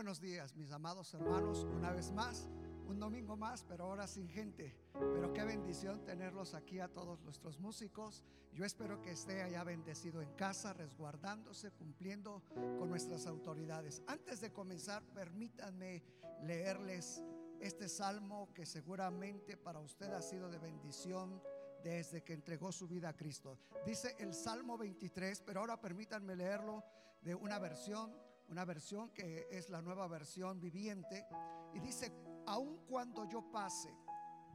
buenos 0.00 0.18
días, 0.22 0.56
mis 0.56 0.72
amados 0.72 1.12
hermanos, 1.12 1.66
una 1.76 1.92
vez 1.92 2.10
más, 2.10 2.48
un 2.88 2.98
domingo 2.98 3.36
más, 3.36 3.62
pero 3.64 3.84
ahora 3.84 4.06
sin 4.06 4.30
gente. 4.30 4.74
Pero 4.94 5.34
qué 5.34 5.44
bendición 5.44 6.02
tenerlos 6.06 6.54
aquí 6.54 6.80
a 6.80 6.88
todos 6.88 7.20
nuestros 7.20 7.60
músicos. 7.60 8.24
Yo 8.54 8.64
espero 8.64 9.02
que 9.02 9.10
esté 9.10 9.42
allá 9.42 9.62
bendecido 9.62 10.22
en 10.22 10.32
casa, 10.36 10.72
resguardándose, 10.72 11.72
cumpliendo 11.72 12.42
con 12.78 12.88
nuestras 12.88 13.26
autoridades. 13.26 14.02
Antes 14.06 14.40
de 14.40 14.50
comenzar, 14.50 15.02
permítanme 15.12 16.02
leerles 16.44 17.22
este 17.60 17.86
salmo 17.86 18.54
que 18.54 18.64
seguramente 18.64 19.58
para 19.58 19.80
usted 19.80 20.10
ha 20.14 20.22
sido 20.22 20.48
de 20.48 20.60
bendición 20.60 21.42
desde 21.84 22.24
que 22.24 22.32
entregó 22.32 22.72
su 22.72 22.88
vida 22.88 23.10
a 23.10 23.16
Cristo. 23.18 23.58
Dice 23.84 24.16
el 24.18 24.32
Salmo 24.32 24.78
23, 24.78 25.42
pero 25.42 25.60
ahora 25.60 25.78
permítanme 25.78 26.36
leerlo 26.36 26.82
de 27.20 27.34
una 27.34 27.58
versión 27.58 28.29
una 28.50 28.64
versión 28.64 29.10
que 29.10 29.46
es 29.50 29.70
la 29.70 29.80
nueva 29.80 30.08
versión 30.08 30.60
viviente, 30.60 31.26
y 31.72 31.78
dice, 31.78 32.12
aun 32.46 32.84
cuando 32.86 33.24
yo 33.28 33.50
pase 33.50 33.94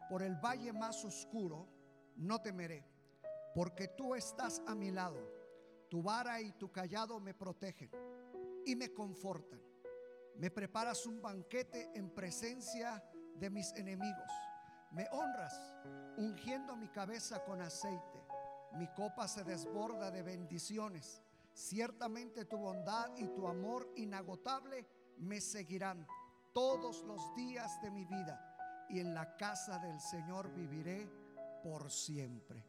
por 0.09 0.21
el 0.21 0.35
valle 0.35 0.73
más 0.73 1.03
oscuro, 1.05 1.67
no 2.17 2.41
temeré, 2.41 2.85
porque 3.53 3.87
tú 3.87 4.13
estás 4.13 4.61
a 4.67 4.75
mi 4.75 4.91
lado, 4.91 5.17
tu 5.89 6.03
vara 6.03 6.41
y 6.41 6.51
tu 6.53 6.71
callado 6.71 7.19
me 7.19 7.33
protegen 7.33 7.89
y 8.65 8.75
me 8.75 8.93
confortan. 8.93 9.61
Me 10.37 10.51
preparas 10.51 11.05
un 11.05 11.21
banquete 11.21 11.91
en 11.95 12.09
presencia 12.09 13.01
de 13.35 13.49
mis 13.49 13.71
enemigos. 13.73 14.31
Me 14.91 15.07
honras 15.11 15.57
ungiendo 16.17 16.75
mi 16.75 16.89
cabeza 16.89 17.43
con 17.45 17.61
aceite. 17.61 18.25
Mi 18.73 18.87
copa 18.93 19.27
se 19.29 19.45
desborda 19.45 20.11
de 20.11 20.23
bendiciones. 20.23 21.21
Ciertamente 21.55 22.43
tu 22.43 22.57
bondad 22.57 23.15
y 23.15 23.27
tu 23.29 23.47
amor 23.47 23.89
inagotable 23.95 24.85
me 25.19 25.39
seguirán 25.39 26.05
todos 26.53 27.01
los 27.03 27.33
días 27.33 27.81
de 27.81 27.91
mi 27.91 28.03
vida 28.03 28.85
y 28.89 28.99
en 28.99 29.13
la 29.13 29.37
casa 29.37 29.79
del 29.79 30.01
Señor 30.01 30.53
viviré 30.53 31.09
por 31.63 31.89
siempre. 31.89 32.64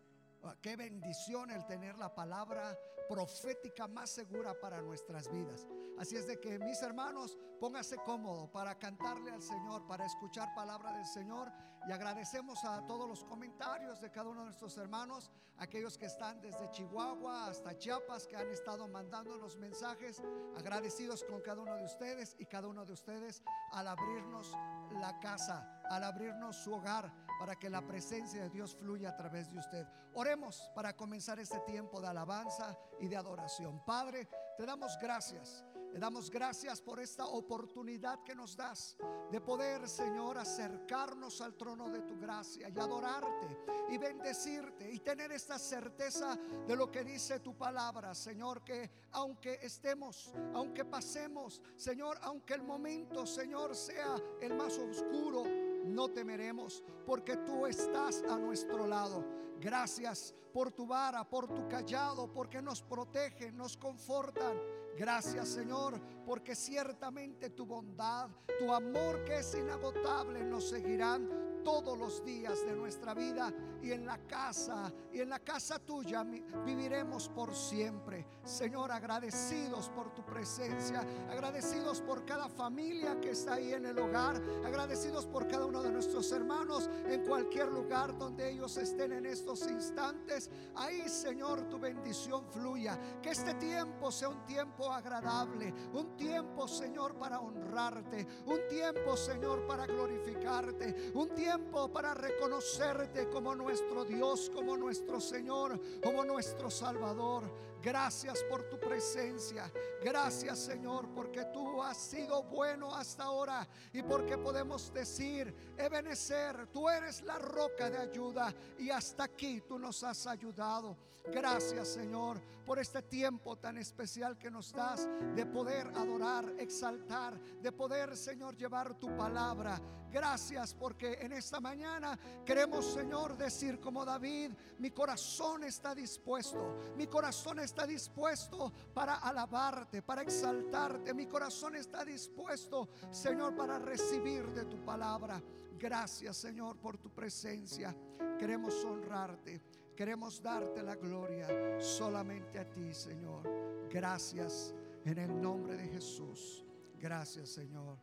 Ah, 0.47 0.55
qué 0.63 0.77
bendición 0.77 1.51
el 1.51 1.67
tener 1.67 1.99
la 1.99 2.15
palabra 2.15 2.79
profética 3.09 3.89
más 3.89 4.11
segura 4.11 4.55
para 4.61 4.81
nuestras 4.81 5.29
vidas. 5.29 5.67
Así 5.99 6.15
es 6.15 6.29
de 6.29 6.39
que 6.39 6.57
mis 6.61 6.81
hermanos, 6.83 7.37
póngase 7.59 7.97
cómodo 8.05 8.49
para 8.53 8.79
cantarle 8.79 9.33
al 9.33 9.43
Señor, 9.43 9.85
para 9.89 10.07
escuchar 10.07 10.55
palabra 10.55 10.93
del 10.93 11.07
Señor. 11.07 11.51
Y 11.89 11.93
agradecemos 11.93 12.65
a 12.65 12.87
todos 12.87 13.09
los 13.09 13.25
comentarios 13.25 14.01
de 14.01 14.11
cada 14.13 14.29
uno 14.29 14.41
de 14.41 14.47
nuestros 14.47 14.77
hermanos, 14.79 15.31
aquellos 15.59 15.99
que 15.99 16.07
están 16.07 16.41
desde 16.41 16.71
Chihuahua 16.71 17.49
hasta 17.49 17.77
Chiapas, 17.77 18.29
que 18.29 18.37
han 18.37 18.49
estado 18.51 18.87
mandando 18.87 19.37
los 19.39 19.57
mensajes. 19.57 20.23
Agradecidos 20.57 21.25
con 21.25 21.41
cada 21.41 21.61
uno 21.63 21.75
de 21.75 21.85
ustedes 21.85 22.37
y 22.39 22.47
cada 22.47 22.69
uno 22.69 22.85
de 22.85 22.93
ustedes 22.93 23.43
al 23.73 23.89
abrirnos 23.89 24.53
la 24.93 25.19
casa, 25.19 25.83
al 25.91 26.05
abrirnos 26.05 26.57
su 26.57 26.73
hogar 26.73 27.26
para 27.39 27.57
que 27.57 27.71
la 27.71 27.87
presencia 27.87 28.43
de 28.43 28.51
Dios 28.51 28.75
fluya 28.75 29.11
a 29.11 29.17
través 29.17 29.51
de 29.51 29.59
usted. 29.59 29.87
Oremos 30.15 30.71
para 30.75 30.97
comenzar 30.97 31.39
este 31.39 31.61
tiempo 31.61 32.01
de 32.01 32.09
alabanza 32.09 32.77
y 33.01 33.09
de 33.09 33.17
adoración. 33.17 33.85
Padre, 33.85 34.29
te 34.57 34.65
damos 34.65 34.99
gracias. 35.01 35.65
Le 35.93 36.01
damos 36.01 36.31
gracias 36.31 36.83
por 36.83 37.01
esta 37.01 37.25
oportunidad 37.25 38.23
que 38.23 38.35
nos 38.35 38.55
das 38.55 38.99
de 39.31 39.41
poder, 39.41 39.89
Señor, 39.89 40.37
acercarnos 40.37 41.41
al 41.41 41.55
trono 41.55 41.89
de 41.89 42.03
tu 42.03 42.19
gracia 42.19 42.69
y 42.69 42.79
adorarte 42.79 43.57
y 43.89 43.97
bendecirte 43.97 44.93
y 44.93 44.99
tener 44.99 45.33
esta 45.33 45.59
certeza 45.59 46.37
de 46.67 46.77
lo 46.77 46.91
que 46.91 47.03
dice 47.03 47.41
tu 47.41 47.57
palabra, 47.57 48.15
Señor, 48.15 48.63
que 48.63 48.91
aunque 49.13 49.59
estemos, 49.63 50.35
aunque 50.53 50.85
pasemos, 50.85 51.63
Señor, 51.77 52.19
aunque 52.21 52.53
el 52.53 52.63
momento, 52.63 53.25
Señor, 53.25 53.75
sea 53.75 54.17
el 54.43 54.55
más 54.55 54.77
oscuro, 54.77 55.45
no 55.87 56.09
temeremos 56.09 56.83
porque 57.07 57.37
tú 57.39 57.67
estás 57.67 58.23
a 58.29 58.39
nuestro 58.39 58.87
lado. 58.87 59.25
Gracias 59.61 60.35
por 60.53 60.73
tu 60.73 60.87
vara, 60.87 61.29
por 61.29 61.49
tu 61.49 61.69
callado, 61.69 62.33
porque 62.33 62.61
nos 62.61 62.83
protegen, 62.83 63.57
nos 63.57 63.77
confortan. 63.77 64.59
Gracias 64.97 65.49
Señor, 65.49 66.01
porque 66.27 66.57
ciertamente 66.57 67.51
tu 67.51 67.65
bondad, 67.65 68.29
tu 68.59 68.73
amor 68.73 69.25
que 69.25 69.39
es 69.39 69.55
inagotable 69.55 70.43
nos 70.43 70.69
seguirán 70.69 71.47
todos 71.67 71.99
los 71.99 72.25
días 72.25 72.65
de 72.65 72.77
nuestra 72.77 73.13
vida 73.13 73.53
y 73.83 73.91
en 73.91 74.07
la 74.07 74.19
casa 74.19 74.93
y 75.13 75.19
en 75.19 75.29
la 75.29 75.41
casa 75.41 75.81
tuya 75.81 76.25
viviremos 76.65 77.29
por 77.29 77.57
siempre. 77.57 78.25
Señor, 78.45 78.93
agradecidos 78.93 79.89
por 79.89 80.15
tu 80.15 80.25
presencia, 80.25 81.05
agradecidos 81.29 82.01
por 82.03 82.25
cada 82.25 82.49
familia 82.49 83.21
que 83.21 83.31
está 83.31 83.55
ahí 83.55 83.73
en 83.73 83.85
el 83.85 83.99
hogar, 83.99 84.41
agradecidos 84.65 85.27
por 85.27 85.49
cada 85.49 85.67
uno 85.67 85.83
de 85.83 85.91
nuestros 85.91 86.31
hermanos 86.31 86.89
en 87.09 87.25
cualquier 87.25 87.67
lugar 87.67 88.17
donde 88.17 88.49
ellos 88.49 88.77
estén 88.77 89.13
en 89.13 89.27
estos 89.27 89.69
instantes. 89.69 90.49
Ahí, 90.77 91.09
Señor, 91.09 91.69
tu 91.69 91.81
bendición 91.81 92.45
fluya. 92.47 92.97
Que 93.21 93.31
este 93.31 93.55
tiempo 93.55 94.13
sea 94.13 94.29
un 94.29 94.45
tiempo 94.45 94.93
agradable, 94.93 95.75
un 95.95 96.16
tiempo, 96.17 96.67
Señor, 96.67 97.15
para 97.15 97.41
honrarte, 97.41 98.27
un 98.47 98.61
tiempo, 98.69 99.17
Señor, 99.17 99.67
para 99.67 99.87
glorificarte, 99.87 101.13
un 101.15 101.29
tiempo 101.31 101.93
para 101.93 102.15
reconocerte 102.15 103.29
como 103.29 103.55
nuestro 103.55 104.05
Dios, 104.05 104.51
como 104.55 104.77
nuestro 104.77 105.21
Señor, 105.21 105.81
como 106.03 106.25
nuestro 106.25 106.71
Salvador. 106.71 107.45
Gracias 107.83 108.43
por 108.51 108.65
tu 108.65 108.81
presencia. 108.81 109.71
Gracias 110.03 110.59
Señor 110.59 111.09
porque 111.15 111.45
tú 111.53 111.81
has 111.83 111.97
sido 111.97 112.43
bueno 112.43 112.93
hasta 112.93 113.25
ahora 113.25 113.67
y 113.93 114.03
porque 114.03 114.37
podemos 114.37 114.93
decir, 114.93 115.55
Ebenecer, 115.77 116.67
tú 116.73 116.89
eres 116.89 117.23
la 117.23 117.39
roca 117.39 117.89
de 117.89 117.99
ayuda 117.99 118.53
y 118.79 118.91
hasta 118.91 119.25
aquí 119.25 119.61
tú 119.61 119.79
nos 119.79 120.03
has 120.03 120.27
ayudado. 120.27 120.97
Gracias 121.33 121.89
Señor 121.89 122.41
por 122.65 122.79
este 122.79 123.03
tiempo 123.03 123.57
tan 123.57 123.79
especial 123.79 124.37
que 124.37 124.51
nos 124.51 124.73
das 124.73 125.09
de 125.35 125.47
poder 125.47 125.89
adorar, 125.95 126.55
exaltar, 126.59 127.39
de 127.39 127.73
poder 127.73 128.17
Señor 128.17 128.57
llevar 128.57 128.95
tu 128.95 129.15
palabra. 129.17 129.81
Gracias 130.11 130.75
porque 130.75 131.19
en 131.21 131.33
esta 131.33 131.61
mañana 131.61 132.19
queremos 132.45 132.87
Señor 132.87 133.37
decir 133.37 133.79
como 133.81 134.05
David, 134.05 134.53
mi 134.79 134.91
corazón 134.91 135.65
está 135.65 135.95
dispuesto, 135.95 136.77
mi 136.97 137.07
corazón 137.07 137.61
está 137.61 137.87
dispuesto 137.87 138.73
para 138.95 139.17
alabarte, 139.17 140.03
para 140.03 140.23
exaltarte. 140.23 141.13
Mi 141.15 141.27
corazón 141.27 141.77
está 141.77 142.05
dispuesto, 142.05 142.89
Señor, 143.11 143.55
para 143.55 143.79
recibir 143.79 144.47
de 144.51 144.65
tu 144.65 144.85
palabra. 144.85 145.43
Gracias, 145.79 146.37
Señor, 146.37 146.79
por 146.79 146.99
tu 146.99 147.11
presencia. 147.11 147.95
Queremos 148.39 148.85
honrarte. 148.85 149.61
Queremos 149.97 150.43
darte 150.43 150.83
la 150.83 150.95
gloria 150.95 151.81
solamente 151.81 152.59
a 152.59 152.69
ti, 152.69 152.93
Señor. 152.93 153.49
Gracias 153.91 154.75
en 155.07 155.17
el 155.17 155.41
nombre 155.41 155.75
de 155.75 155.89
Jesús. 155.89 156.67
Gracias, 156.99 157.49
Señor. 157.49 157.99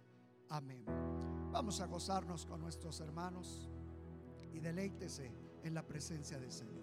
Amén. 0.50 0.84
Vamos 1.52 1.80
a 1.81 1.86
gozarnos 1.86 2.48
con 2.48 2.62
nuestros 2.62 3.00
hermanos 3.00 3.70
y 4.52 4.59
deleítese 4.59 5.31
en 5.64 5.76
la 5.76 5.86
presencia 5.86 6.40
del 6.40 6.52
Señor. 6.52 6.83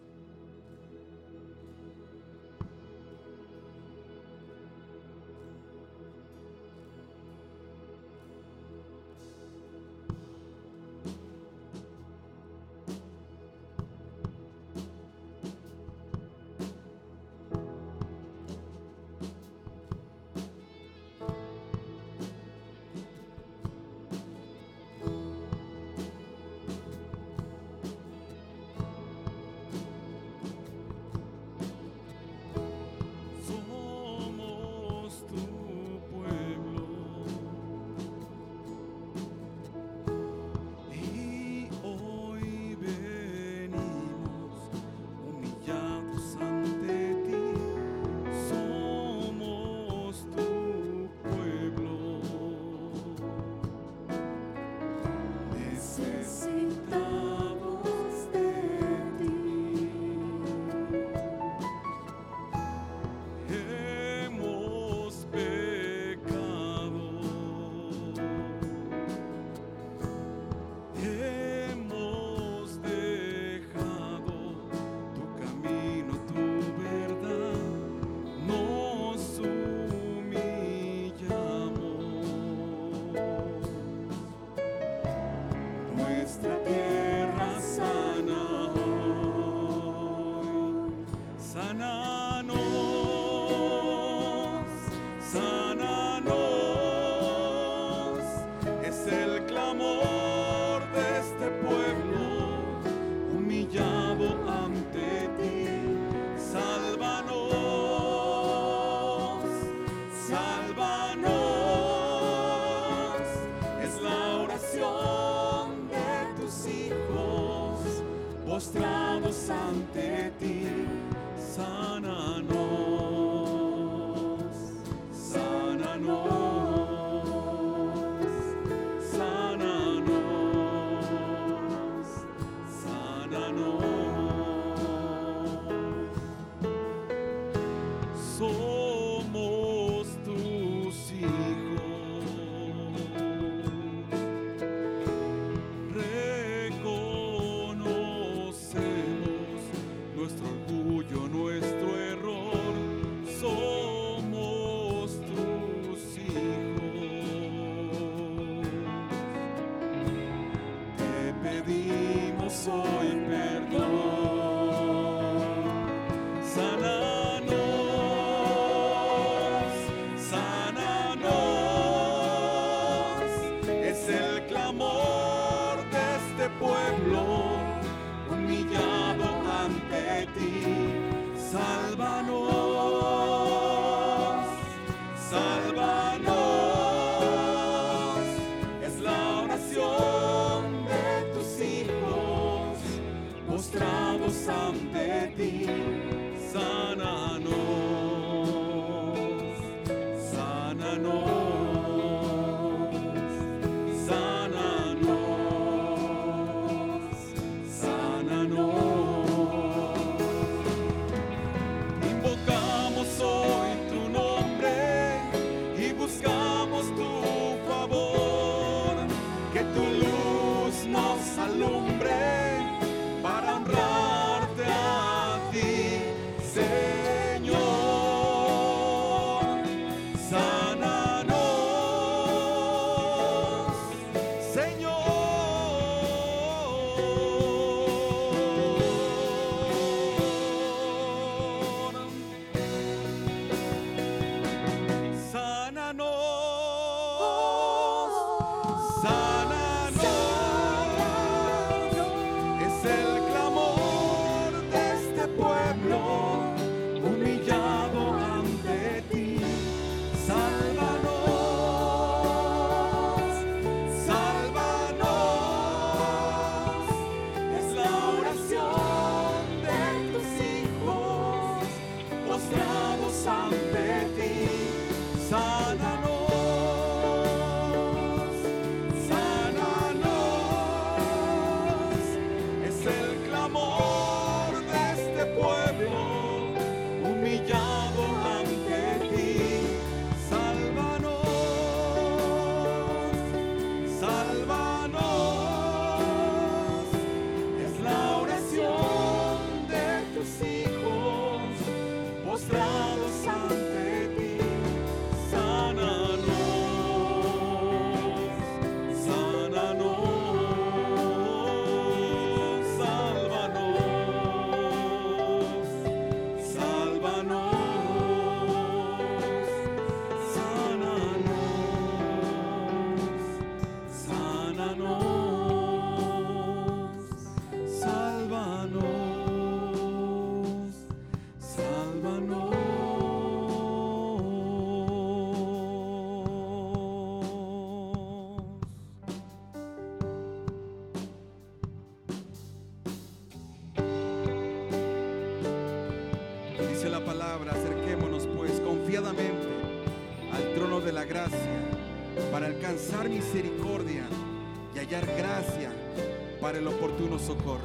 tú 357.00 357.09
nos 357.09 357.23
socorres. 357.23 357.60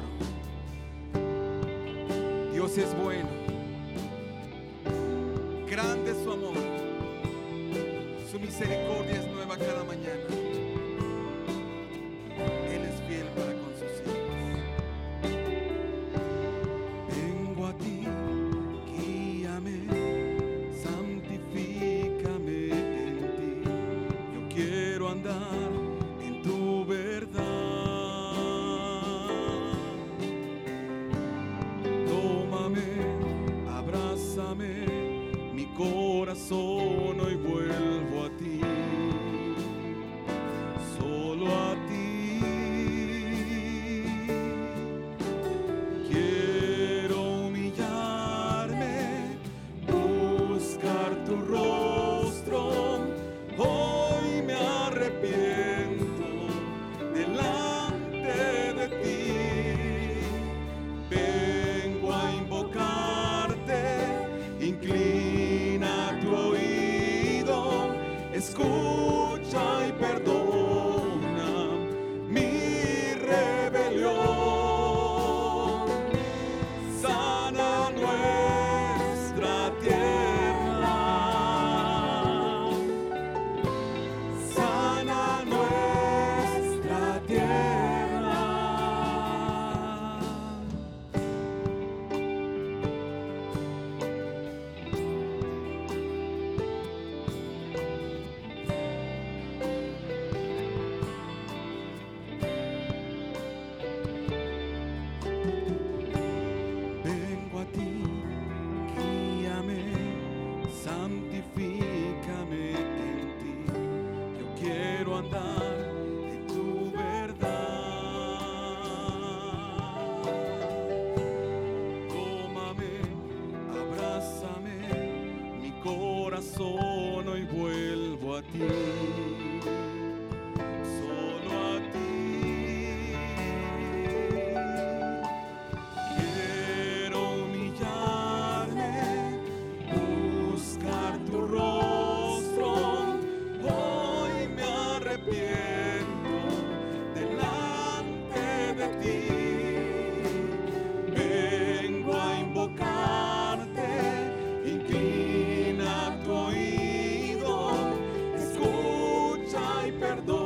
recuerdo. 160.16 160.45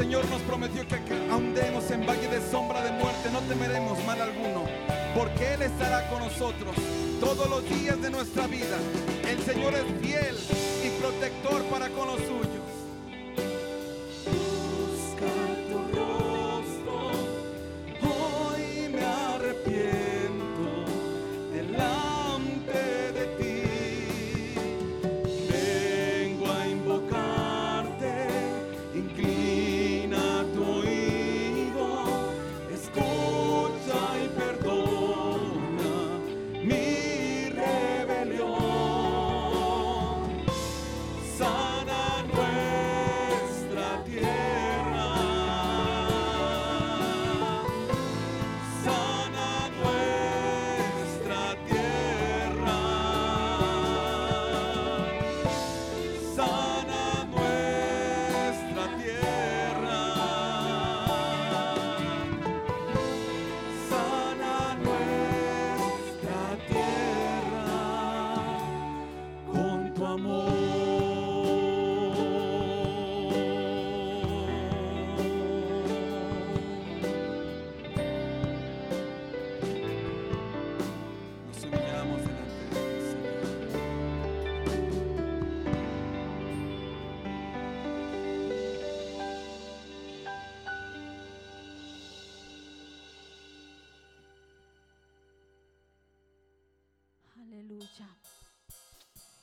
Señor 0.00 0.24
nos 0.30 0.40
prometió 0.40 0.88
que 0.88 0.96
andemos 1.30 1.90
en 1.90 2.06
valle 2.06 2.26
de 2.26 2.40
sombra 2.50 2.82
de 2.82 2.90
muerte, 2.92 3.28
no 3.30 3.40
temeremos 3.40 4.02
mal 4.06 4.18
alguno, 4.18 4.64
porque 5.14 5.52
Él 5.52 5.60
estará 5.60 6.08
con 6.08 6.20
nosotros 6.20 6.74
todos 7.20 7.50
los 7.50 7.68
días 7.68 8.00
de 8.00 8.08
nuestra 8.08 8.46
vida. 8.46 8.78
El 9.28 9.38
Señor 9.42 9.74
es 9.74 9.84
fiel 10.00 10.36
y 10.86 10.88
protector 11.02 11.62
para 11.64 11.90
con 11.90 12.08
los. 12.08 12.39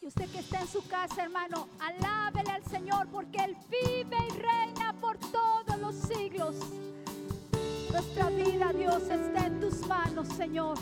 Usted 0.08 0.30
que 0.30 0.40
está 0.40 0.62
en 0.62 0.68
su 0.70 0.88
casa, 0.88 1.22
hermano, 1.24 1.68
alábele 1.82 2.52
al 2.52 2.64
Señor 2.64 3.10
porque 3.12 3.44
Él 3.44 3.58
vive 3.70 4.16
y 4.26 4.40
reina 4.40 4.96
por 5.02 5.18
todos 5.18 5.78
los 5.82 5.96
siglos. 5.96 6.56
Nuestra 7.92 8.30
vida, 8.30 8.72
Dios, 8.72 9.04
está 9.04 9.48
en 9.48 9.60
tus 9.60 9.86
manos, 9.86 10.30
Señor. 10.30 10.78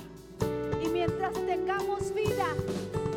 Y 0.80 0.90
mientras 0.90 1.34
tengamos 1.34 2.14
vida, 2.14 2.46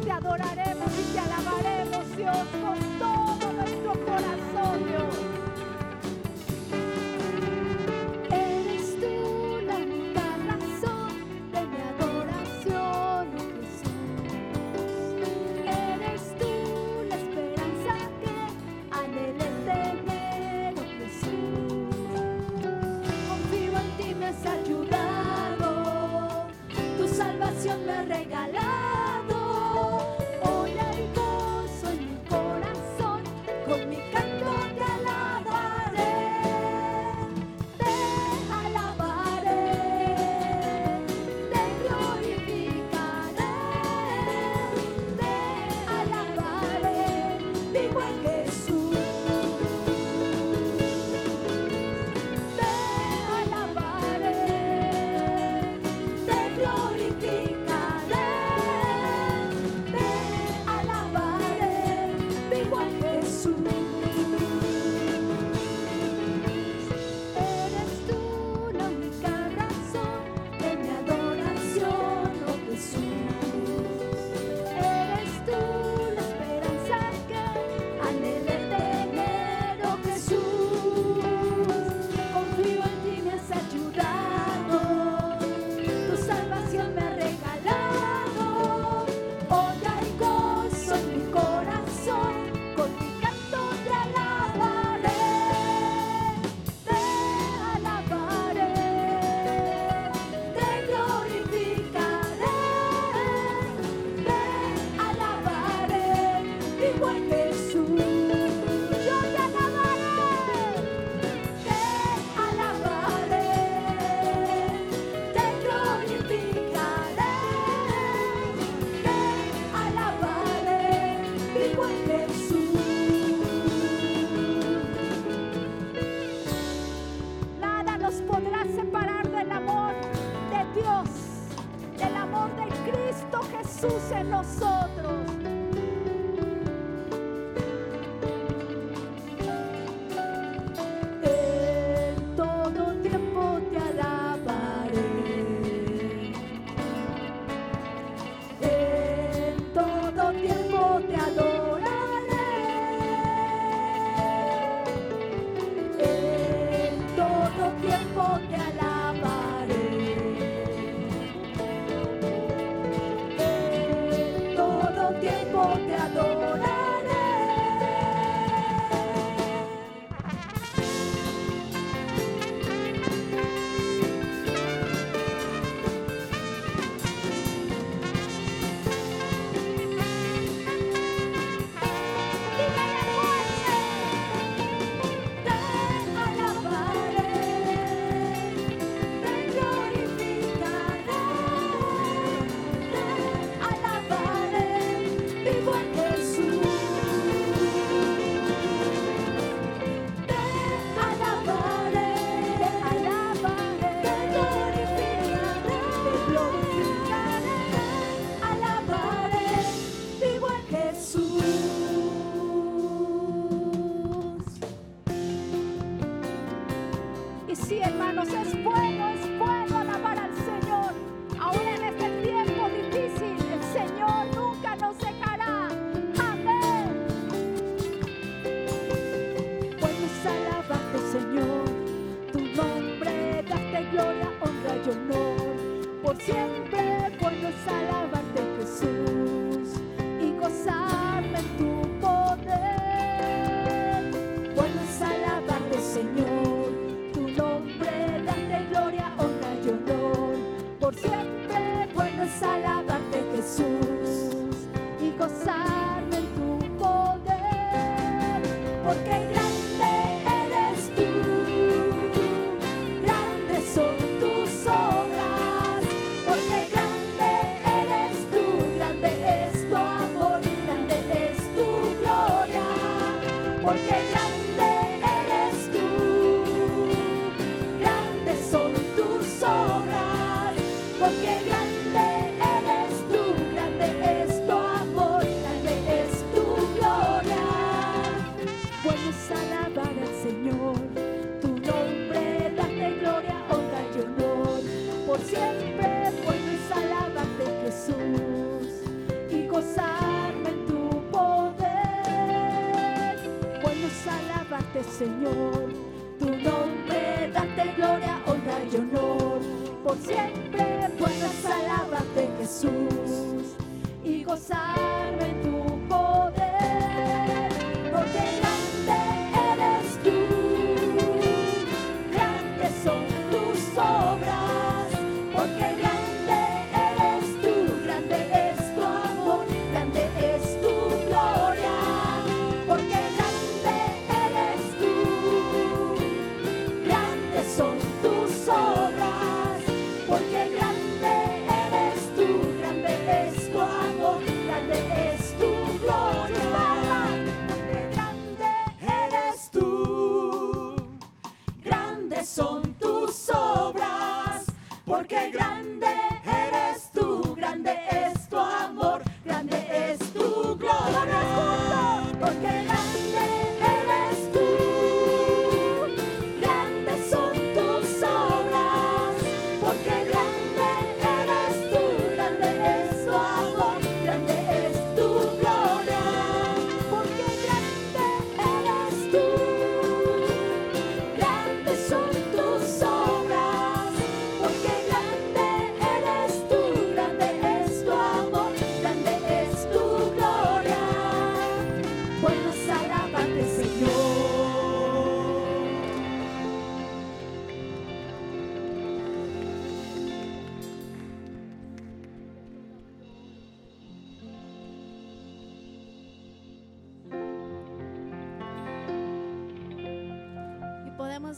te 0.03 0.11
adoraremos 0.11 0.91
y 0.99 1.13
te 1.13 1.19
alabaremos, 1.19 2.17
Dios, 2.17 2.39
con 2.63 2.99
todo 2.99 3.53
nuestro 3.53 3.93
corazón, 4.07 4.87
Dios. 4.87 5.38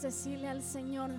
podemos 0.01 0.23
decirle 0.23 0.47
al 0.47 0.63
Señor, 0.63 1.11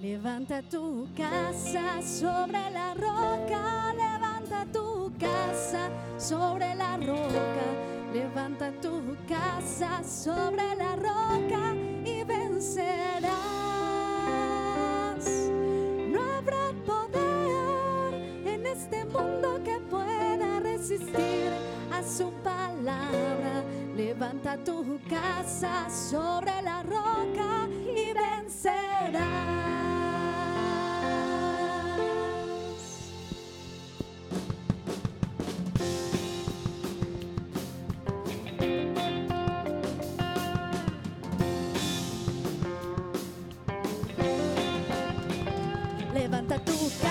levanta 0.00 0.62
tu 0.62 1.08
casa 1.16 2.02
sobre 2.02 2.70
la 2.70 2.94
roca, 2.94 3.94
levanta 3.94 4.66
tu 4.72 5.12
casa 5.18 5.88
sobre 6.18 6.74
la 6.74 6.96
roca, 6.96 7.66
levanta 8.12 8.72
tu 8.80 9.16
casa 9.28 10.02
sobre 10.02 10.74
la 10.76 10.96
roca 10.96 11.74
y 12.04 12.24
vencerás. 12.24 13.28
No 16.10 16.22
habrá 16.36 16.72
poder 16.84 18.14
en 18.46 18.66
este 18.66 19.04
mundo 19.04 19.60
que 19.64 19.78
pueda 19.90 20.60
resistir 20.60 21.52
a 21.92 22.02
su 22.02 22.32
palabra 22.42 23.62
Levanta 23.98 24.56
tu 24.64 25.00
casa 25.10 25.90
sobre 25.90 26.62
la 26.62 26.84
roca 26.84 27.68
y 27.68 28.12
vencerás. 28.12 29.18
Levanta 46.14 46.56
tu 46.64 46.72
casa. 47.02 47.07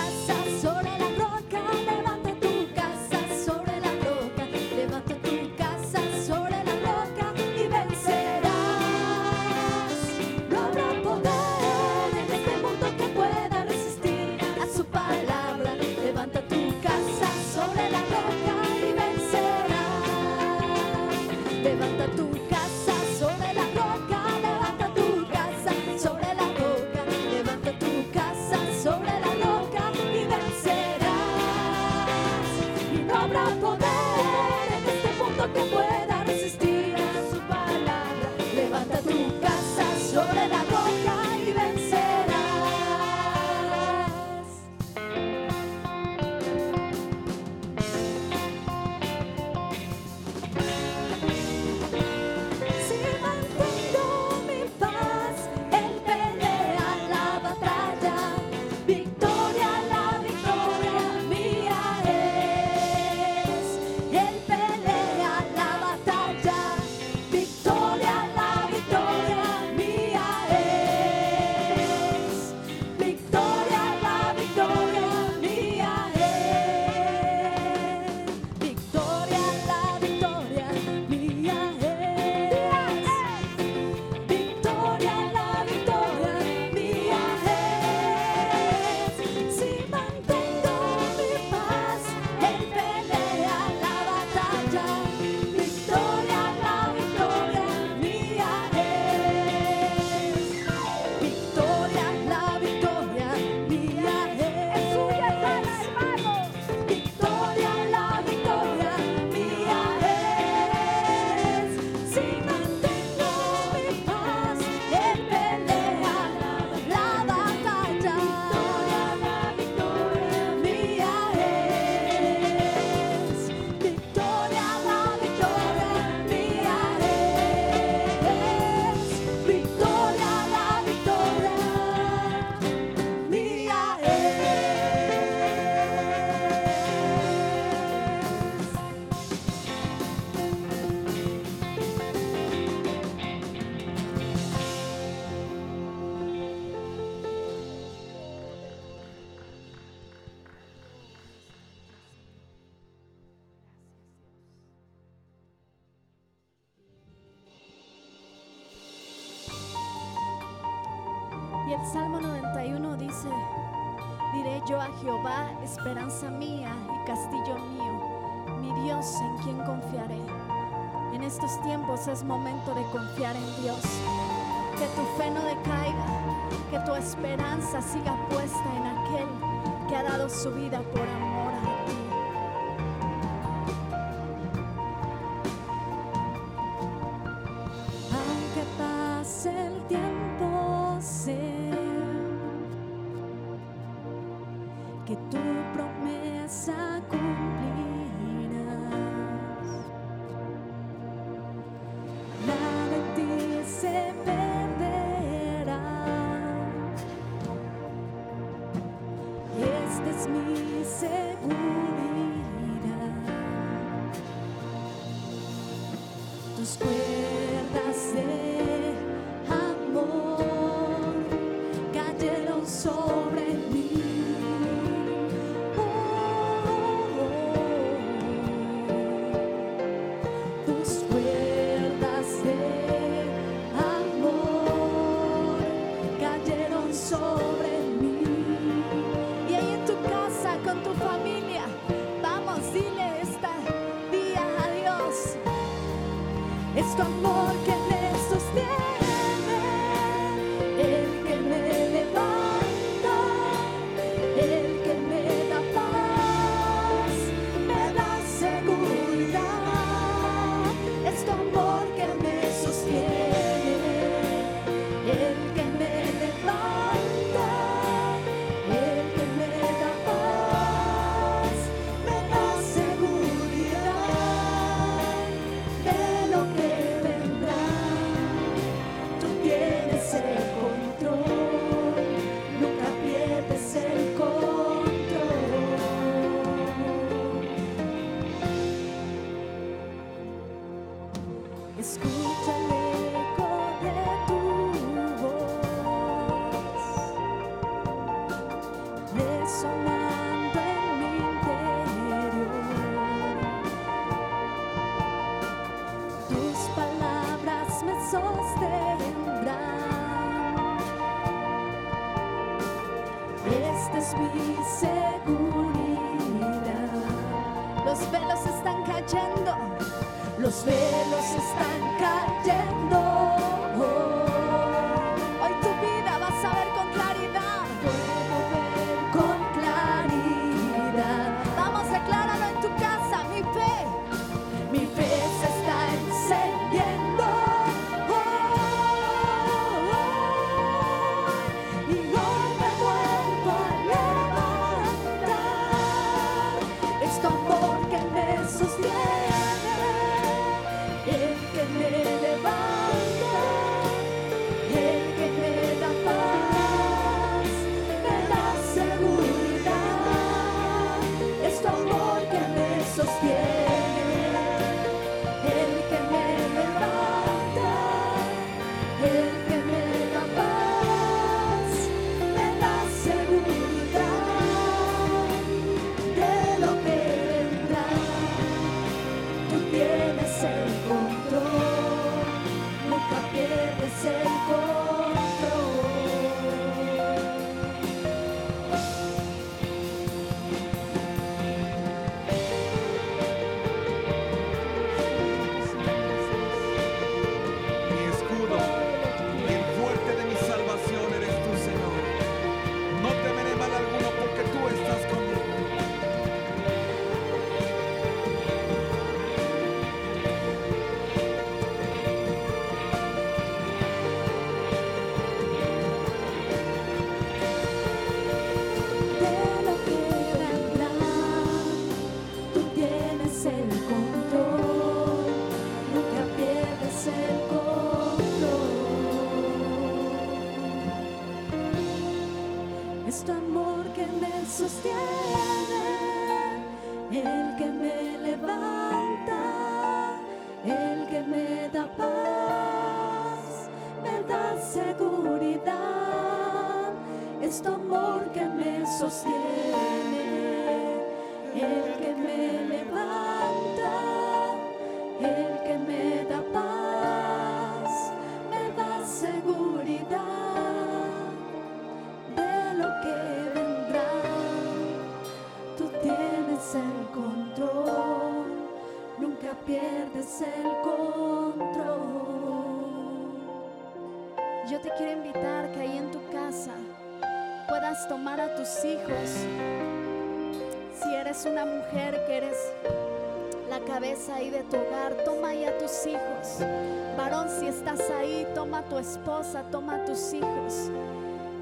Tu 488.88 488.98
esposa, 488.98 489.62
toma 489.70 489.96
a 489.96 490.04
tus 490.04 490.32
hijos. 490.32 490.90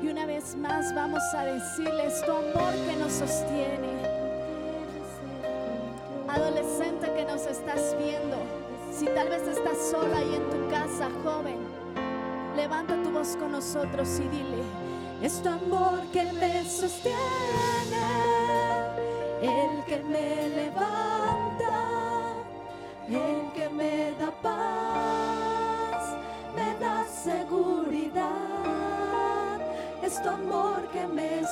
Y 0.02 0.08
una 0.08 0.26
vez 0.26 0.56
más 0.56 0.94
vamos 0.94 1.22
a 1.34 1.44
decirles 1.44 2.22
tu 2.24 2.32
amor 2.32 2.72
que 2.88 2.96
nos 2.96 3.12
sostiene. 3.12 3.96
Adolescente 6.28 7.12
que 7.14 7.24
nos 7.24 7.46
estás 7.46 7.96
viendo, 7.98 8.36
si 8.92 9.06
tal 9.06 9.28
vez 9.28 9.42
estás 9.46 9.78
sola 9.90 10.18
ahí 10.18 10.34
en 10.34 10.50
tu 10.50 10.68
casa, 10.70 11.08
joven, 11.24 11.58
levanta 12.56 13.00
tu 13.02 13.10
voz 13.10 13.36
con 13.36 13.52
nosotros 13.52 14.08
y 14.18 14.28
dile, 14.28 14.62
es 15.22 15.40
tu 15.40 15.48
amor 15.48 16.00
que 16.12 16.24
me 16.32 16.64
sostiene, 16.64 17.16
el 19.40 19.84
que 19.84 20.02
me 20.02 20.48
levanta, 20.48 21.05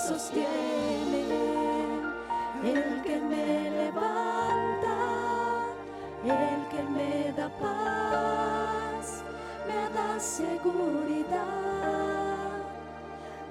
sostiene, 0.08 1.24
el 2.62 3.02
que 3.02 3.16
me 3.20 3.70
levanta, 3.70 4.96
el 6.24 6.68
que 6.68 6.82
me 6.96 7.32
da 7.32 7.48
paz, 7.48 9.22
me 9.66 9.80
da 9.94 10.20
seguridad 10.20 11.38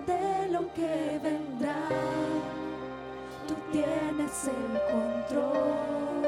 de 0.05 0.49
lo 0.51 0.71
que 0.73 1.19
vendrá. 1.23 1.87
Tú 3.47 3.55
tienes 3.71 4.47
el 4.47 4.73
control, 4.91 6.21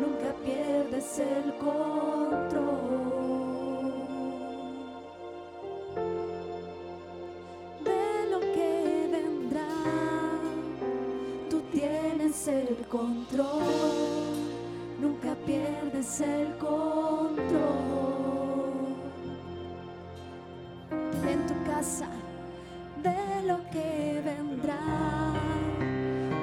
nunca 0.00 0.34
pierdes 0.44 1.18
el 1.20 1.54
control. 1.58 3.13
Tienes 12.34 12.48
el 12.48 12.86
control, 12.88 13.46
nunca 15.00 15.34
pierdes 15.46 16.20
el 16.20 16.56
control. 16.56 17.44
En 21.28 21.46
tu 21.46 21.54
casa, 21.70 22.08
de 23.02 23.46
lo 23.46 23.58
que 23.70 24.20
vendrá, 24.24 25.32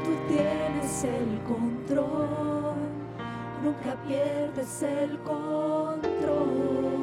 tú 0.04 0.12
tienes 0.28 1.04
el 1.04 1.42
control, 1.44 2.76
nunca 3.64 3.96
pierdes 4.08 4.84
el 4.84 5.20
control. 5.20 7.01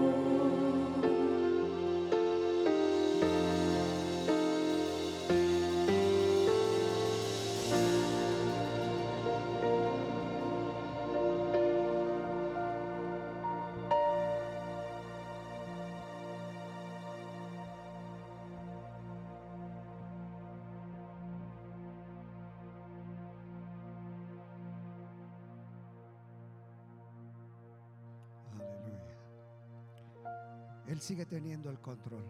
Él 30.99 31.03
sigue 31.03 31.27
teniendo 31.27 31.71
el 31.71 31.81
control. 31.81 32.25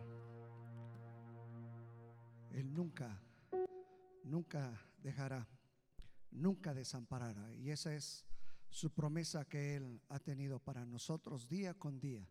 Él 2.51 2.71
nunca, 2.75 3.19
nunca 4.25 4.79
dejará, 5.03 5.49
nunca 6.31 6.75
desamparará. 6.75 7.51
Y 7.55 7.71
esa 7.71 7.95
es 7.95 8.27
su 8.69 8.91
promesa 8.93 9.47
que 9.47 9.77
Él 9.77 10.03
ha 10.11 10.19
tenido 10.19 10.59
para 10.59 10.85
nosotros 10.85 11.49
día 11.49 11.73
con 11.73 11.99
día. 11.99 12.29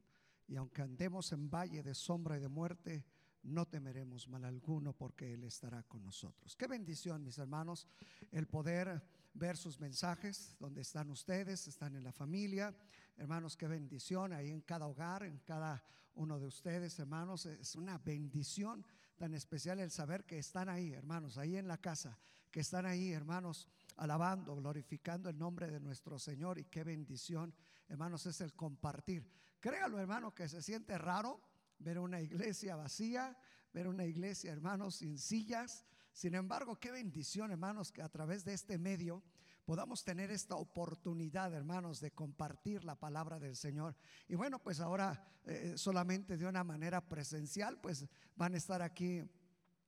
Y 0.47 0.57
aunque 0.57 0.83
andemos 0.83 1.31
en 1.31 1.49
valle 1.49 1.81
de 1.81 1.95
sombra 1.95 2.37
y 2.37 2.39
de 2.39 2.49
muerte, 2.49 3.03
no 3.41 3.65
temeremos 3.65 4.27
mal 4.27 4.45
alguno 4.45 4.93
porque 4.93 5.33
Él 5.33 5.43
estará 5.43 5.81
con 5.81 6.03
nosotros. 6.03 6.55
Qué 6.55 6.67
bendición, 6.67 7.23
mis 7.23 7.39
hermanos, 7.39 7.87
el 8.29 8.45
poder 8.45 9.01
ver 9.37 9.57
sus 9.57 9.79
mensajes, 9.79 10.55
donde 10.59 10.81
están 10.81 11.09
ustedes, 11.09 11.67
están 11.67 11.95
en 11.95 12.03
la 12.03 12.11
familia. 12.11 12.75
Hermanos, 13.17 13.55
qué 13.55 13.67
bendición 13.67 14.33
ahí 14.33 14.49
en 14.49 14.61
cada 14.61 14.87
hogar, 14.87 15.23
en 15.23 15.39
cada 15.39 15.83
uno 16.15 16.39
de 16.39 16.47
ustedes, 16.47 16.97
hermanos. 16.99 17.45
Es 17.45 17.75
una 17.75 17.97
bendición 17.99 18.85
tan 19.15 19.33
especial 19.33 19.79
el 19.79 19.91
saber 19.91 20.25
que 20.25 20.39
están 20.39 20.69
ahí, 20.69 20.93
hermanos, 20.93 21.37
ahí 21.37 21.57
en 21.57 21.67
la 21.67 21.77
casa, 21.77 22.17
que 22.51 22.61
están 22.61 22.85
ahí, 22.85 23.11
hermanos, 23.11 23.67
alabando, 23.97 24.55
glorificando 24.55 25.29
el 25.29 25.37
nombre 25.37 25.69
de 25.69 25.79
nuestro 25.79 26.17
Señor. 26.17 26.57
Y 26.57 26.65
qué 26.65 26.83
bendición, 26.83 27.53
hermanos, 27.87 28.25
es 28.25 28.41
el 28.41 28.53
compartir. 28.53 29.29
Créalo, 29.59 29.99
hermano, 29.99 30.33
que 30.33 30.49
se 30.49 30.61
siente 30.61 30.97
raro 30.97 31.41
ver 31.79 31.99
una 31.99 32.21
iglesia 32.21 32.75
vacía, 32.75 33.37
ver 33.73 33.87
una 33.87 34.05
iglesia, 34.05 34.51
hermanos, 34.51 34.95
sin 34.95 35.17
sillas. 35.19 35.85
Sin 36.17 36.33
embargo, 36.33 36.79
qué 36.79 36.89
bendición, 36.89 37.51
hermanos, 37.51 37.91
que 37.91 38.01
a 38.01 38.09
través 38.09 38.43
de 38.43 38.51
este 38.51 38.79
medio 38.79 39.21
podamos 39.65 40.03
tener 40.03 40.31
esta 40.31 40.55
oportunidad, 40.55 41.53
hermanos, 41.53 41.99
de 41.99 42.09
compartir 42.09 42.83
la 42.83 42.95
palabra 42.95 43.37
del 43.37 43.55
Señor. 43.55 43.95
Y 44.27 44.33
bueno, 44.33 44.57
pues 44.57 44.79
ahora 44.79 45.23
eh, 45.45 45.73
solamente 45.75 46.35
de 46.35 46.47
una 46.47 46.63
manera 46.63 47.07
presencial, 47.07 47.79
pues 47.79 48.07
van 48.35 48.55
a 48.55 48.57
estar 48.57 48.81
aquí 48.81 49.21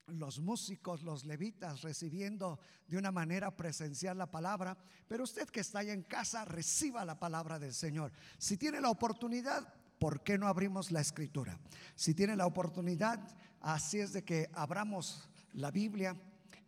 los 0.06 0.40
músicos, 0.40 1.02
los 1.02 1.26
levitas, 1.26 1.82
recibiendo 1.82 2.60
de 2.88 2.98
una 2.98 3.12
manera 3.12 3.58
presencial 3.58 4.16
la 4.16 4.30
palabra. 4.30 4.78
Pero 5.08 5.24
usted 5.24 5.50
que 5.50 5.62
está 5.62 5.80
ahí 5.80 5.90
en 5.90 6.04
casa, 6.04 6.46
reciba 6.46 7.04
la 7.06 7.18
palabra 7.18 7.58
del 7.58 7.74
Señor. 7.74 8.12
Si 8.38 8.56
tiene 8.56 8.82
la 8.82 8.92
oportunidad, 8.92 9.74
¿por 9.98 10.22
qué 10.22 10.38
no 10.38 10.48
abrimos 10.48 10.92
la 10.92 11.02
escritura? 11.02 11.60
Si 11.96 12.14
tiene 12.14 12.36
la 12.36 12.46
oportunidad, 12.46 13.20
así 13.62 14.00
es 14.00 14.14
de 14.14 14.24
que 14.24 14.48
abramos 14.54 15.28
la 15.54 15.72
Biblia 15.72 16.16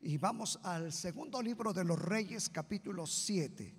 y 0.01 0.17
vamos 0.17 0.59
al 0.63 0.91
segundo 0.91 1.41
libro 1.41 1.73
de 1.73 1.83
los 1.83 1.99
Reyes, 1.99 2.49
capítulo 2.49 3.05
7. 3.05 3.75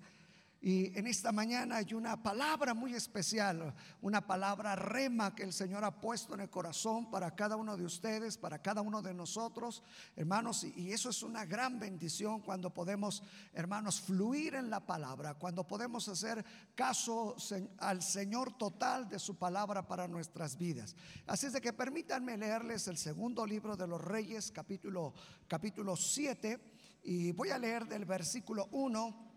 Y 0.65 0.97
en 0.97 1.07
esta 1.07 1.33
mañana 1.33 1.75
hay 1.75 1.93
una 1.93 2.23
palabra 2.23 2.73
muy 2.73 2.95
especial, 2.95 3.73
una 4.01 4.25
palabra 4.25 4.77
rema 4.77 5.35
que 5.35 5.43
el 5.43 5.51
Señor 5.51 5.83
ha 5.83 5.99
puesto 5.99 6.35
en 6.35 6.39
el 6.39 6.49
corazón 6.49 7.11
para 7.11 7.35
cada 7.35 7.57
uno 7.57 7.75
de 7.75 7.83
ustedes, 7.83 8.37
para 8.37 8.61
cada 8.61 8.79
uno 8.79 9.01
de 9.01 9.13
nosotros, 9.13 9.83
hermanos. 10.15 10.63
Y 10.63 10.93
eso 10.93 11.09
es 11.09 11.21
una 11.21 11.43
gran 11.43 11.81
bendición 11.81 12.39
cuando 12.39 12.73
podemos, 12.73 13.23
hermanos, 13.51 13.99
fluir 13.99 14.55
en 14.55 14.69
la 14.69 14.79
palabra, 14.79 15.33
cuando 15.33 15.67
podemos 15.67 16.07
hacer 16.07 16.45
caso 16.75 17.35
al 17.79 18.01
Señor 18.01 18.57
total 18.57 19.09
de 19.09 19.19
su 19.19 19.35
palabra 19.35 19.85
para 19.85 20.07
nuestras 20.07 20.57
vidas. 20.57 20.95
Así 21.27 21.47
es 21.47 21.51
de 21.51 21.59
que 21.59 21.73
permítanme 21.73 22.37
leerles 22.37 22.87
el 22.87 22.95
segundo 22.95 23.45
libro 23.45 23.75
de 23.75 23.87
los 23.87 23.99
Reyes, 23.99 24.49
capítulo, 24.49 25.13
capítulo 25.45 25.97
7. 25.97 26.57
Y 27.03 27.33
voy 27.33 27.49
a 27.49 27.59
leer 27.59 27.85
del 27.85 28.05
versículo 28.05 28.69
1 28.71 29.32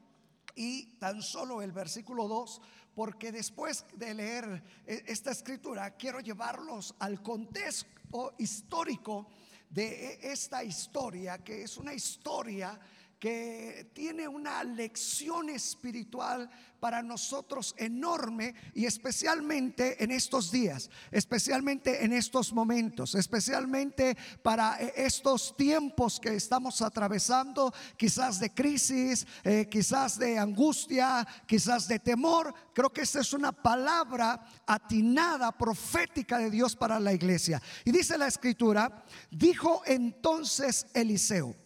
y 0.57 0.87
tan 0.99 1.23
solo 1.23 1.63
el 1.63 1.71
versículo 1.71 2.27
2, 2.27 2.61
porque 2.95 3.31
después 3.31 3.85
de 3.95 4.15
leer 4.15 4.63
eh, 4.87 5.05
esta 5.07 5.31
escritura 5.31 5.91
quiero 5.97 6.19
llevarlos 6.21 6.95
al 6.99 7.23
contexto 7.23 8.35
histórico 8.39 9.29
de 9.69 10.15
eh, 10.15 10.19
esta 10.23 10.65
historia, 10.65 11.39
que 11.39 11.63
es 11.63 11.77
una 11.77 11.93
historia 11.93 12.81
que 13.19 13.91
tiene 13.95 14.29
una 14.29 14.63
lección 14.63 15.49
espiritual 15.49 16.51
para 16.79 17.03
nosotros 17.03 17.75
enorme 17.79 18.55
y 18.75 18.85
especialmente 18.85 20.03
en 20.05 20.11
estos 20.11 20.51
días, 20.51 20.91
especialmente 21.11 22.05
en 22.05 22.13
estos 22.13 22.53
momentos, 22.53 23.15
especialmente 23.15 24.17
para 24.43 24.81
eh, 24.81 24.93
estos 24.97 25.57
tiempos 25.57 26.21
que 26.21 26.35
estamos 26.35 26.83
atravesando, 26.83 27.73
quizás 27.97 28.39
de 28.39 28.53
crisis, 28.53 29.27
eh, 29.45 29.67
quizás 29.71 30.19
de 30.19 30.39
angustia, 30.39 31.27
quizás 31.47 31.89
de 31.89 31.99
temor. 31.99 32.55
Creo 32.75 32.93
que 32.93 33.01
esta 33.01 33.21
es 33.21 33.33
una 33.33 33.53
palabra 33.53 34.47
atinada, 34.67 35.51
profética 35.53 36.39
de 36.39 36.51
Dios 36.51 36.77
para 36.77 37.01
la 37.01 37.15
iglesia. 37.15 37.63
Y 37.85 37.91
dice 37.91 38.19
la 38.19 38.27
escritura, 38.27 39.05
dijo 39.31 39.83
entonces 39.87 40.87
Eliseo, 40.93 41.66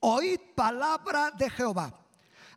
oíd 0.00 0.40
palabra 0.54 1.30
de 1.30 1.48
Jehová. 1.50 1.94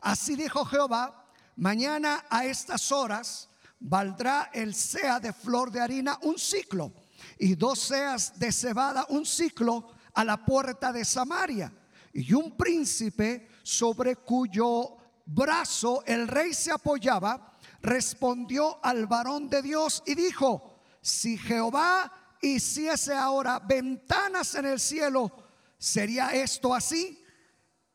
Así 0.02 0.36
dijo 0.36 0.66
Jehová, 0.66 1.26
mañana 1.56 2.26
a 2.30 2.46
estas 2.46 2.92
horas 2.92 3.50
valdrá 3.80 4.50
el 4.54 4.74
sea 4.74 5.20
de 5.20 5.34
flor 5.34 5.72
de 5.72 5.82
harina 5.82 6.18
un 6.24 6.38
ciclo 6.38 6.92
y 7.38 7.56
dos 7.56 7.80
seas 7.80 8.38
de 8.40 8.52
cebada 8.52 9.06
un 9.10 9.26
ciclo 9.26 9.92
a 10.14 10.24
la 10.24 10.44
puerta 10.44 10.92
de 10.92 11.06
Samaria. 11.06 11.72
Y 12.14 12.34
un 12.34 12.56
príncipe 12.56 13.48
sobre 13.64 14.18
cuyo 14.18 14.98
brazo 15.26 16.04
el 16.06 16.28
rey 16.28 16.54
se 16.54 16.72
apoyaba, 16.72 17.54
respondió 17.82 18.80
al 18.84 19.08
varón 19.08 19.50
de 19.50 19.62
Dios 19.62 20.04
y 20.06 20.16
dijo, 20.16 20.80
si 21.02 21.38
Jehová 21.38 22.12
hiciese 22.42 23.14
ahora 23.14 23.60
ventanas 23.60 24.54
en 24.56 24.66
el 24.66 24.80
cielo, 24.80 25.32
¿sería 25.78 26.34
esto 26.34 26.74
así? 26.74 27.23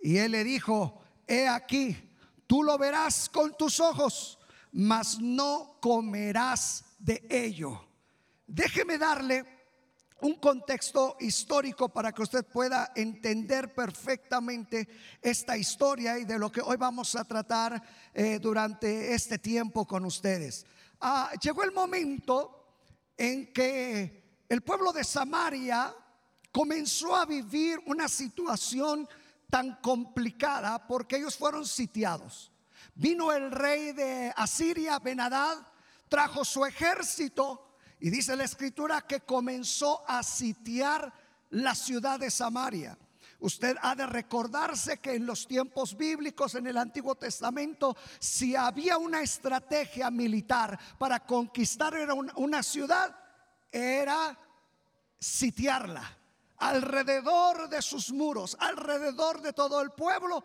Y 0.00 0.18
él 0.18 0.32
le 0.32 0.44
dijo, 0.44 1.02
he 1.26 1.48
aquí, 1.48 1.96
tú 2.46 2.62
lo 2.62 2.78
verás 2.78 3.28
con 3.28 3.56
tus 3.56 3.80
ojos, 3.80 4.38
mas 4.72 5.18
no 5.18 5.78
comerás 5.80 6.84
de 6.98 7.26
ello. 7.28 7.84
Déjeme 8.46 8.98
darle 8.98 9.44
un 10.20 10.34
contexto 10.34 11.16
histórico 11.20 11.88
para 11.88 12.12
que 12.12 12.22
usted 12.22 12.44
pueda 12.44 12.92
entender 12.96 13.74
perfectamente 13.74 14.88
esta 15.22 15.56
historia 15.56 16.18
y 16.18 16.24
de 16.24 16.38
lo 16.38 16.50
que 16.50 16.60
hoy 16.60 16.76
vamos 16.76 17.14
a 17.14 17.24
tratar 17.24 17.80
eh, 18.12 18.38
durante 18.40 19.14
este 19.14 19.38
tiempo 19.38 19.86
con 19.86 20.04
ustedes. 20.04 20.66
Ah, 21.00 21.30
llegó 21.40 21.62
el 21.62 21.72
momento 21.72 22.74
en 23.16 23.52
que 23.52 24.42
el 24.48 24.62
pueblo 24.62 24.92
de 24.92 25.04
Samaria 25.04 25.94
comenzó 26.50 27.14
a 27.14 27.26
vivir 27.26 27.78
una 27.86 28.08
situación 28.08 29.08
tan 29.50 29.76
complicada 29.76 30.86
porque 30.86 31.16
ellos 31.16 31.36
fueron 31.36 31.66
sitiados. 31.66 32.52
Vino 32.94 33.32
el 33.32 33.50
rey 33.50 33.92
de 33.92 34.32
Asiria, 34.36 34.98
Benadad, 34.98 35.56
trajo 36.08 36.44
su 36.44 36.64
ejército 36.64 37.76
y 38.00 38.10
dice 38.10 38.36
la 38.36 38.44
escritura 38.44 39.02
que 39.02 39.20
comenzó 39.20 40.04
a 40.08 40.22
sitiar 40.22 41.12
la 41.50 41.74
ciudad 41.74 42.20
de 42.20 42.30
Samaria. 42.30 42.98
Usted 43.40 43.76
ha 43.82 43.94
de 43.94 44.06
recordarse 44.06 44.98
que 44.98 45.14
en 45.14 45.24
los 45.24 45.46
tiempos 45.46 45.96
bíblicos, 45.96 46.56
en 46.56 46.66
el 46.66 46.76
Antiguo 46.76 47.14
Testamento, 47.14 47.96
si 48.18 48.56
había 48.56 48.98
una 48.98 49.22
estrategia 49.22 50.10
militar 50.10 50.78
para 50.98 51.20
conquistar 51.20 51.94
una 52.34 52.62
ciudad, 52.64 53.14
era 53.70 54.36
sitiarla 55.20 56.17
alrededor 56.58 57.68
de 57.68 57.82
sus 57.82 58.12
muros, 58.12 58.56
alrededor 58.60 59.40
de 59.40 59.52
todo 59.52 59.80
el 59.80 59.90
pueblo. 59.90 60.44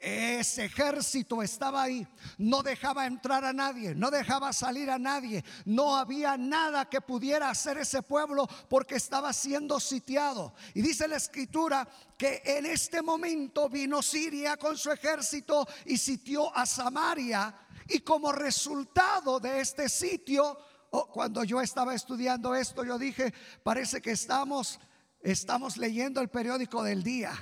Ese 0.00 0.66
ejército 0.66 1.42
estaba 1.42 1.82
ahí, 1.82 2.06
no 2.38 2.62
dejaba 2.62 3.04
entrar 3.04 3.44
a 3.44 3.52
nadie, 3.52 3.96
no 3.96 4.12
dejaba 4.12 4.52
salir 4.52 4.88
a 4.90 4.98
nadie, 4.98 5.44
no 5.64 5.96
había 5.96 6.36
nada 6.36 6.88
que 6.88 7.00
pudiera 7.00 7.50
hacer 7.50 7.78
ese 7.78 8.02
pueblo 8.02 8.46
porque 8.68 8.94
estaba 8.94 9.32
siendo 9.32 9.80
sitiado. 9.80 10.54
Y 10.74 10.82
dice 10.82 11.08
la 11.08 11.16
escritura 11.16 11.88
que 12.16 12.42
en 12.44 12.66
este 12.66 13.02
momento 13.02 13.68
vino 13.68 14.00
Siria 14.00 14.56
con 14.56 14.78
su 14.78 14.92
ejército 14.92 15.66
y 15.84 15.98
sitió 15.98 16.56
a 16.56 16.64
Samaria. 16.64 17.52
Y 17.88 17.98
como 18.00 18.30
resultado 18.30 19.40
de 19.40 19.60
este 19.60 19.88
sitio, 19.88 20.58
oh, 20.90 21.08
cuando 21.08 21.42
yo 21.42 21.60
estaba 21.60 21.92
estudiando 21.92 22.54
esto, 22.54 22.84
yo 22.84 22.98
dije, 22.98 23.34
parece 23.64 24.00
que 24.00 24.12
estamos 24.12 24.78
estamos 25.20 25.76
leyendo 25.76 26.20
el 26.20 26.28
periódico 26.28 26.82
del 26.82 27.02
día, 27.02 27.32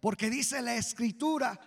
porque 0.00 0.30
dice 0.30 0.62
la 0.62 0.74
escritura 0.74 1.58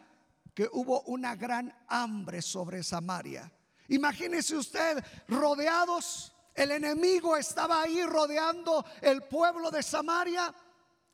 que 0.54 0.70
hubo 0.72 1.02
una 1.04 1.36
gran 1.36 1.74
hambre 1.88 2.42
sobre 2.42 2.84
Samaria. 2.84 3.52
Imagínese 3.88 4.56
usted 4.56 5.04
rodeados, 5.28 6.36
el 6.54 6.72
enemigo 6.72 7.36
estaba 7.38 7.82
ahí 7.82 8.04
rodeando 8.04 8.86
el 9.02 9.24
pueblo 9.24 9.72
de 9.72 9.82
Samaria, 9.82 10.54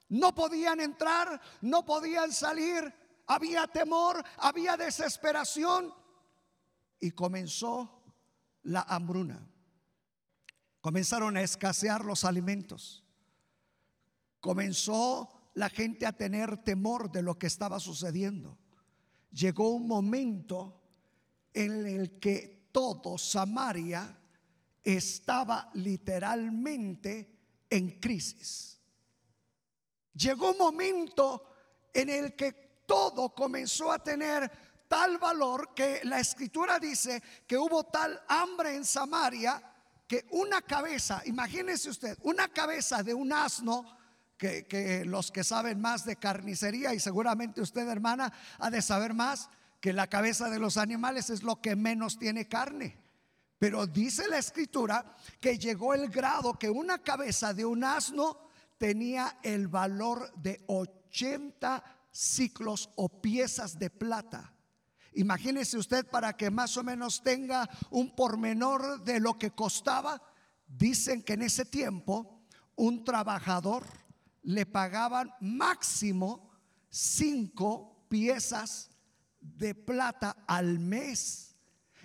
no 0.09 0.35
podían 0.35 0.79
entrar, 0.79 1.39
no 1.61 1.85
podían 1.85 2.31
salir, 2.31 2.93
había 3.27 3.67
temor, 3.67 4.23
había 4.37 4.77
desesperación 4.77 5.93
y 6.99 7.11
comenzó 7.11 8.03
la 8.63 8.81
hambruna. 8.81 9.47
Comenzaron 10.81 11.37
a 11.37 11.41
escasear 11.41 12.05
los 12.05 12.25
alimentos 12.25 13.04
comenzó 14.45 15.49
la 15.55 15.69
gente 15.69 16.05
a 16.05 16.11
tener 16.11 16.63
temor 16.63 17.11
de 17.11 17.23
lo 17.23 17.39
que 17.39 17.47
estaba 17.47 17.79
sucediendo. 17.79 18.59
Llegó 19.31 19.69
un 19.69 19.87
momento 19.87 20.83
en 21.51 21.87
el 21.87 22.19
que 22.19 22.69
todo 22.71 23.17
Samaria 23.17 24.15
estaba 24.83 25.71
literalmente 25.73 27.39
en 27.71 27.99
crisis. 27.99 28.79
Llegó 30.13 30.51
un 30.51 30.59
momento 30.59 31.49
en 31.91 32.09
el 32.09 32.35
que 32.35 32.83
todo 32.85 33.33
comenzó 33.33 33.91
a 33.91 33.97
tener 33.97 34.51
tal 34.87 35.17
valor 35.17 35.73
que 35.73 36.01
la 36.03 36.19
escritura 36.19 36.77
dice 36.77 37.23
que 37.47 37.57
hubo 37.57 37.85
tal 37.85 38.21
hambre 38.27 38.75
en 38.75 38.85
Samaria 38.85 39.59
que 40.07 40.27
una 40.29 40.61
cabeza, 40.61 41.23
imagínese 41.25 41.89
usted, 41.89 42.15
una 42.21 42.47
cabeza 42.49 43.01
de 43.01 43.15
un 43.15 43.33
asno 43.33 44.04
que, 44.37 45.03
los 45.05 45.31
que 45.31 45.43
saben 45.43 45.79
más 45.79 46.05
de 46.05 46.17
carnicería 46.17 46.93
y 46.93 46.99
seguramente 46.99 47.61
usted 47.61 47.87
hermana 47.87 48.31
ha 48.59 48.69
de 48.69 48.81
saber 48.81 49.13
más 49.13 49.49
que 49.79 49.93
la 49.93 50.07
cabeza 50.07 50.49
de 50.49 50.59
los 50.59 50.77
animales 50.77 51.29
es 51.29 51.43
lo 51.43 51.61
que 51.61 51.75
menos 51.75 52.17
tiene 52.17 52.47
carne. 52.47 52.97
Pero 53.59 53.87
dice 53.87 54.27
la 54.27 54.37
escritura 54.37 55.15
que 55.39 55.57
llegó 55.57 55.93
el 55.93 56.09
grado 56.09 56.59
que 56.59 56.69
una 56.69 56.97
cabeza 56.99 57.53
de 57.53 57.65
un 57.65 57.83
asno 57.83 58.49
tenía 58.77 59.39
el 59.43 59.67
valor 59.67 60.33
de 60.35 60.63
80 60.67 61.83
ciclos 62.11 62.89
o 62.95 63.21
piezas 63.21 63.79
de 63.79 63.89
plata. 63.89 64.53
Imagínese 65.13 65.77
usted 65.77 66.05
para 66.05 66.35
que 66.35 66.51
más 66.51 66.75
o 66.75 66.83
menos 66.83 67.23
tenga 67.23 67.69
un 67.89 68.13
pormenor 68.13 69.01
de 69.03 69.21
lo 69.21 69.39
que 69.39 69.51
costaba. 69.51 70.21
Dicen 70.67 71.23
que 71.23 71.33
en 71.33 71.43
ese 71.43 71.63
tiempo 71.63 72.43
un 72.75 73.05
trabajador 73.05 73.85
le 74.45 74.65
pagaban 74.65 75.33
máximo 75.41 76.51
cinco 76.89 78.05
piezas 78.07 78.89
de 79.39 79.73
plata 79.73 80.37
al 80.47 80.79
mes. 80.79 81.55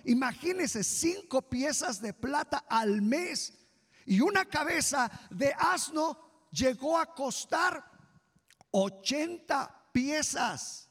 Imagínense, 0.03 0.83
cinco 0.83 1.43
piezas 1.43 2.01
de 2.01 2.13
plata 2.13 2.65
al 2.67 3.01
mes. 3.01 3.53
Y 4.05 4.19
una 4.21 4.45
cabeza 4.45 5.09
de 5.29 5.53
asno 5.57 6.17
llegó 6.51 6.97
a 6.97 7.13
costar 7.13 7.85
80 8.71 9.89
piezas. 9.91 10.89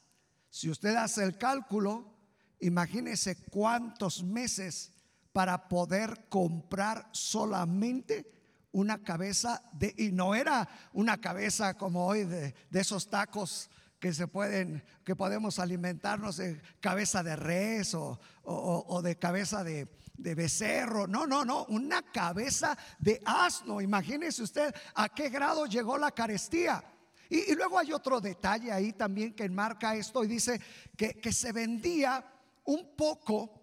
Si 0.49 0.69
usted 0.69 0.95
hace 0.95 1.23
el 1.23 1.37
cálculo, 1.37 2.17
imagínese 2.59 3.35
cuántos 3.49 4.23
meses 4.23 4.93
para 5.33 5.67
poder 5.67 6.27
comprar 6.29 7.09
solamente 7.11 8.40
una 8.71 9.03
cabeza 9.03 9.61
de, 9.73 9.93
y 9.97 10.11
no 10.11 10.35
era 10.35 10.67
una 10.93 11.19
cabeza 11.19 11.77
como 11.77 12.05
hoy 12.05 12.23
de, 12.23 12.53
esos 12.71 13.09
tacos 13.09 13.69
que 13.99 14.13
se 14.13 14.27
pueden, 14.27 14.83
que 15.03 15.15
podemos 15.15 15.59
alimentarnos 15.59 16.37
de 16.37 16.61
cabeza 16.79 17.21
de 17.21 17.35
res 17.35 17.93
o, 17.93 19.01
de 19.03 19.17
cabeza 19.17 19.63
de, 19.63 19.87
becerro. 20.17 21.07
No, 21.07 21.27
no, 21.27 21.45
no, 21.45 21.65
una 21.65 22.01
cabeza 22.01 22.77
de 22.99 23.21
asno. 23.25 23.81
Imagínese 23.81 24.43
usted 24.43 24.73
a 24.95 25.09
qué 25.09 25.29
grado 25.29 25.65
llegó 25.65 25.97
la 25.97 26.11
carestía. 26.11 26.83
Y, 27.29 27.53
luego 27.55 27.77
hay 27.79 27.93
otro 27.93 28.19
detalle 28.19 28.71
ahí 28.71 28.93
también 28.93 29.33
que 29.33 29.45
enmarca 29.45 29.95
esto 29.95 30.23
y 30.23 30.27
dice 30.27 30.59
que, 30.97 31.13
que 31.13 31.31
se 31.31 31.51
vendía 31.51 32.25
un 32.65 32.95
poco 32.95 33.61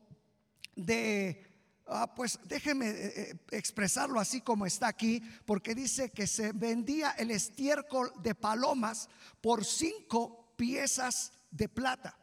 de 0.75 1.48
Ah, 1.91 2.15
pues 2.15 2.39
déjeme 2.45 2.89
eh, 2.89 3.13
eh, 3.17 3.35
expresarlo 3.51 4.21
así 4.21 4.43
como 4.43 4.67
está 4.67 4.89
aquí, 4.89 5.23
porque 5.47 5.75
dice 5.75 6.11
que 6.11 6.27
se 6.27 6.53
vendía 6.53 7.13
el 7.13 7.31
estiércol 7.31 8.13
de 8.23 8.35
palomas 8.35 9.09
por 9.41 9.65
cinco 9.65 10.53
piezas 10.57 11.33
de 11.51 11.69
plata. 11.71 12.19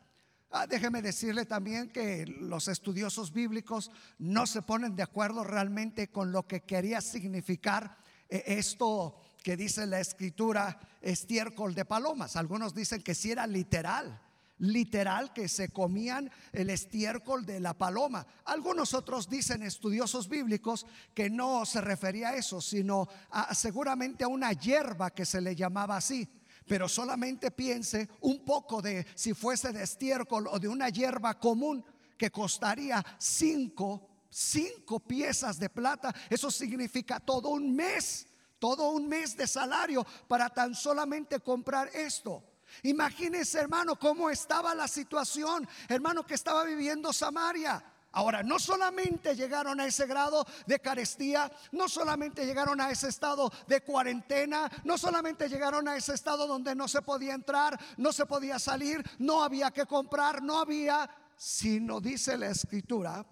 Ah, 0.51 0.67
déjeme 0.67 1.01
decirle 1.01 1.45
también 1.45 1.89
que 1.89 2.27
los 2.27 2.67
estudiosos 2.67 3.33
bíblicos 3.33 3.89
no 4.19 4.45
se 4.45 4.61
ponen 4.61 4.95
de 4.95 5.03
acuerdo 5.03 5.43
realmente 5.43 6.09
con 6.09 6.31
lo 6.31 6.47
que 6.47 6.61
quería 6.61 7.01
significar 7.01 7.97
eh, 8.29 8.43
esto 8.45 9.19
que 9.43 9.57
dice 9.57 9.87
la 9.87 9.99
escritura 9.99 10.79
estiércol 11.01 11.73
de 11.73 11.85
palomas. 11.85 12.35
Algunos 12.35 12.75
dicen 12.75 13.01
que 13.01 13.15
si 13.15 13.31
era 13.31 13.47
literal, 13.47 14.21
literal 14.59 15.33
que 15.33 15.47
se 15.47 15.69
comían 15.69 16.31
el 16.53 16.69
estiércol 16.69 17.45
de 17.45 17.59
la 17.59 17.73
paloma. 17.73 18.25
Algunos 18.45 18.93
otros 18.93 19.29
dicen, 19.29 19.63
estudiosos 19.63 20.29
bíblicos, 20.29 20.85
que 21.13 21.29
no 21.29 21.65
se 21.65 21.81
refería 21.81 22.29
a 22.29 22.35
eso, 22.35 22.61
sino 22.61 23.07
seguramente 23.53 24.23
a 24.23 24.27
una 24.27 24.53
hierba 24.53 25.11
que 25.11 25.25
se 25.25 25.41
le 25.41 25.55
llamaba 25.55 25.97
así. 25.97 26.29
pero 26.67 26.89
solamente 26.89 27.51
piense 27.51 28.09
un 28.21 28.43
poco 28.43 28.81
de 28.81 29.05
si 29.15 29.33
fuese 29.33 29.71
de 29.71 29.83
estiércol 29.83 30.47
o 30.47 30.59
de 30.59 30.67
una 30.67 30.89
hierba 30.89 31.39
común 31.39 31.83
que 32.17 32.31
costaría 32.31 33.05
cinco, 33.19 34.09
cinco 34.29 34.99
piezas 34.99 35.59
de 35.59 35.69
plata. 35.69 36.13
Eso 36.29 36.49
significa 36.49 37.19
todo 37.19 37.49
un 37.49 37.75
mes, 37.75 38.27
todo 38.59 38.89
un 38.91 39.07
mes 39.07 39.37
de 39.37 39.47
salario 39.47 40.05
para 40.27 40.49
tan 40.49 40.73
solamente 40.73 41.39
comprar 41.39 41.89
esto. 41.93 42.43
Imagínese, 42.83 43.59
hermano, 43.59 43.97
cómo 43.97 44.29
estaba 44.29 44.73
la 44.75 44.87
situación, 44.87 45.67
hermano, 45.87 46.25
que 46.25 46.35
estaba 46.35 46.63
viviendo 46.63 47.11
Samaria. 47.13 47.83
Ahora, 48.15 48.43
no 48.43 48.59
solamente 48.59 49.35
llegaron 49.35 49.77
a 49.81 49.85
ese 49.85 50.07
grado 50.07 50.45
de 50.65 50.79
carestía, 50.79 51.51
no 51.73 51.89
solamente 51.89 52.45
llegaron 52.45 52.79
a 52.79 52.89
ese 52.89 53.09
estado 53.09 53.51
de 53.67 53.81
cuarentena, 53.81 54.71
no 54.85 54.97
solamente 54.97 55.49
llegaron 55.49 55.85
a 55.89 55.97
ese 55.97 56.13
estado 56.13 56.47
donde 56.47 56.75
no 56.75 56.87
se 56.87 57.01
podía 57.01 57.33
entrar, 57.33 57.77
no 57.97 58.13
se 58.13 58.25
podía 58.25 58.57
salir, 58.57 59.03
no 59.19 59.43
había 59.43 59.69
que 59.71 59.85
comprar, 59.85 60.41
no 60.41 60.59
había, 60.59 61.09
sino 61.35 61.99
dice 61.99 62.37
la 62.37 62.47
escritura 62.47 63.25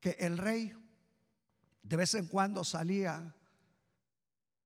que 0.00 0.16
el 0.18 0.36
rey 0.36 0.74
de 1.84 1.96
vez 1.96 2.14
en 2.14 2.26
cuando 2.26 2.64
salía 2.64 3.34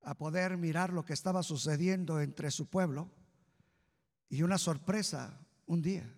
a 0.02 0.14
poder 0.14 0.56
mirar 0.56 0.94
lo 0.94 1.04
que 1.04 1.12
estaba 1.12 1.42
sucediendo 1.42 2.20
entre 2.20 2.50
su 2.50 2.70
pueblo 2.70 3.10
y 4.28 4.42
una 4.42 4.58
sorpresa 4.58 5.38
un 5.66 5.82
día, 5.82 6.12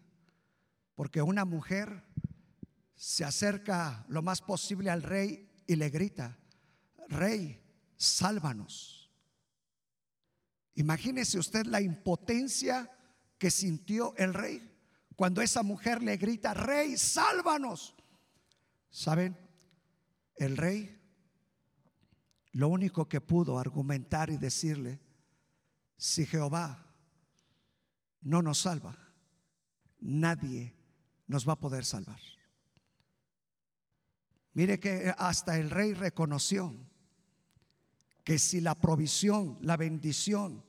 porque 0.95 1.23
una 1.23 1.45
mujer 1.45 2.05
se 2.95 3.25
acerca 3.25 4.05
lo 4.09 4.23
más 4.23 4.41
posible 4.41 4.91
al 4.91 5.03
rey 5.03 5.49
y 5.67 5.77
le 5.77 5.91
grita, 5.91 6.39
rey, 7.09 7.63
sálvanos. 7.97 9.11
Imagínese 10.75 11.39
usted 11.39 11.67
la 11.67 11.81
impotencia 11.81 12.91
que 13.37 13.51
sintió 13.51 14.15
el 14.17 14.35
rey 14.35 14.69
cuando 15.17 15.43
esa 15.43 15.65
mujer 15.65 16.03
le 16.03 16.17
grita, 16.17 16.55
rey, 16.55 16.97
sálvanos. 16.97 17.97
¿Saben? 18.91 19.37
El 20.37 20.57
rey 20.57 20.99
lo 22.53 22.69
único 22.69 23.09
que 23.09 23.21
pudo 23.21 23.59
argumentar 23.59 24.31
y 24.31 24.37
decirle, 24.37 25.01
si 25.97 26.27
Jehová 26.27 26.88
no 28.23 28.43
nos 28.43 28.59
salva, 28.59 28.97
nadie 30.01 30.75
nos 31.27 31.49
va 31.49 31.55
a 31.55 31.61
poder 31.61 31.85
salvar. 31.85 32.21
Mire 34.55 34.81
que 34.81 35.14
hasta 35.16 35.59
el 35.59 35.71
rey 35.71 35.95
reconoció 35.95 36.75
que 38.25 38.39
si 38.39 38.61
la 38.61 38.75
provisión, 38.75 39.59
la 39.62 39.77
bendición, 39.77 40.64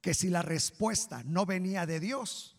que 0.00 0.14
si 0.14 0.28
la 0.28 0.42
respuesta 0.42 1.22
no 1.24 1.46
venía 1.46 1.86
de 1.86 1.98
Dios, 1.98 2.56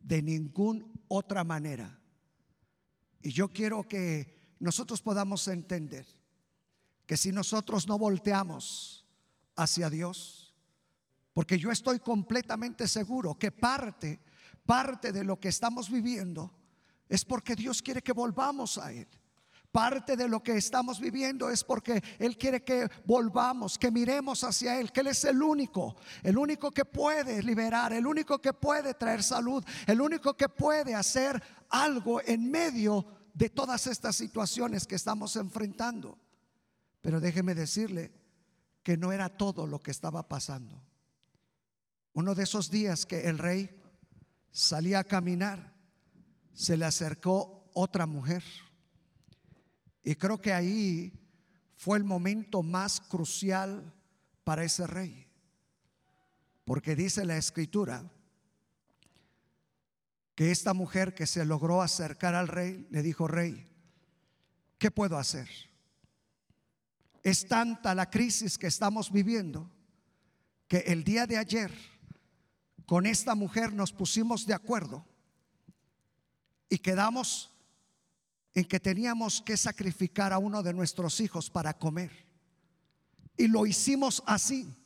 de 0.00 0.22
ninguna 0.22 0.86
otra 1.08 1.44
manera. 1.44 2.00
Y 3.22 3.32
yo 3.32 3.48
quiero 3.48 3.86
que 3.86 4.54
nosotros 4.60 5.02
podamos 5.02 5.46
entender 5.48 6.06
que 7.06 7.16
si 7.16 7.32
nosotros 7.32 7.88
no 7.88 7.98
volteamos 7.98 9.04
hacia 9.56 9.90
Dios, 9.90 10.39
porque 11.32 11.58
yo 11.58 11.70
estoy 11.70 12.00
completamente 12.00 12.88
seguro 12.88 13.38
que 13.38 13.52
parte, 13.52 14.20
parte 14.66 15.12
de 15.12 15.24
lo 15.24 15.38
que 15.38 15.48
estamos 15.48 15.90
viviendo 15.90 16.52
es 17.08 17.24
porque 17.24 17.56
Dios 17.56 17.82
quiere 17.82 18.02
que 18.02 18.12
volvamos 18.12 18.78
a 18.78 18.92
Él. 18.92 19.08
Parte 19.72 20.16
de 20.16 20.26
lo 20.26 20.42
que 20.42 20.56
estamos 20.56 20.98
viviendo 20.98 21.48
es 21.48 21.62
porque 21.62 22.02
Él 22.18 22.36
quiere 22.36 22.64
que 22.64 22.90
volvamos, 23.04 23.78
que 23.78 23.92
miremos 23.92 24.42
hacia 24.42 24.80
Él, 24.80 24.90
que 24.90 25.00
Él 25.00 25.08
es 25.08 25.24
el 25.24 25.40
único, 25.40 25.96
el 26.24 26.36
único 26.36 26.72
que 26.72 26.84
puede 26.84 27.40
liberar, 27.42 27.92
el 27.92 28.04
único 28.04 28.40
que 28.40 28.52
puede 28.52 28.94
traer 28.94 29.22
salud, 29.22 29.64
el 29.86 30.00
único 30.00 30.36
que 30.36 30.48
puede 30.48 30.94
hacer 30.94 31.40
algo 31.68 32.20
en 32.22 32.50
medio 32.50 33.06
de 33.32 33.48
todas 33.48 33.86
estas 33.86 34.16
situaciones 34.16 34.88
que 34.88 34.96
estamos 34.96 35.36
enfrentando. 35.36 36.18
Pero 37.00 37.20
déjeme 37.20 37.54
decirle 37.54 38.12
que 38.82 38.96
no 38.96 39.12
era 39.12 39.28
todo 39.28 39.68
lo 39.68 39.78
que 39.78 39.92
estaba 39.92 40.26
pasando. 40.26 40.82
Uno 42.20 42.34
de 42.34 42.42
esos 42.42 42.70
días 42.70 43.06
que 43.06 43.30
el 43.30 43.38
rey 43.38 43.70
salía 44.50 44.98
a 44.98 45.04
caminar, 45.04 45.72
se 46.52 46.76
le 46.76 46.84
acercó 46.84 47.70
otra 47.72 48.04
mujer 48.04 48.44
y 50.04 50.14
creo 50.16 50.38
que 50.38 50.52
ahí 50.52 51.18
fue 51.78 51.96
el 51.96 52.04
momento 52.04 52.62
más 52.62 53.00
crucial 53.00 53.94
para 54.44 54.64
ese 54.64 54.86
rey. 54.86 55.30
Porque 56.66 56.94
dice 56.94 57.24
la 57.24 57.38
escritura 57.38 58.12
que 60.34 60.50
esta 60.50 60.74
mujer 60.74 61.14
que 61.14 61.26
se 61.26 61.46
logró 61.46 61.80
acercar 61.80 62.34
al 62.34 62.48
rey 62.48 62.86
le 62.90 63.02
dijo, 63.02 63.28
rey, 63.28 63.66
¿qué 64.76 64.90
puedo 64.90 65.16
hacer? 65.16 65.48
Es 67.22 67.48
tanta 67.48 67.94
la 67.94 68.10
crisis 68.10 68.58
que 68.58 68.66
estamos 68.66 69.10
viviendo 69.10 69.70
que 70.68 70.80
el 70.80 71.02
día 71.02 71.26
de 71.26 71.38
ayer 71.38 71.89
con 72.90 73.06
esta 73.06 73.36
mujer 73.36 73.72
nos 73.72 73.92
pusimos 73.92 74.46
de 74.46 74.52
acuerdo 74.52 75.06
y 76.68 76.78
quedamos 76.78 77.48
en 78.52 78.64
que 78.64 78.80
teníamos 78.80 79.40
que 79.40 79.56
sacrificar 79.56 80.32
a 80.32 80.38
uno 80.38 80.60
de 80.60 80.74
nuestros 80.74 81.20
hijos 81.20 81.50
para 81.50 81.78
comer. 81.78 82.10
Y 83.36 83.46
lo 83.46 83.64
hicimos 83.64 84.24
así. 84.26 84.76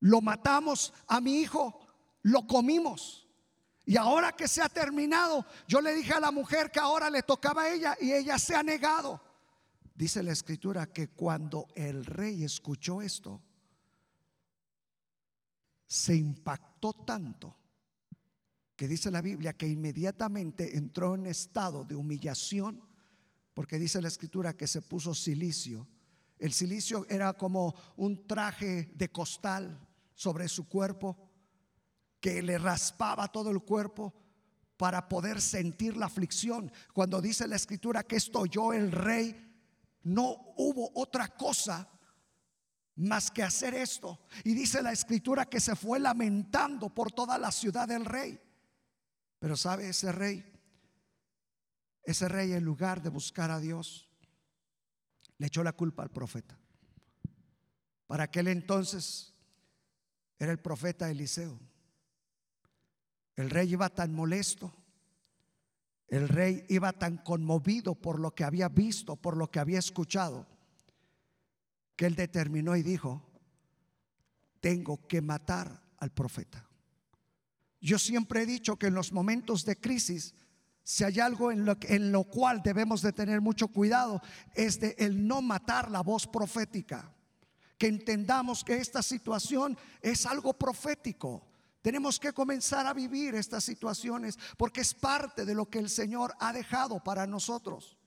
Lo 0.00 0.20
matamos 0.20 0.92
a 1.06 1.22
mi 1.22 1.40
hijo, 1.40 1.86
lo 2.20 2.46
comimos. 2.46 3.26
Y 3.86 3.96
ahora 3.96 4.32
que 4.32 4.46
se 4.46 4.60
ha 4.60 4.68
terminado, 4.68 5.46
yo 5.66 5.80
le 5.80 5.94
dije 5.94 6.12
a 6.12 6.20
la 6.20 6.32
mujer 6.32 6.70
que 6.70 6.80
ahora 6.80 7.08
le 7.08 7.22
tocaba 7.22 7.62
a 7.62 7.72
ella 7.72 7.96
y 7.98 8.12
ella 8.12 8.38
se 8.38 8.54
ha 8.54 8.62
negado. 8.62 9.22
Dice 9.94 10.22
la 10.22 10.32
escritura 10.32 10.92
que 10.92 11.08
cuando 11.08 11.68
el 11.74 12.04
rey 12.04 12.44
escuchó 12.44 13.00
esto, 13.00 13.40
se 15.92 16.16
impactó 16.16 16.94
tanto 16.94 17.54
que 18.74 18.88
dice 18.88 19.10
la 19.10 19.20
Biblia 19.20 19.52
que 19.52 19.68
inmediatamente 19.68 20.78
entró 20.78 21.14
en 21.14 21.26
estado 21.26 21.84
de 21.84 21.94
humillación, 21.94 22.80
porque 23.52 23.78
dice 23.78 24.00
la 24.00 24.08
escritura 24.08 24.56
que 24.56 24.66
se 24.66 24.80
puso 24.80 25.14
silicio. 25.14 25.86
El 26.38 26.54
silicio 26.54 27.04
era 27.10 27.34
como 27.34 27.74
un 27.96 28.26
traje 28.26 28.90
de 28.94 29.12
costal 29.12 29.86
sobre 30.14 30.48
su 30.48 30.66
cuerpo 30.66 31.28
que 32.20 32.40
le 32.40 32.56
raspaba 32.56 33.28
todo 33.30 33.50
el 33.50 33.60
cuerpo 33.60 34.14
para 34.78 35.10
poder 35.10 35.42
sentir 35.42 35.98
la 35.98 36.06
aflicción. 36.06 36.72
Cuando 36.94 37.20
dice 37.20 37.46
la 37.46 37.56
escritura 37.56 38.02
que 38.02 38.16
esto 38.16 38.40
oyó 38.40 38.72
el 38.72 38.90
rey, 38.92 39.36
no 40.04 40.54
hubo 40.56 40.90
otra 40.94 41.28
cosa 41.28 41.86
más 42.96 43.30
que 43.30 43.42
hacer 43.42 43.74
esto. 43.74 44.20
Y 44.44 44.54
dice 44.54 44.82
la 44.82 44.92
escritura 44.92 45.46
que 45.46 45.60
se 45.60 45.76
fue 45.76 45.98
lamentando 45.98 46.90
por 46.90 47.12
toda 47.12 47.38
la 47.38 47.50
ciudad 47.50 47.88
del 47.88 48.04
rey. 48.04 48.40
Pero 49.38 49.56
sabe 49.56 49.88
ese 49.88 50.12
rey, 50.12 50.44
ese 52.04 52.28
rey 52.28 52.52
en 52.52 52.64
lugar 52.64 53.02
de 53.02 53.10
buscar 53.10 53.50
a 53.50 53.58
Dios, 53.58 54.08
le 55.38 55.46
echó 55.46 55.64
la 55.64 55.72
culpa 55.72 56.02
al 56.02 56.10
profeta. 56.10 56.58
Para 58.06 58.24
aquel 58.24 58.48
entonces 58.48 59.34
era 60.38 60.52
el 60.52 60.60
profeta 60.60 61.10
Eliseo. 61.10 61.58
El 63.34 63.48
rey 63.50 63.72
iba 63.72 63.88
tan 63.88 64.12
molesto, 64.12 64.72
el 66.08 66.28
rey 66.28 66.66
iba 66.68 66.92
tan 66.92 67.16
conmovido 67.16 67.94
por 67.94 68.20
lo 68.20 68.34
que 68.34 68.44
había 68.44 68.68
visto, 68.68 69.16
por 69.16 69.36
lo 69.36 69.50
que 69.50 69.60
había 69.60 69.78
escuchado, 69.78 70.46
que 71.96 72.06
él 72.06 72.14
determinó 72.14 72.76
y 72.76 72.82
dijo, 72.82 73.22
tengo 74.60 75.06
que 75.06 75.20
matar 75.20 75.82
al 75.98 76.10
profeta. 76.12 76.68
Yo 77.80 77.98
siempre 77.98 78.42
he 78.42 78.46
dicho 78.46 78.76
que 78.76 78.86
en 78.86 78.94
los 78.94 79.12
momentos 79.12 79.64
de 79.64 79.76
crisis, 79.76 80.34
si 80.84 81.04
hay 81.04 81.18
algo 81.20 81.50
en 81.50 81.64
lo, 81.64 81.76
en 81.82 82.12
lo 82.12 82.24
cual 82.24 82.62
debemos 82.62 83.02
de 83.02 83.12
tener 83.12 83.40
mucho 83.40 83.68
cuidado, 83.68 84.22
es 84.54 84.78
de 84.80 84.94
el 84.98 85.26
no 85.26 85.42
matar 85.42 85.90
la 85.90 86.00
voz 86.00 86.26
profética. 86.26 87.12
Que 87.76 87.88
entendamos 87.88 88.62
que 88.62 88.76
esta 88.76 89.02
situación 89.02 89.76
es 90.00 90.26
algo 90.26 90.54
profético. 90.54 91.44
Tenemos 91.82 92.20
que 92.20 92.32
comenzar 92.32 92.86
a 92.86 92.94
vivir 92.94 93.34
estas 93.34 93.64
situaciones 93.64 94.38
porque 94.56 94.82
es 94.82 94.94
parte 94.94 95.44
de 95.44 95.54
lo 95.54 95.68
que 95.68 95.80
el 95.80 95.90
Señor 95.90 96.32
ha 96.38 96.52
dejado 96.52 97.02
para 97.02 97.26
nosotros. 97.26 97.98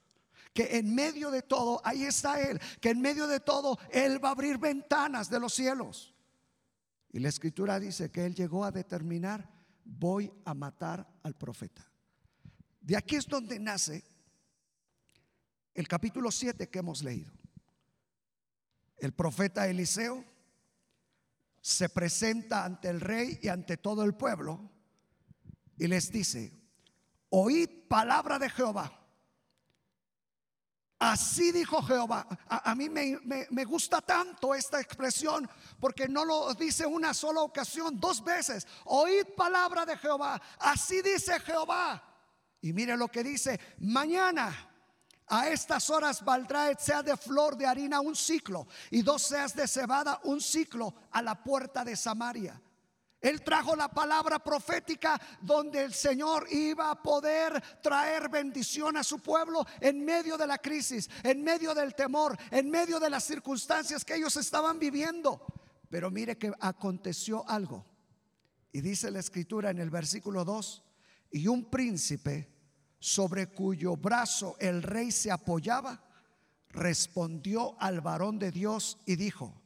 Que 0.56 0.78
en 0.78 0.96
medio 0.96 1.30
de 1.30 1.44
todo, 1.44 1.80
ahí 1.84 2.06
está 2.06 2.42
Él, 2.42 2.60
que 2.82 2.90
en 2.90 3.00
medio 3.00 3.28
de 3.28 3.40
todo 3.40 3.78
Él 3.92 4.24
va 4.24 4.30
a 4.30 4.32
abrir 4.32 4.58
ventanas 4.58 5.30
de 5.30 5.40
los 5.40 5.54
cielos. 5.54 6.16
Y 7.12 7.20
la 7.20 7.30
escritura 7.30 7.80
dice 7.80 8.10
que 8.10 8.26
Él 8.26 8.34
llegó 8.34 8.66
a 8.66 8.72
determinar 8.72 9.54
voy 9.86 10.34
a 10.44 10.54
matar 10.54 11.08
al 11.24 11.36
profeta. 11.36 11.86
De 12.82 12.98
aquí 12.98 13.16
es 13.16 13.28
donde 13.28 13.60
nace 13.60 14.04
el 15.74 15.88
capítulo 15.88 16.32
7 16.32 16.70
que 16.70 16.80
hemos 16.80 17.04
leído. 17.04 17.32
El 18.98 19.14
profeta 19.14 19.68
Eliseo 19.68 20.26
se 21.62 21.90
presenta 21.90 22.66
ante 22.66 22.90
el 22.90 23.02
rey 23.02 23.40
y 23.42 23.48
ante 23.48 23.78
todo 23.78 24.04
el 24.04 24.16
pueblo 24.16 24.72
y 25.78 25.88
les 25.88 26.12
dice, 26.12 26.54
oíd 27.30 27.70
palabra 27.88 28.40
de 28.40 28.50
Jehová. 28.50 29.05
Así 30.98 31.52
dijo 31.52 31.82
Jehová. 31.82 32.26
A, 32.48 32.74
mí 32.74 32.90
me, 32.90 33.20
me- 33.24 33.48
me 33.50 33.66
gusta 33.66 34.02
tanto 34.02 34.56
esta 34.56 34.80
expresión 34.80 35.50
porque 35.80 36.08
no 36.08 36.24
lo 36.24 36.54
dice 36.54 36.86
una 36.86 37.14
sola 37.14 37.42
ocasión, 37.42 38.00
dos 38.00 38.24
veces. 38.24 38.66
Oíd 38.86 39.26
palabra 39.36 39.86
de 39.86 39.98
Jehová. 39.98 40.42
Así 40.60 41.02
dice 41.02 41.40
Jehová. 41.42 42.02
Y 42.62 42.72
mire 42.74 42.96
lo 42.98 43.10
que 43.10 43.24
dice, 43.24 43.60
mañana 43.80 44.72
a 45.28 45.50
estas 45.50 45.90
horas 45.90 46.24
valdrá 46.24 46.74
sea 46.80 47.04
de 47.04 47.18
flor 47.18 47.58
de 47.58 47.66
harina 47.66 48.00
un 48.00 48.16
ciclo 48.16 48.68
y 48.90 49.02
dos 49.02 49.24
seas 49.24 49.56
de 49.56 49.68
cebada 49.68 50.20
un 50.24 50.40
ciclo 50.40 50.94
a 51.12 51.22
la 51.22 51.36
puerta 51.44 51.84
de 51.84 51.96
Samaria. 51.96 52.62
Él 53.26 53.42
trajo 53.42 53.76
la 53.76 53.88
palabra 53.88 54.38
profética 54.38 55.20
donde 55.42 55.84
el 55.84 55.96
Señor 55.96 56.46
iba 56.52 56.92
a 56.92 57.02
poder 57.02 57.60
traer 57.82 58.30
bendición 58.30 58.98
a 58.98 59.04
su 59.04 59.18
pueblo 59.20 59.66
en 59.82 60.06
medio 60.06 60.38
de 60.38 60.46
la 60.46 60.60
crisis, 60.60 61.10
en 61.24 61.44
medio 61.44 61.74
del 61.74 61.96
temor, 61.96 62.38
en 62.52 62.70
medio 62.70 63.00
de 63.00 63.10
las 63.10 63.24
circunstancias 63.24 64.06
que 64.06 64.14
ellos 64.14 64.38
estaban 64.38 64.78
viviendo. 64.78 65.44
Pero 65.90 66.12
mire 66.12 66.38
que 66.38 66.54
aconteció 66.60 67.50
algo. 67.50 67.84
Y 68.72 68.82
dice 68.82 69.10
la 69.10 69.22
escritura 69.22 69.72
en 69.72 69.80
el 69.80 69.90
versículo 69.90 70.46
2, 70.46 70.84
y 71.32 71.48
un 71.48 71.72
príncipe 71.72 72.54
sobre 73.00 73.48
cuyo 73.48 73.98
brazo 73.98 74.56
el 74.60 74.84
rey 74.84 75.12
se 75.12 75.32
apoyaba, 75.32 76.00
respondió 76.70 77.76
al 77.82 78.02
varón 78.02 78.38
de 78.38 78.52
Dios 78.52 79.00
y 79.08 79.16
dijo, 79.16 79.65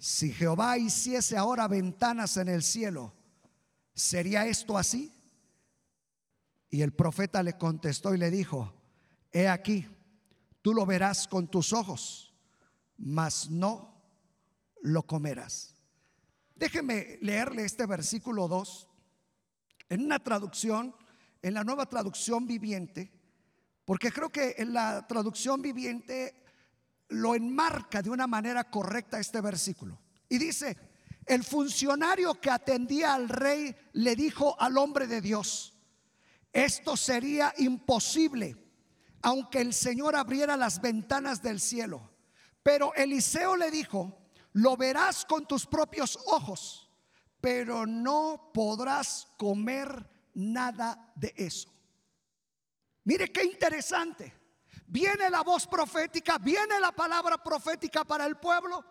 si 0.00 0.32
Jehová 0.32 0.78
hiciese 0.78 1.36
ahora 1.36 1.68
ventanas 1.68 2.38
en 2.38 2.48
el 2.48 2.62
cielo, 2.62 3.12
¿sería 3.92 4.46
esto 4.46 4.78
así? 4.78 5.12
Y 6.70 6.80
el 6.80 6.94
profeta 6.94 7.42
le 7.42 7.58
contestó 7.58 8.14
y 8.14 8.18
le 8.18 8.30
dijo, 8.30 8.72
he 9.30 9.46
aquí, 9.46 9.86
tú 10.62 10.72
lo 10.72 10.86
verás 10.86 11.28
con 11.28 11.48
tus 11.48 11.74
ojos, 11.74 12.34
mas 12.96 13.50
no 13.50 14.02
lo 14.80 15.02
comerás. 15.02 15.76
Déjeme 16.54 17.18
leerle 17.20 17.66
este 17.66 17.84
versículo 17.84 18.48
2 18.48 18.88
en 19.90 20.02
una 20.06 20.18
traducción, 20.18 20.96
en 21.42 21.52
la 21.52 21.62
nueva 21.62 21.84
traducción 21.84 22.46
viviente, 22.46 23.12
porque 23.84 24.10
creo 24.10 24.30
que 24.30 24.54
en 24.56 24.72
la 24.72 25.06
traducción 25.06 25.60
viviente 25.60 26.42
lo 27.10 27.34
enmarca 27.34 28.02
de 28.02 28.10
una 28.10 28.26
manera 28.26 28.70
correcta 28.70 29.18
este 29.18 29.40
versículo. 29.40 30.00
Y 30.28 30.38
dice, 30.38 30.76
el 31.26 31.44
funcionario 31.44 32.34
que 32.40 32.50
atendía 32.50 33.14
al 33.14 33.28
rey 33.28 33.74
le 33.92 34.16
dijo 34.16 34.60
al 34.60 34.78
hombre 34.78 35.06
de 35.06 35.20
Dios, 35.20 35.74
esto 36.52 36.96
sería 36.96 37.54
imposible, 37.58 38.56
aunque 39.22 39.60
el 39.60 39.72
Señor 39.72 40.16
abriera 40.16 40.56
las 40.56 40.80
ventanas 40.80 41.42
del 41.42 41.60
cielo. 41.60 42.10
Pero 42.62 42.94
Eliseo 42.94 43.56
le 43.56 43.70
dijo, 43.70 44.18
lo 44.52 44.76
verás 44.76 45.24
con 45.24 45.46
tus 45.46 45.66
propios 45.66 46.18
ojos, 46.26 46.90
pero 47.40 47.86
no 47.86 48.50
podrás 48.52 49.28
comer 49.36 50.08
nada 50.34 51.12
de 51.16 51.32
eso. 51.36 51.72
Mire 53.04 53.32
qué 53.32 53.44
interesante. 53.44 54.39
Viene 54.90 55.30
la 55.30 55.42
voz 55.42 55.68
profética, 55.68 56.36
viene 56.38 56.80
la 56.80 56.90
palabra 56.90 57.38
profética 57.38 58.02
para 58.04 58.26
el 58.26 58.38
pueblo, 58.38 58.84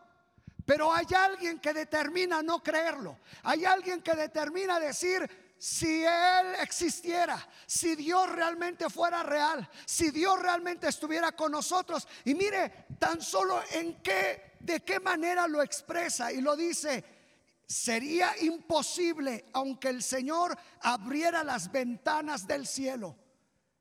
pero 0.66 0.94
hay 0.94 1.06
alguien 1.14 1.60
que 1.60 1.74
determina 1.74 2.42
no 2.42 2.64
creerlo. 2.64 3.20
Hay 3.44 3.66
alguien 3.66 4.02
que 4.02 4.14
determina 4.14 4.80
decir, 4.80 5.30
si 5.58 6.06
Él 6.06 6.56
existiera, 6.62 7.46
si 7.66 7.98
Dios 7.98 8.30
realmente 8.30 8.90
fuera 8.90 9.24
real, 9.24 9.70
si 9.86 10.10
Dios 10.10 10.40
realmente 10.40 10.88
estuviera 10.88 11.34
con 11.34 11.52
nosotros. 11.52 12.08
Y 12.24 12.34
mire 12.34 12.86
tan 12.98 13.22
solo 13.22 13.62
en 13.72 14.02
qué, 14.02 14.54
de 14.62 14.80
qué 14.80 15.02
manera 15.02 15.50
lo 15.50 15.62
expresa 15.62 16.32
y 16.32 16.40
lo 16.40 16.56
dice. 16.56 17.04
Sería 17.68 18.38
imposible 18.40 19.48
aunque 19.52 19.90
el 19.90 20.02
Señor 20.02 20.58
abriera 20.80 21.44
las 21.44 21.70
ventanas 21.70 22.48
del 22.48 22.66
cielo. 22.66 23.18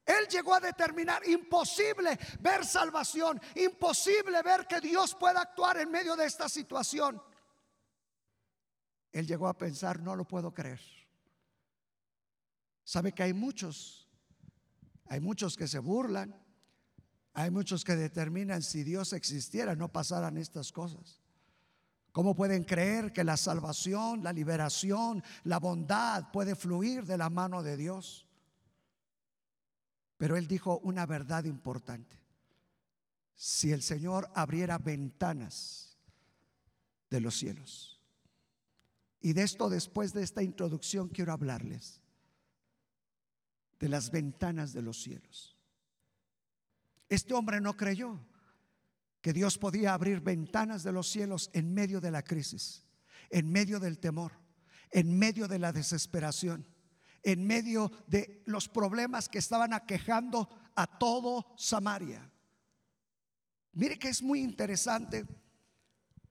Él 0.08 0.26
llegó 0.30 0.54
a 0.54 0.60
determinar 0.60 1.28
imposible 1.28 2.18
ver 2.40 2.64
salvación, 2.64 3.38
imposible 3.56 4.42
ver 4.42 4.66
que 4.66 4.80
Dios 4.80 5.14
pueda 5.14 5.42
actuar 5.42 5.76
en 5.76 5.90
medio 5.90 6.16
de 6.16 6.24
esta 6.24 6.48
situación. 6.48 7.22
Él 9.12 9.26
llegó 9.26 9.48
a 9.48 9.58
pensar, 9.58 10.00
no 10.00 10.16
lo 10.16 10.26
puedo 10.26 10.54
creer. 10.54 10.80
Sabe 12.84 13.12
que 13.12 13.22
hay 13.22 13.34
muchos, 13.34 14.08
hay 15.08 15.20
muchos 15.20 15.58
que 15.58 15.68
se 15.68 15.78
burlan, 15.78 16.34
hay 17.34 17.50
muchos 17.50 17.84
que 17.84 17.94
determinan 17.94 18.62
si 18.62 18.84
Dios 18.84 19.12
existiera 19.12 19.76
no 19.76 19.92
pasaran 19.92 20.38
estas 20.38 20.72
cosas. 20.72 21.20
¿Cómo 22.12 22.34
pueden 22.34 22.64
creer 22.64 23.12
que 23.12 23.24
la 23.24 23.36
salvación, 23.36 24.24
la 24.24 24.32
liberación, 24.32 25.22
la 25.44 25.58
bondad 25.58 26.32
puede 26.32 26.56
fluir 26.56 27.04
de 27.04 27.18
la 27.18 27.28
mano 27.28 27.62
de 27.62 27.76
Dios? 27.76 28.27
Pero 30.18 30.36
él 30.36 30.46
dijo 30.46 30.78
una 30.80 31.06
verdad 31.06 31.44
importante. 31.44 32.20
Si 33.34 33.72
el 33.72 33.82
Señor 33.82 34.30
abriera 34.34 34.76
ventanas 34.78 35.96
de 37.08 37.20
los 37.20 37.36
cielos. 37.36 38.02
Y 39.20 39.32
de 39.32 39.42
esto 39.42 39.70
después 39.70 40.12
de 40.12 40.22
esta 40.22 40.42
introducción 40.42 41.08
quiero 41.08 41.32
hablarles. 41.32 42.02
De 43.78 43.88
las 43.88 44.10
ventanas 44.10 44.72
de 44.72 44.82
los 44.82 45.00
cielos. 45.00 45.56
Este 47.08 47.32
hombre 47.32 47.60
no 47.60 47.76
creyó 47.76 48.20
que 49.20 49.32
Dios 49.32 49.56
podía 49.56 49.94
abrir 49.94 50.20
ventanas 50.20 50.82
de 50.82 50.92
los 50.92 51.08
cielos 51.08 51.48
en 51.52 51.72
medio 51.72 52.00
de 52.00 52.10
la 52.10 52.22
crisis, 52.22 52.84
en 53.30 53.50
medio 53.50 53.78
del 53.78 53.98
temor, 53.98 54.32
en 54.90 55.16
medio 55.16 55.46
de 55.48 55.60
la 55.60 55.72
desesperación 55.72 56.66
en 57.22 57.46
medio 57.46 57.90
de 58.06 58.42
los 58.46 58.68
problemas 58.68 59.28
que 59.28 59.38
estaban 59.38 59.72
aquejando 59.72 60.48
a 60.74 60.86
todo 60.86 61.54
Samaria. 61.56 62.30
Mire 63.72 63.98
que 63.98 64.08
es 64.08 64.22
muy 64.22 64.40
interesante 64.40 65.26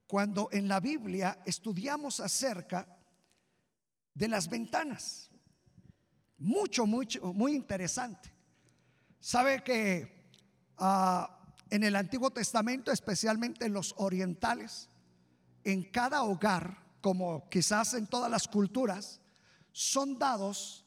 cuando 0.06 0.48
en 0.52 0.68
la 0.68 0.80
Biblia 0.80 1.40
estudiamos 1.44 2.20
acerca 2.20 2.86
de 4.14 4.28
las 4.28 4.48
ventanas. 4.48 5.30
Mucho, 6.38 6.86
mucho, 6.86 7.32
muy 7.32 7.54
interesante. 7.54 8.32
Sabe 9.20 9.62
que 9.62 10.30
ah, 10.78 11.38
en 11.70 11.84
el 11.84 11.96
Antiguo 11.96 12.30
Testamento, 12.30 12.90
especialmente 12.90 13.66
en 13.66 13.72
los 13.72 13.94
orientales, 13.98 14.88
en 15.64 15.84
cada 15.84 16.22
hogar, 16.22 16.82
como 17.00 17.48
quizás 17.50 17.94
en 17.94 18.06
todas 18.06 18.30
las 18.30 18.48
culturas, 18.48 19.20
son 19.72 20.18
dados 20.18 20.84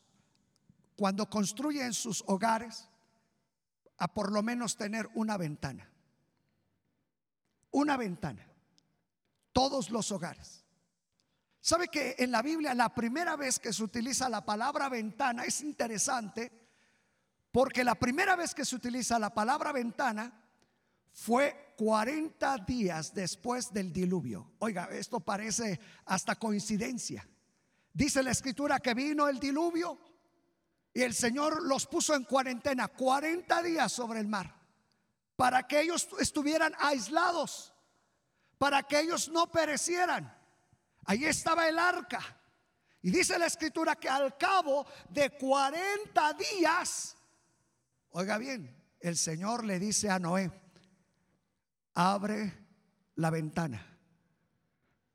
cuando 0.95 1.29
construyen 1.29 1.93
sus 1.93 2.23
hogares 2.27 2.87
a 3.97 4.07
por 4.07 4.31
lo 4.31 4.41
menos 4.43 4.77
tener 4.77 5.09
una 5.13 5.37
ventana. 5.37 5.89
Una 7.71 7.97
ventana. 7.97 8.45
Todos 9.53 9.89
los 9.89 10.11
hogares. 10.11 10.65
¿Sabe 11.61 11.87
que 11.87 12.15
en 12.17 12.31
la 12.31 12.41
Biblia 12.41 12.73
la 12.73 12.93
primera 12.93 13.35
vez 13.35 13.59
que 13.59 13.71
se 13.71 13.83
utiliza 13.83 14.27
la 14.29 14.43
palabra 14.43 14.89
ventana 14.89 15.43
es 15.45 15.61
interesante? 15.61 16.51
Porque 17.51 17.83
la 17.83 17.95
primera 17.95 18.35
vez 18.35 18.55
que 18.55 18.65
se 18.65 18.75
utiliza 18.75 19.19
la 19.19 19.33
palabra 19.33 19.71
ventana 19.71 20.33
fue 21.11 21.73
40 21.77 22.57
días 22.59 23.13
después 23.13 23.71
del 23.71 23.91
diluvio. 23.91 24.53
Oiga, 24.59 24.89
esto 24.91 25.19
parece 25.19 25.79
hasta 26.05 26.35
coincidencia. 26.35 27.27
Dice 27.93 28.23
la 28.23 28.31
escritura 28.31 28.79
que 28.79 28.93
vino 28.93 29.27
el 29.27 29.39
diluvio 29.39 29.99
y 30.93 31.01
el 31.01 31.13
Señor 31.13 31.63
los 31.63 31.87
puso 31.87 32.15
en 32.15 32.23
cuarentena 32.23 32.87
40 32.87 33.63
días 33.63 33.91
sobre 33.91 34.19
el 34.19 34.27
mar 34.27 34.61
para 35.35 35.67
que 35.67 35.81
ellos 35.81 36.07
estuvieran 36.19 36.73
aislados, 36.77 37.73
para 38.57 38.83
que 38.83 38.99
ellos 38.99 39.29
no 39.29 39.51
perecieran. 39.51 40.31
Ahí 41.05 41.25
estaba 41.25 41.67
el 41.67 41.79
arca. 41.79 42.21
Y 43.01 43.09
dice 43.09 43.39
la 43.39 43.47
escritura 43.47 43.95
que 43.95 44.07
al 44.07 44.37
cabo 44.37 44.85
de 45.09 45.31
40 45.31 46.33
días, 46.33 47.17
oiga 48.11 48.37
bien, 48.37 48.79
el 48.99 49.17
Señor 49.17 49.65
le 49.65 49.79
dice 49.79 50.11
a 50.11 50.19
Noé, 50.19 50.51
abre 51.95 52.53
la 53.15 53.31
ventana. 53.31 53.83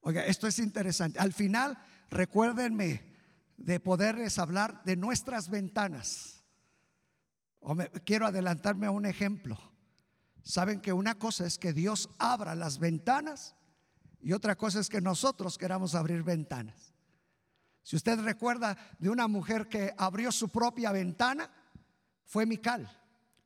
Oiga, 0.01 0.25
esto 0.25 0.49
es 0.49 0.59
interesante. 0.59 1.21
Al 1.21 1.33
final 1.33 1.79
recuérdenme 2.11 3.15
de 3.57 3.81
poderles 3.81 4.39
hablar 4.39 4.83
de 4.85 4.97
nuestras 4.97 5.49
ventanas. 5.49 6.45
O 7.61 7.75
me, 7.75 7.89
quiero 7.91 8.27
adelantarme 8.27 8.87
a 8.87 8.91
un 8.91 9.07
ejemplo. 9.07 9.59
Saben 10.43 10.81
que 10.81 10.93
una 10.93 11.17
cosa 11.17 11.47
es 11.47 11.59
que 11.59 11.73
Dios 11.73 12.09
abra 12.19 12.55
las 12.55 12.79
ventanas 12.79 13.57
y 14.21 14.33
otra 14.33 14.57
cosa 14.57 14.81
es 14.81 14.89
que 14.89 15.01
nosotros 15.01 15.59
queramos 15.59 15.95
abrir 15.95 16.23
ventanas. 16.23 16.95
Si 17.83 17.97
usted 17.97 18.19
recuerda 18.21 18.77
de 18.99 19.11
una 19.11 19.29
mujer 19.29 19.69
que 19.69 19.95
abrió 19.97 20.33
su 20.33 20.49
propia 20.49 20.93
ventana, 20.93 21.51
fue 22.25 22.45
Mical. 22.45 22.91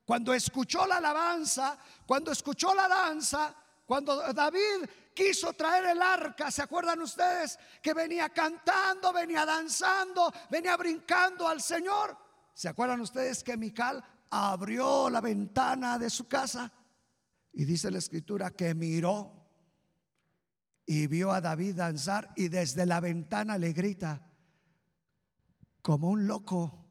Cuando 0.05 0.35
escuchó 0.35 0.87
la 0.87 0.97
alabanza, 0.97 1.79
cuando 2.07 2.33
escuchó 2.33 2.75
la 2.75 2.89
danza, 2.89 3.55
cuando 3.91 4.33
David 4.33 4.89
quiso 5.13 5.53
traer 5.53 5.87
el 5.87 6.01
arca, 6.01 6.49
¿se 6.53 6.63
acuerdan 6.63 7.03
ustedes? 7.03 7.59
Que 7.83 7.93
venía 7.93 8.29
cantando, 8.29 9.13
venía 9.13 9.45
danzando, 9.45 10.33
venía 10.49 10.77
brincando 10.77 11.49
al 11.49 11.61
Señor. 11.61 12.17
¿Se 12.55 12.69
acuerdan 12.69 13.01
ustedes 13.01 13.43
que 13.43 13.57
Mical 13.57 14.01
abrió 14.31 15.11
la 15.11 15.21
ventana 15.21 15.99
de 15.99 16.09
su 16.09 16.29
casa? 16.29 16.71
Y 17.53 17.65
dice 17.65 17.91
la 17.91 17.99
escritura 17.99 18.53
que 18.53 18.77
miró 18.77 19.45
y 20.87 21.09
vio 21.09 21.33
a 21.33 21.41
David 21.41 21.75
danzar 21.75 22.33
y 22.37 22.47
desde 22.47 22.87
la 22.87 23.01
ventana 23.01 23.59
le 23.59 23.73
grita, 23.73 24.25
como 25.83 26.11
un 26.11 26.29
loco. 26.29 26.87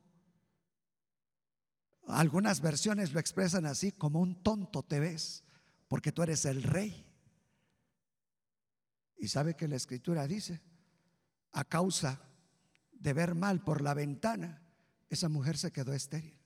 Algunas 2.09 2.59
versiones 2.59 3.13
lo 3.13 3.21
expresan 3.21 3.65
así, 3.65 3.93
como 3.93 4.19
un 4.19 4.43
tonto 4.43 4.83
te 4.83 4.99
ves, 4.99 5.45
porque 5.89 6.13
tú 6.13 6.23
eres 6.23 6.45
el 6.45 6.63
rey. 6.63 7.05
Y 9.17 9.27
sabe 9.27 9.57
que 9.57 9.67
la 9.67 9.75
escritura 9.75 10.25
dice, 10.27 10.61
a 11.51 11.65
causa 11.65 12.21
de 12.91 13.11
ver 13.11 13.35
mal 13.35 13.61
por 13.61 13.81
la 13.81 13.93
ventana, 13.93 14.61
esa 15.09 15.27
mujer 15.27 15.57
se 15.57 15.73
quedó 15.73 15.91
estéril, 15.91 16.39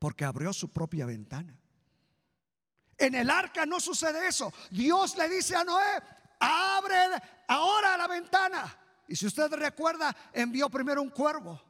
porque 0.00 0.24
abrió 0.24 0.52
su 0.52 0.72
propia 0.72 1.06
ventana. 1.06 1.56
En 2.96 3.14
el 3.14 3.30
arca 3.30 3.64
no 3.66 3.78
sucede 3.78 4.26
eso. 4.26 4.52
Dios 4.70 5.16
le 5.16 5.28
dice 5.28 5.54
a 5.54 5.62
Noé, 5.62 6.02
abre 6.40 6.96
ahora 7.46 7.96
la 7.96 8.08
ventana. 8.08 8.78
Y 9.06 9.16
si 9.16 9.26
usted 9.26 9.52
recuerda, 9.52 10.16
envió 10.32 10.68
primero 10.70 11.02
un 11.02 11.10
cuervo 11.10 11.60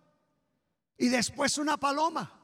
y 0.96 1.08
después 1.08 1.58
una 1.58 1.76
paloma. 1.76 2.39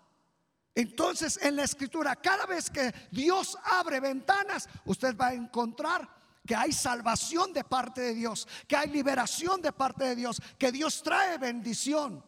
Entonces 0.77 1.39
en 1.43 1.57
la 1.57 1.65
escritura, 1.65 2.15
cada 2.17 2.45
vez 2.45 2.69
que 2.69 2.95
Dios 3.11 3.57
abre 3.65 3.99
ventanas, 3.99 4.69
usted 4.85 5.17
va 5.17 5.29
a 5.29 5.35
encontrar 5.35 6.07
que 6.47 6.55
hay 6.55 6.71
salvación 6.71 7.55
de 7.55 7.65
parte 7.65 8.03
de 8.03 8.15
Dios, 8.15 8.47
que 8.69 8.77
hay 8.77 8.91
liberación 8.91 9.63
de 9.63 9.73
parte 9.73 10.05
de 10.05 10.15
Dios, 10.15 10.41
que 10.59 10.71
Dios 10.71 11.03
trae 11.03 11.39
bendición. 11.39 12.23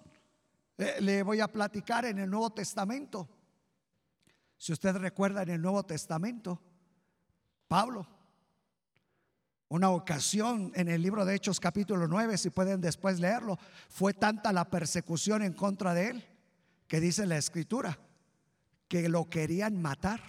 le 0.79 1.23
voy 1.23 1.41
a 1.41 1.49
platicar 1.49 2.07
en 2.07 2.19
el 2.21 2.31
Nuevo 2.31 2.49
Testamento. 2.49 3.29
Si 4.57 4.73
usted 4.73 4.97
recuerda 4.97 5.43
en 5.43 5.51
el 5.51 5.61
Nuevo 5.61 5.85
Testamento, 5.85 6.59
Pablo 7.69 8.09
una 9.69 9.91
ocasión 9.91 10.73
en 10.75 10.89
el 10.89 11.03
libro 11.03 11.27
de 11.27 11.35
Hechos 11.35 11.61
capítulo 11.61 12.09
9, 12.09 12.39
si 12.39 12.49
pueden 12.49 12.81
después 12.81 13.21
leerlo, 13.21 13.59
fue 13.91 14.15
tanta 14.15 14.55
la 14.55 14.71
persecución 14.71 15.43
en 15.43 15.53
contra 15.53 15.93
de 15.93 16.09
él 16.09 16.25
que 16.87 16.99
dice 16.99 17.27
la 17.27 17.37
escritura 17.37 17.99
que 18.89 19.09
lo 19.09 19.29
querían 19.29 19.81
matar. 19.81 20.21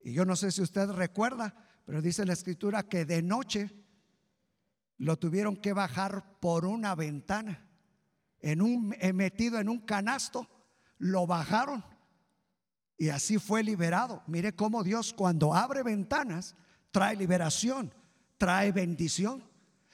Y 0.00 0.12
yo 0.12 0.24
no 0.24 0.36
sé 0.36 0.52
si 0.52 0.62
usted 0.62 0.90
recuerda, 0.90 1.54
pero 1.86 2.02
dice 2.02 2.26
la 2.26 2.34
escritura 2.34 2.84
que 2.84 3.04
de 3.04 3.22
noche 3.22 3.70
lo 4.98 5.18
tuvieron 5.18 5.56
que 5.56 5.72
bajar 5.72 6.38
por 6.40 6.66
una 6.66 6.94
ventana, 6.94 7.66
en 8.40 8.60
un 8.60 8.94
eh, 9.00 9.12
metido 9.12 9.58
en 9.58 9.68
un 9.68 9.80
canasto, 9.80 10.46
lo 10.98 11.26
bajaron 11.26 11.82
y 12.96 13.08
así 13.08 13.38
fue 13.38 13.62
liberado. 13.62 14.22
Mire 14.26 14.54
cómo 14.54 14.84
Dios 14.84 15.12
cuando 15.14 15.54
abre 15.54 15.82
ventanas 15.82 16.54
trae 16.90 17.16
liberación, 17.16 17.92
trae 18.36 18.70
bendición. 18.70 19.42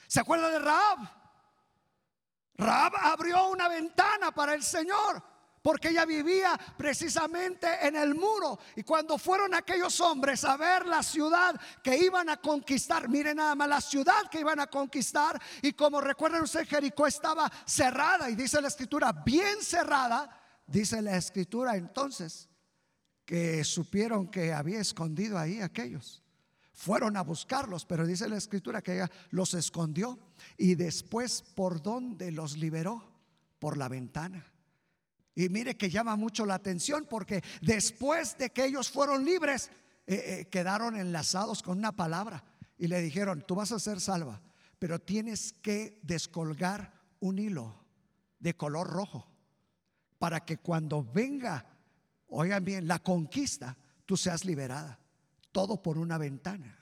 ¿Se 0.06 0.20
acuerda 0.20 0.50
de 0.50 0.58
Raab? 0.58 0.98
Raab 2.56 2.92
abrió 2.96 3.48
una 3.48 3.68
ventana 3.68 4.32
para 4.32 4.54
el 4.54 4.62
Señor 4.62 5.29
porque 5.62 5.90
ella 5.90 6.04
vivía 6.06 6.58
precisamente 6.76 7.68
en 7.86 7.96
el 7.96 8.14
muro. 8.14 8.58
Y 8.76 8.82
cuando 8.82 9.18
fueron 9.18 9.54
aquellos 9.54 10.00
hombres 10.00 10.44
a 10.44 10.56
ver 10.56 10.86
la 10.86 11.02
ciudad 11.02 11.58
que 11.82 11.96
iban 11.96 12.28
a 12.30 12.38
conquistar, 12.38 13.08
miren 13.08 13.36
nada 13.36 13.54
más 13.54 13.68
la 13.68 13.80
ciudad 13.80 14.28
que 14.30 14.40
iban 14.40 14.60
a 14.60 14.66
conquistar, 14.68 15.40
y 15.62 15.72
como 15.72 16.00
recuerdan 16.00 16.42
ustedes, 16.42 16.68
Jericó 16.68 17.06
estaba 17.06 17.50
cerrada, 17.66 18.30
y 18.30 18.34
dice 18.34 18.60
la 18.60 18.68
escritura, 18.68 19.12
bien 19.12 19.62
cerrada, 19.62 20.30
dice 20.66 21.02
la 21.02 21.16
escritura 21.16 21.76
entonces, 21.76 22.48
que 23.24 23.62
supieron 23.64 24.28
que 24.28 24.52
había 24.52 24.80
escondido 24.80 25.38
ahí 25.38 25.60
aquellos 25.60 26.22
fueron 26.80 27.18
a 27.18 27.22
buscarlos, 27.22 27.84
pero 27.84 28.06
dice 28.06 28.26
la 28.26 28.38
escritura 28.38 28.80
que 28.80 28.94
ella 28.94 29.10
los 29.32 29.52
escondió 29.52 30.18
y 30.56 30.76
después 30.76 31.42
por 31.42 31.82
dónde 31.82 32.32
los 32.32 32.56
liberó, 32.56 33.04
por 33.58 33.76
la 33.76 33.86
ventana. 33.86 34.50
Y 35.40 35.48
mire 35.48 35.74
que 35.74 35.88
llama 35.88 36.16
mucho 36.16 36.44
la 36.44 36.56
atención 36.56 37.06
porque 37.08 37.42
después 37.62 38.36
de 38.36 38.50
que 38.50 38.66
ellos 38.66 38.90
fueron 38.90 39.24
libres, 39.24 39.70
eh, 40.06 40.40
eh, 40.40 40.48
quedaron 40.50 40.96
enlazados 40.96 41.62
con 41.62 41.78
una 41.78 41.92
palabra 41.92 42.44
y 42.76 42.88
le 42.88 43.00
dijeron, 43.00 43.42
tú 43.48 43.54
vas 43.54 43.72
a 43.72 43.78
ser 43.78 44.02
salva, 44.02 44.42
pero 44.78 44.98
tienes 44.98 45.54
que 45.62 45.98
descolgar 46.02 46.92
un 47.20 47.38
hilo 47.38 47.74
de 48.38 48.54
color 48.54 48.86
rojo 48.88 49.26
para 50.18 50.44
que 50.44 50.58
cuando 50.58 51.02
venga, 51.02 51.64
oigan 52.28 52.62
bien, 52.62 52.86
la 52.86 52.98
conquista, 52.98 53.78
tú 54.04 54.18
seas 54.18 54.44
liberada 54.44 54.98
todo 55.52 55.80
por 55.80 55.96
una 55.96 56.18
ventana. 56.18 56.76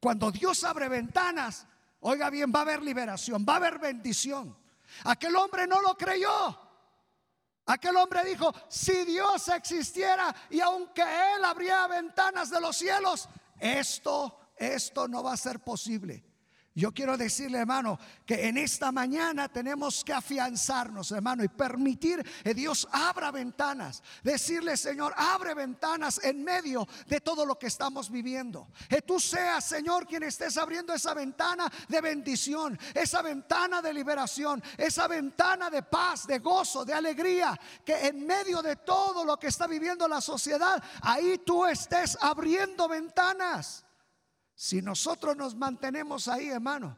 Cuando 0.00 0.30
Dios 0.30 0.64
abre 0.64 0.88
ventanas, 0.88 1.66
oiga 2.00 2.30
bien, 2.30 2.50
va 2.50 2.60
a 2.60 2.62
haber 2.62 2.82
liberación, 2.82 3.44
va 3.46 3.52
a 3.52 3.56
haber 3.56 3.78
bendición. 3.78 4.56
Aquel 5.04 5.36
hombre 5.36 5.66
no 5.66 5.82
lo 5.82 5.98
creyó. 5.98 6.69
Aquel 7.70 7.96
hombre 7.98 8.24
dijo, 8.24 8.52
si 8.68 9.04
Dios 9.04 9.46
existiera 9.48 10.34
y 10.50 10.58
aunque 10.58 11.02
Él 11.02 11.44
abría 11.44 11.86
ventanas 11.86 12.50
de 12.50 12.60
los 12.60 12.76
cielos, 12.76 13.28
esto, 13.60 14.50
esto 14.56 15.06
no 15.06 15.22
va 15.22 15.34
a 15.34 15.36
ser 15.36 15.60
posible. 15.60 16.24
Yo 16.72 16.92
quiero 16.92 17.16
decirle, 17.16 17.58
hermano, 17.58 17.98
que 18.24 18.46
en 18.46 18.56
esta 18.56 18.92
mañana 18.92 19.48
tenemos 19.48 20.04
que 20.04 20.12
afianzarnos, 20.12 21.10
hermano, 21.10 21.42
y 21.42 21.48
permitir 21.48 22.24
que 22.44 22.54
Dios 22.54 22.86
abra 22.92 23.32
ventanas. 23.32 24.04
Decirle, 24.22 24.76
Señor, 24.76 25.12
abre 25.16 25.54
ventanas 25.54 26.20
en 26.22 26.44
medio 26.44 26.86
de 27.08 27.20
todo 27.20 27.44
lo 27.44 27.58
que 27.58 27.66
estamos 27.66 28.08
viviendo. 28.08 28.68
Que 28.88 29.02
tú 29.02 29.18
seas, 29.18 29.64
Señor, 29.64 30.06
quien 30.06 30.22
estés 30.22 30.56
abriendo 30.58 30.94
esa 30.94 31.12
ventana 31.12 31.70
de 31.88 32.00
bendición, 32.00 32.78
esa 32.94 33.20
ventana 33.20 33.82
de 33.82 33.92
liberación, 33.92 34.62
esa 34.78 35.08
ventana 35.08 35.70
de 35.70 35.82
paz, 35.82 36.24
de 36.24 36.38
gozo, 36.38 36.84
de 36.84 36.94
alegría. 36.94 37.58
Que 37.84 38.06
en 38.06 38.24
medio 38.24 38.62
de 38.62 38.76
todo 38.76 39.24
lo 39.24 39.36
que 39.40 39.48
está 39.48 39.66
viviendo 39.66 40.06
la 40.06 40.20
sociedad, 40.20 40.80
ahí 41.02 41.38
tú 41.44 41.66
estés 41.66 42.16
abriendo 42.20 42.88
ventanas. 42.88 43.84
Si 44.60 44.82
nosotros 44.82 45.38
nos 45.38 45.54
mantenemos 45.54 46.28
ahí, 46.28 46.48
hermano, 46.48 46.94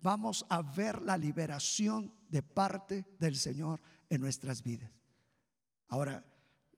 vamos 0.00 0.46
a 0.48 0.62
ver 0.62 1.02
la 1.02 1.16
liberación 1.18 2.14
de 2.28 2.40
parte 2.40 3.04
del 3.18 3.34
Señor 3.34 3.80
en 4.08 4.20
nuestras 4.20 4.62
vidas. 4.62 4.88
Ahora, 5.88 6.24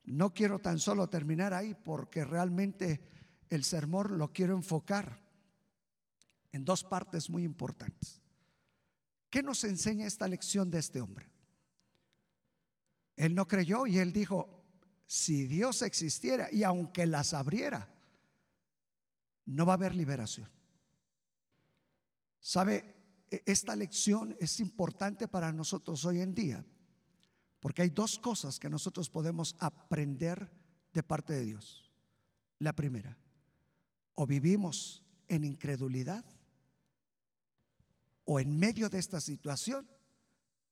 no 0.04 0.32
quiero 0.32 0.58
tan 0.58 0.78
solo 0.78 1.10
terminar 1.10 1.52
ahí 1.52 1.74
porque 1.74 2.24
realmente 2.24 3.02
el 3.50 3.62
sermón 3.62 4.16
lo 4.16 4.32
quiero 4.32 4.56
enfocar 4.56 5.20
en 6.50 6.64
dos 6.64 6.82
partes 6.82 7.28
muy 7.28 7.44
importantes. 7.44 8.22
¿Qué 9.28 9.42
nos 9.42 9.64
enseña 9.64 10.06
esta 10.06 10.26
lección 10.26 10.70
de 10.70 10.78
este 10.78 11.02
hombre? 11.02 11.30
Él 13.16 13.34
no 13.34 13.46
creyó 13.46 13.86
y 13.86 13.98
él 13.98 14.14
dijo, 14.14 14.64
si 15.06 15.46
Dios 15.46 15.82
existiera 15.82 16.48
y 16.50 16.62
aunque 16.62 17.04
las 17.04 17.34
abriera, 17.34 17.89
no 19.50 19.66
va 19.66 19.72
a 19.72 19.74
haber 19.74 19.94
liberación. 19.94 20.48
¿Sabe? 22.38 23.24
E, 23.30 23.42
esta 23.46 23.74
lección 23.74 24.36
es 24.38 24.60
importante 24.60 25.26
para 25.28 25.52
nosotros 25.52 26.04
hoy 26.04 26.20
en 26.20 26.34
día, 26.34 26.64
porque 27.58 27.82
hay 27.82 27.90
dos 27.90 28.18
cosas 28.18 28.58
que 28.58 28.70
nosotros 28.70 29.10
podemos 29.10 29.56
aprender 29.58 30.50
de 30.92 31.02
parte 31.02 31.32
de 31.32 31.44
Dios. 31.44 31.90
La 32.58 32.74
primera, 32.74 33.16
o 34.14 34.26
vivimos 34.26 35.02
en 35.28 35.44
incredulidad, 35.44 36.24
o 38.24 38.38
en 38.38 38.56
medio 38.56 38.88
de 38.88 38.98
esta 38.98 39.20
situación 39.20 39.88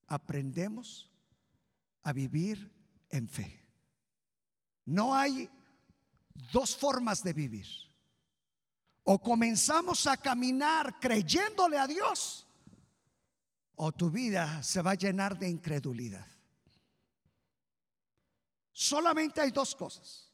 aprendemos 0.06 1.10
a 2.02 2.12
vivir 2.12 2.72
en 3.10 3.28
fe. 3.28 3.66
No 4.84 5.14
hay 5.14 5.50
dos 6.52 6.76
formas 6.76 7.22
de 7.24 7.32
vivir. 7.32 7.87
O 9.10 9.18
comenzamos 9.18 10.06
a 10.06 10.18
caminar 10.18 11.00
creyéndole 11.00 11.78
a 11.78 11.86
Dios, 11.86 12.46
o 13.76 13.90
tu 13.90 14.10
vida 14.10 14.62
se 14.62 14.82
va 14.82 14.90
a 14.90 14.96
llenar 14.96 15.38
de 15.38 15.48
incredulidad. 15.48 16.26
Solamente 18.70 19.40
hay 19.40 19.50
dos 19.50 19.74
cosas. 19.74 20.30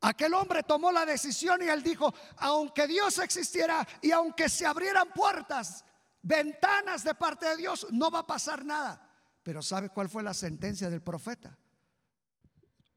Aquel 0.00 0.34
hombre 0.34 0.64
tomó 0.64 0.90
la 0.90 1.06
decisión 1.06 1.62
y 1.62 1.66
él 1.66 1.84
dijo, 1.84 2.12
aunque 2.38 2.88
Dios 2.88 3.16
existiera 3.20 3.86
y 4.02 4.10
aunque 4.10 4.48
se 4.48 4.66
abrieran 4.66 5.12
puertas, 5.14 5.84
ventanas 6.20 7.04
de 7.04 7.14
parte 7.14 7.46
de 7.46 7.58
Dios, 7.58 7.86
no 7.92 8.10
va 8.10 8.20
a 8.20 8.26
pasar 8.26 8.64
nada. 8.64 9.08
Pero 9.44 9.62
¿sabe 9.62 9.88
cuál 9.88 10.08
fue 10.08 10.24
la 10.24 10.34
sentencia 10.34 10.90
del 10.90 11.00
profeta? 11.00 11.56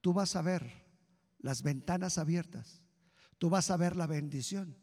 Tú 0.02 0.12
vas 0.12 0.36
a 0.36 0.42
ver 0.42 0.88
las 1.38 1.62
ventanas 1.62 2.18
abiertas, 2.18 2.82
tú 3.38 3.52
vas 3.52 3.70
a 3.70 3.78
ver 3.78 3.96
la 3.96 4.08
bendición, 4.08 4.82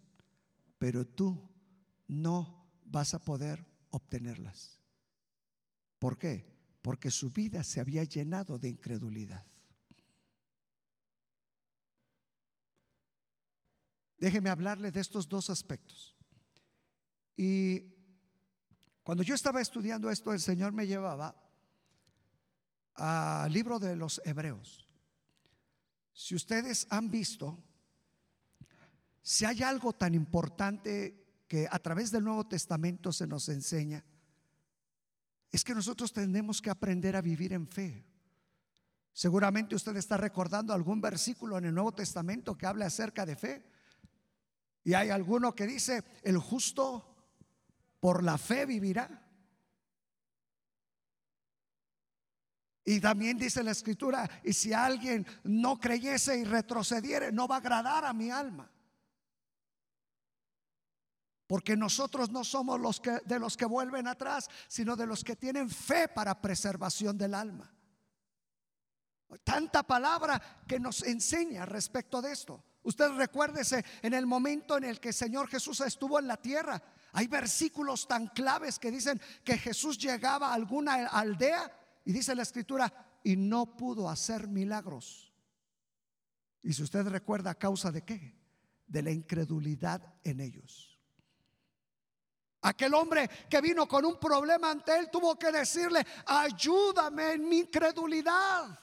pero 0.81 1.07
tú 1.07 1.47
no 2.09 2.73
vas 2.87 3.13
a 3.13 3.19
poder 3.19 3.67
obtenerlas. 3.91 4.81
¿Por 5.99 6.17
qué? 6.17 6.51
Porque 6.81 7.11
su 7.11 7.29
vida 7.29 7.63
se 7.65 7.81
había 7.81 8.03
llenado 8.05 8.59
de 8.59 8.71
incredulidad. 8.71 9.45
Déjeme 14.17 14.49
hablarle 14.49 14.91
de 14.91 15.01
estos 15.01 15.29
dos 15.29 15.51
aspectos. 15.51 16.17
Y 17.37 17.83
cuando 19.03 19.23
yo 19.23 19.35
estaba 19.35 19.61
estudiando 19.61 20.11
esto, 20.11 20.33
el 20.33 20.41
Señor 20.41 20.73
me 20.73 20.87
llevaba 20.87 21.37
al 22.95 23.53
libro 23.53 23.79
de 23.79 23.97
los 23.97 24.23
Hebreos. 24.25 24.89
Si 26.15 26.35
ustedes 26.35 26.87
han 26.89 27.11
visto, 27.11 27.63
si 29.23 29.45
hay 29.45 29.63
algo 29.63 29.93
tan 29.93 30.15
importante 30.15 31.43
que 31.47 31.69
a 31.71 31.79
través 31.79 32.11
del 32.11 32.25
Nuevo 32.25 32.47
Testamento 32.47 33.13
se 33.13 33.27
nos 33.27 33.49
enseña, 33.49 34.05
es 35.51 35.65
que 35.65 35.75
nosotros 35.75 36.13
tenemos 36.13 36.63
que 36.63 36.71
aprender 36.71 37.17
a 37.17 37.21
vivir 37.21 37.53
en 37.53 37.67
fe. 37.67 38.07
Seguramente 39.13 39.75
usted 39.75 39.97
está 39.97 40.17
recordando 40.17 40.73
algún 40.73 41.01
versículo 41.01 41.59
en 41.59 41.65
el 41.67 41.75
Nuevo 41.75 41.93
Testamento 41.93 42.57
que 42.57 42.67
habla 42.67 42.87
acerca 42.87 43.27
de 43.27 43.37
fe. 43.37 43.65
Y 44.85 44.95
hay 44.95 45.11
alguno 45.11 45.55
que 45.55 45.67
dice, 45.67 46.05
el 46.23 46.39
justo 46.39 47.17
por 47.99 48.23
la 48.23 48.39
fe 48.39 48.65
vivirá. 48.65 49.27
Y 52.85 53.01
también 53.01 53.37
dice 53.37 53.63
la 53.63 53.73
escritura, 53.73 54.29
y 54.43 54.53
si 54.53 54.73
alguien 54.73 55.27
no 55.45 55.79
creyese 55.79 56.39
y 56.39 56.45
retrocediere, 56.45 57.31
no 57.31 57.47
va 57.47 57.57
a 57.57 57.59
agradar 57.59 58.05
a 58.05 58.13
mi 58.13 58.31
alma. 58.31 58.71
Porque 61.51 61.77
nosotros 61.77 62.31
no 62.31 62.45
somos 62.45 62.79
los 62.79 63.01
que 63.01 63.19
de 63.25 63.41
los 63.41 63.57
que 63.57 63.65
vuelven 63.65 64.07
atrás, 64.07 64.49
sino 64.69 64.95
de 64.95 65.05
los 65.05 65.25
que 65.25 65.35
tienen 65.35 65.69
fe 65.69 66.07
para 66.07 66.41
preservación 66.41 67.19
del 67.19 67.35
alma. 67.35 67.75
Tanta 69.43 69.83
palabra 69.83 70.41
que 70.69 70.79
nos 70.79 71.03
enseña 71.03 71.67
respecto 71.67 72.23
de 72.23 72.31
esto. 72.31 72.63
Usted 72.85 73.11
recuérdese 73.17 73.85
en 74.01 74.15
el 74.15 74.27
momento 74.27 74.77
en 74.77 74.85
el 74.85 75.01
que 75.01 75.09
el 75.09 75.15
Señor 75.15 75.49
Jesús 75.49 75.81
estuvo 75.81 76.21
en 76.21 76.29
la 76.29 76.37
tierra. 76.37 76.81
Hay 77.15 77.27
versículos 77.27 78.07
tan 78.07 78.29
claves 78.29 78.79
que 78.79 78.93
dicen 78.93 79.21
que 79.43 79.59
Jesús 79.59 79.99
llegaba 79.99 80.51
a 80.51 80.55
alguna 80.55 81.09
aldea 81.09 81.69
y 82.05 82.13
dice 82.13 82.37
la 82.37 82.43
escritura 82.43 83.19
y 83.25 83.35
no 83.35 83.77
pudo 83.77 84.09
hacer 84.09 84.47
milagros. 84.47 85.33
Y 86.63 86.75
si 86.75 86.85
usted 86.85 87.09
recuerda, 87.09 87.51
¿a 87.51 87.59
causa 87.59 87.91
de 87.91 88.03
qué? 88.03 88.39
De 88.87 89.03
la 89.03 89.11
incredulidad 89.11 90.15
en 90.23 90.39
ellos. 90.39 90.90
Aquel 92.63 92.93
hombre 92.95 93.29
que 93.49 93.61
vino 93.61 93.89
con 93.89 94.05
un 94.05 94.19
problema 94.19 94.71
ante 94.71 94.97
él 94.97 95.11
tuvo 95.11 95.39
que 95.39 95.51
decirle, 95.51 96.07
ayúdame 96.27 97.33
en 97.33 97.49
mi 97.49 97.59
incredulidad. 97.59 98.79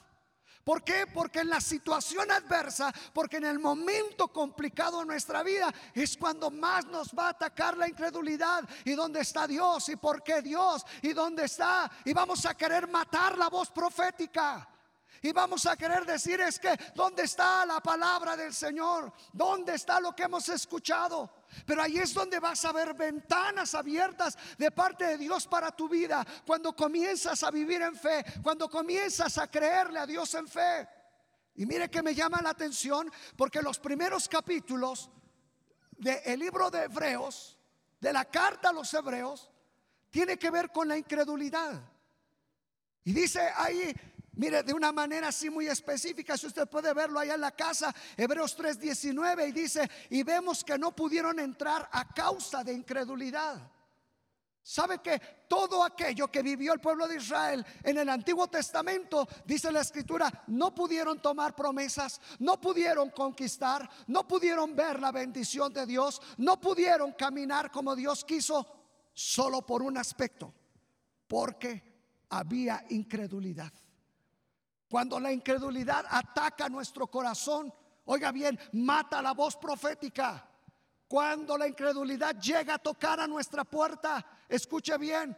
¿Por 0.68 0.84
qué? 0.84 1.08
Porque 1.08 1.40
en 1.40 1.50
la 1.50 1.62
situación 1.62 2.30
adversa, 2.30 2.94
porque 3.14 3.38
en 3.38 3.46
el 3.46 3.58
momento 3.58 4.28
complicado 4.28 5.00
de 5.00 5.06
nuestra 5.06 5.42
vida 5.42 5.74
es 5.94 6.18
cuando 6.18 6.52
más 6.52 6.86
nos 6.88 7.14
va 7.14 7.28
a 7.28 7.30
atacar 7.30 7.78
la 7.78 7.88
incredulidad. 7.88 8.68
¿Y 8.84 8.92
dónde 8.92 9.22
está 9.22 9.48
Dios? 9.48 9.88
¿Y 9.88 9.96
por 9.96 10.22
qué 10.24 10.42
Dios? 10.42 10.86
¿Y 11.04 11.14
dónde 11.14 11.46
está? 11.46 11.90
Y 12.04 12.12
vamos 12.12 12.46
a 12.46 12.54
querer 12.54 12.86
matar 12.90 13.38
la 13.38 13.48
voz 13.48 13.70
profética. 13.70 14.68
Y 15.22 15.32
vamos 15.32 15.66
a 15.66 15.76
querer 15.76 16.06
decir 16.06 16.40
es 16.42 16.60
que, 16.60 16.78
¿dónde 16.94 17.24
está 17.24 17.66
la 17.66 17.80
palabra 17.80 18.36
del 18.36 18.54
Señor? 18.54 19.12
¿Dónde 19.34 19.76
está 19.76 20.00
lo 20.00 20.16
que 20.16 20.24
hemos 20.24 20.48
escuchado? 20.50 21.30
Pero 21.66 21.82
ahí 21.82 21.98
es 21.98 22.14
donde 22.14 22.40
vas 22.40 22.64
a 22.66 22.72
ver 22.72 22.94
ventanas 22.94 23.74
abiertas 23.74 24.38
de 24.58 24.72
parte 24.72 25.06
de 25.06 25.18
Dios 25.18 25.48
para 25.48 25.72
tu 25.72 25.90
vida. 25.90 26.26
Cuando 26.46 26.76
comienzas 26.76 27.44
a 27.44 27.52
vivir 27.52 27.82
en 27.82 27.96
fe, 27.96 28.24
cuando 28.44 28.70
comienzas 28.70 29.38
a 29.38 29.50
creerle 29.50 30.00
a 30.00 30.06
Dios 30.06 30.34
en 30.36 30.48
fe. 30.48 30.88
Y 31.56 31.66
mire 31.66 31.90
que 31.90 32.04
me 32.04 32.14
llama 32.14 32.40
la 32.42 32.52
atención 32.52 33.12
porque 33.36 33.62
los 33.62 33.80
primeros 33.80 34.30
capítulos 34.30 35.10
del 35.92 36.40
libro 36.40 36.70
de 36.70 36.84
Hebreos, 36.84 37.58
de 38.00 38.14
la 38.14 38.26
carta 38.26 38.70
a 38.70 38.74
los 38.74 38.94
Hebreos, 38.94 39.50
tiene 40.12 40.38
que 40.38 40.52
ver 40.52 40.72
con 40.72 40.88
la 40.88 40.98
incredulidad. 40.98 41.82
Y 43.04 43.14
dice 43.14 43.42
ahí, 43.56 43.96
Mire, 44.38 44.62
de 44.62 44.72
una 44.72 44.92
manera 44.92 45.30
así 45.30 45.50
muy 45.50 45.68
específica, 45.68 46.38
si 46.38 46.46
usted 46.46 46.68
puede 46.70 46.94
verlo 46.94 47.20
allá 47.20 47.34
en 47.34 47.42
la 47.42 47.52
casa, 47.52 47.94
Hebreos 48.16 48.56
3:19, 48.56 49.48
y 49.48 49.52
dice, 49.52 49.90
y 50.12 50.22
vemos 50.22 50.64
que 50.64 50.78
no 50.78 50.96
pudieron 50.96 51.40
entrar 51.40 51.90
a 51.92 52.08
causa 52.14 52.64
de 52.64 52.72
incredulidad. 52.72 53.72
¿Sabe 54.62 55.00
que 55.00 55.20
todo 55.48 55.84
aquello 55.84 56.28
que 56.28 56.44
vivió 56.44 56.74
el 56.74 56.80
pueblo 56.80 57.08
de 57.08 57.16
Israel 57.16 57.66
en 57.82 57.98
el 57.98 58.10
Antiguo 58.10 58.48
Testamento, 58.48 59.28
dice 59.46 59.72
la 59.72 59.82
Escritura, 59.82 60.44
no 60.48 60.76
pudieron 60.76 61.20
tomar 61.20 61.56
promesas, 61.56 62.22
no 62.38 62.62
pudieron 62.62 63.10
conquistar, 63.10 63.90
no 64.06 64.28
pudieron 64.28 64.76
ver 64.76 65.00
la 65.00 65.12
bendición 65.12 65.74
de 65.74 65.88
Dios, 65.88 66.22
no 66.38 66.62
pudieron 66.62 67.14
caminar 67.14 67.72
como 67.72 67.96
Dios 67.96 68.24
quiso, 68.24 68.68
solo 69.14 69.66
por 69.66 69.82
un 69.82 69.98
aspecto, 69.98 70.54
porque 71.28 72.28
había 72.30 72.86
incredulidad. 72.90 73.74
Cuando 74.90 75.20
la 75.20 75.32
incredulidad 75.32 76.06
ataca 76.10 76.70
nuestro 76.70 77.08
corazón, 77.08 77.74
oiga 78.06 78.32
bien, 78.32 78.58
mata 78.74 79.22
la 79.22 79.34
voz 79.34 79.58
profética. 79.58 80.48
Cuando 81.08 81.58
la 81.58 81.68
incredulidad 81.68 82.40
llega 82.40 82.76
a 82.76 82.80
tocar 82.80 83.20
a 83.20 83.28
nuestra 83.28 83.64
puerta, 83.64 84.26
escuche 84.48 84.98
bien, 84.98 85.38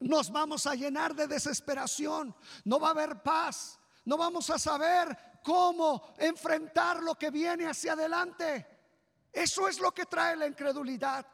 nos 0.00 0.30
vamos 0.30 0.66
a 0.66 0.74
llenar 0.74 1.14
de 1.14 1.26
desesperación, 1.26 2.34
no 2.64 2.80
va 2.80 2.88
a 2.88 2.92
haber 2.92 3.22
paz, 3.22 3.78
no 4.04 4.16
vamos 4.16 4.50
a 4.50 4.58
saber 4.58 5.40
cómo 5.44 6.14
enfrentar 6.18 7.02
lo 7.02 7.16
que 7.16 7.30
viene 7.30 7.66
hacia 7.66 7.92
adelante. 7.92 8.66
Eso 9.32 9.68
es 9.68 9.80
lo 9.80 9.92
que 9.92 10.06
trae 10.06 10.36
la 10.36 10.46
incredulidad. 10.46 11.26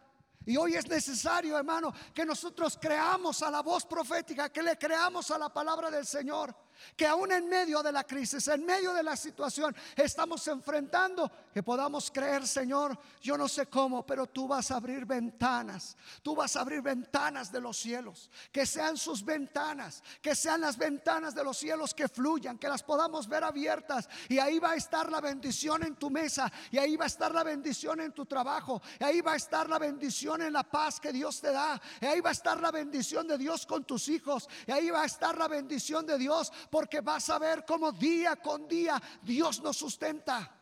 Y 0.45 0.57
hoy 0.57 0.75
es 0.75 0.87
necesario, 0.89 1.59
hermano, 1.59 1.93
que 2.15 2.25
nosotros 2.25 2.79
creamos 2.81 3.43
a 3.43 3.51
la 3.51 3.63
voz 3.63 3.85
profética, 3.85 4.51
que 4.51 4.63
le 4.63 4.79
creamos 4.79 5.31
a 5.31 5.39
la 5.39 5.53
palabra 5.53 5.91
del 5.91 6.07
Señor 6.07 6.55
que 6.97 7.07
aún 7.07 7.33
en 7.33 7.49
medio 7.49 7.83
de 7.83 7.93
la 7.93 8.05
crisis, 8.05 8.49
en 8.49 8.65
medio 8.65 8.93
de 8.93 9.03
la 9.03 9.17
situación 9.17 9.75
estamos 9.97 10.47
enfrentando, 10.49 11.31
que 11.53 11.63
podamos 11.63 12.11
creer, 12.11 12.47
Señor, 12.47 12.99
yo 13.21 13.37
no 13.37 13.49
sé 13.49 13.67
cómo, 13.67 14.05
pero 14.05 14.27
tú 14.27 14.49
vas 14.49 14.71
a 14.71 14.77
abrir 14.77 15.05
ventanas, 15.05 15.97
tú 16.23 16.35
vas 16.35 16.57
a 16.57 16.61
abrir 16.61 16.83
ventanas 16.83 17.51
de 17.51 17.61
los 17.61 17.77
cielos, 17.77 18.31
que 18.53 18.67
sean 18.67 18.97
sus 18.97 19.25
ventanas, 19.25 20.03
que 20.21 20.35
sean 20.35 20.61
las 20.61 20.77
ventanas 20.77 21.35
de 21.35 21.45
los 21.45 21.57
cielos 21.57 21.95
que 21.95 22.09
fluyan, 22.09 22.59
que 22.59 22.69
las 22.69 22.83
podamos 22.83 23.29
ver 23.29 23.45
abiertas 23.45 24.09
y 24.29 24.39
ahí 24.39 24.59
va 24.59 24.73
a 24.73 24.77
estar 24.77 25.11
la 25.11 25.21
bendición 25.21 25.83
en 25.85 25.97
tu 25.97 26.11
mesa, 26.11 26.51
y 26.71 26.79
ahí 26.79 26.97
va 26.97 27.05
a 27.05 27.09
estar 27.09 27.33
la 27.33 27.43
bendición 27.43 28.01
en 28.01 28.13
tu 28.13 28.27
trabajo, 28.27 28.83
y 29.01 29.05
ahí 29.05 29.21
va 29.21 29.33
a 29.33 29.37
estar 29.37 29.69
la 29.69 29.79
bendición 29.79 30.43
en 30.43 30.53
la 30.53 30.63
paz 30.63 31.01
que 31.01 31.13
Dios 31.13 31.41
te 31.41 31.53
da, 31.53 31.81
y 32.01 32.07
ahí 32.07 32.21
va 32.21 32.31
a 32.31 32.33
estar 32.33 32.61
la 32.61 32.71
bendición 32.71 33.27
de 33.27 33.39
Dios 33.39 33.67
con 33.67 33.85
tus 33.85 34.09
hijos, 34.09 34.49
y 34.67 34.73
ahí 34.73 34.91
va 34.91 35.03
a 35.03 35.07
estar 35.07 35.37
la 35.37 35.49
bendición 35.49 36.07
de 36.07 36.19
Dios 36.19 36.53
porque 36.71 37.01
vas 37.01 37.29
a 37.31 37.39
ver 37.39 37.65
cómo 37.65 37.93
día 37.93 38.37
con 38.37 38.67
día 38.69 39.01
Dios 39.23 39.63
nos 39.63 39.77
sustenta. 39.77 40.53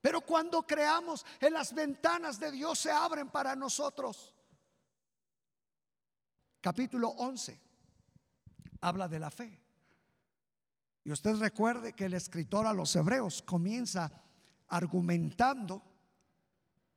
Pero 0.00 0.20
cuando 0.20 0.66
creamos 0.66 1.24
en 1.40 1.52
las 1.52 1.72
ventanas 1.74 2.38
de 2.40 2.50
Dios 2.50 2.78
se 2.78 2.90
abren 2.90 3.28
para 3.28 3.54
nosotros. 3.54 4.34
Capítulo 6.60 7.08
11 7.08 7.60
habla 8.80 9.08
de 9.08 9.18
la 9.18 9.30
fe. 9.30 9.60
Y 11.04 11.10
usted 11.10 11.36
recuerde 11.36 11.94
que 11.94 12.04
el 12.04 12.14
escritor 12.14 12.66
a 12.66 12.72
los 12.72 12.94
hebreos 12.94 13.42
comienza 13.42 14.12
argumentando 14.68 15.82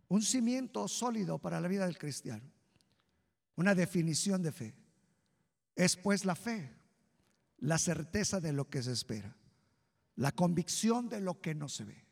un 0.08 0.22
cimiento 0.22 0.88
sólido 0.88 1.40
para 1.40 1.60
la 1.60 1.68
vida 1.68 1.86
del 1.86 1.98
cristiano, 1.98 2.52
una 3.56 3.74
definición 3.74 4.42
de 4.44 4.52
fe. 4.52 4.76
Es 5.76 5.98
pues 5.98 6.26
la 6.26 6.36
fe 6.36 6.85
la 7.58 7.78
certeza 7.78 8.40
de 8.40 8.54
lo 8.54 8.70
que 8.70 8.84
se 8.84 8.92
espera, 8.92 9.36
la 10.16 10.32
convicción 10.32 11.10
de 11.10 11.22
lo 11.22 11.42
que 11.42 11.56
no 11.56 11.70
se 11.70 11.86
ve. 11.86 12.06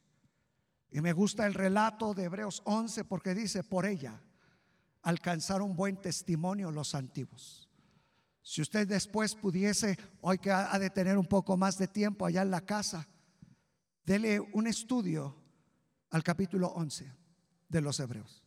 Y 0.91 1.01
me 1.01 1.13
gusta 1.13 1.45
el 1.45 1.53
relato 1.53 2.13
de 2.13 2.25
Hebreos 2.25 2.61
11 2.65 3.05
porque 3.05 3.33
dice, 3.33 3.63
por 3.63 3.85
ella 3.85 4.21
alcanzaron 5.01 5.75
buen 5.75 5.97
testimonio 5.97 6.71
los 6.71 6.95
antiguos. 6.95 7.69
Si 8.41 8.61
usted 8.61 8.87
después 8.87 9.35
pudiese, 9.35 9.97
hoy 10.21 10.37
que 10.37 10.51
ha 10.51 10.77
de 10.77 10.89
tener 10.89 11.17
un 11.17 11.25
poco 11.25 11.57
más 11.57 11.77
de 11.77 11.87
tiempo 11.87 12.25
allá 12.25 12.41
en 12.41 12.51
la 12.51 12.61
casa, 12.61 13.07
dele 14.05 14.39
un 14.39 14.67
estudio 14.67 15.35
al 16.09 16.23
capítulo 16.23 16.67
11 16.67 17.11
de 17.69 17.81
los 17.81 17.99
Hebreos. 17.99 18.43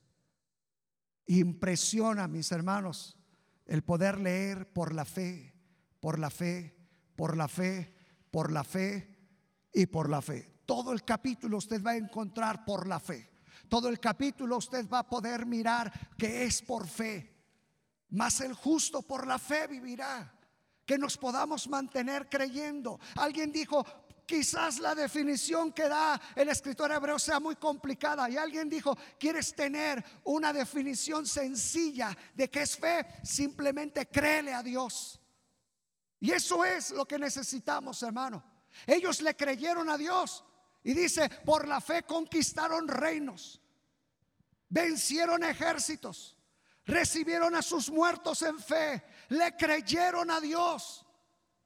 Impresiona, 1.26 2.28
mis 2.28 2.52
hermanos, 2.52 3.16
el 3.64 3.82
poder 3.82 4.20
leer 4.20 4.72
por 4.72 4.94
la 4.94 5.04
fe, 5.04 5.52
por 5.98 6.18
la 6.18 6.30
fe, 6.30 6.75
por 7.16 7.36
la 7.36 7.48
fe, 7.48 7.94
por 8.30 8.52
la 8.52 8.62
fe 8.62 9.16
y 9.72 9.86
por 9.86 10.08
la 10.08 10.22
fe. 10.22 10.60
Todo 10.66 10.92
el 10.92 11.04
capítulo 11.04 11.58
usted 11.58 11.82
va 11.82 11.92
a 11.92 11.96
encontrar 11.96 12.64
por 12.64 12.86
la 12.86 13.00
fe. 13.00 13.30
Todo 13.68 13.88
el 13.88 13.98
capítulo 13.98 14.58
usted 14.58 14.88
va 14.88 15.00
a 15.00 15.08
poder 15.08 15.46
mirar 15.46 15.92
que 16.16 16.44
es 16.44 16.62
por 16.62 16.86
fe. 16.86 17.34
Mas 18.10 18.40
el 18.40 18.52
justo 18.52 19.02
por 19.02 19.26
la 19.26 19.38
fe 19.38 19.66
vivirá. 19.66 20.32
Que 20.84 20.98
nos 20.98 21.16
podamos 21.16 21.68
mantener 21.68 22.28
creyendo. 22.28 23.00
Alguien 23.16 23.50
dijo, 23.50 23.84
quizás 24.24 24.78
la 24.78 24.94
definición 24.94 25.72
que 25.72 25.88
da 25.88 26.20
el 26.36 26.48
escritor 26.48 26.92
hebreo 26.92 27.18
sea 27.18 27.40
muy 27.40 27.56
complicada. 27.56 28.30
Y 28.30 28.36
alguien 28.36 28.68
dijo, 28.68 28.96
¿quieres 29.18 29.54
tener 29.54 30.04
una 30.24 30.52
definición 30.52 31.26
sencilla 31.26 32.16
de 32.34 32.48
qué 32.48 32.62
es 32.62 32.76
fe? 32.76 33.04
Simplemente 33.24 34.06
créele 34.06 34.52
a 34.52 34.62
Dios. 34.62 35.20
Y 36.20 36.32
eso 36.32 36.64
es 36.64 36.90
lo 36.90 37.06
que 37.06 37.18
necesitamos, 37.18 38.02
hermano. 38.02 38.42
Ellos 38.86 39.20
le 39.20 39.36
creyeron 39.36 39.88
a 39.90 39.98
Dios. 39.98 40.44
Y 40.82 40.94
dice, 40.94 41.28
por 41.44 41.66
la 41.66 41.80
fe 41.80 42.04
conquistaron 42.04 42.86
reinos, 42.86 43.60
vencieron 44.68 45.42
ejércitos, 45.42 46.36
recibieron 46.84 47.56
a 47.56 47.62
sus 47.62 47.90
muertos 47.90 48.42
en 48.42 48.58
fe, 48.60 49.02
le 49.30 49.56
creyeron 49.56 50.30
a 50.30 50.40
Dios. 50.40 51.04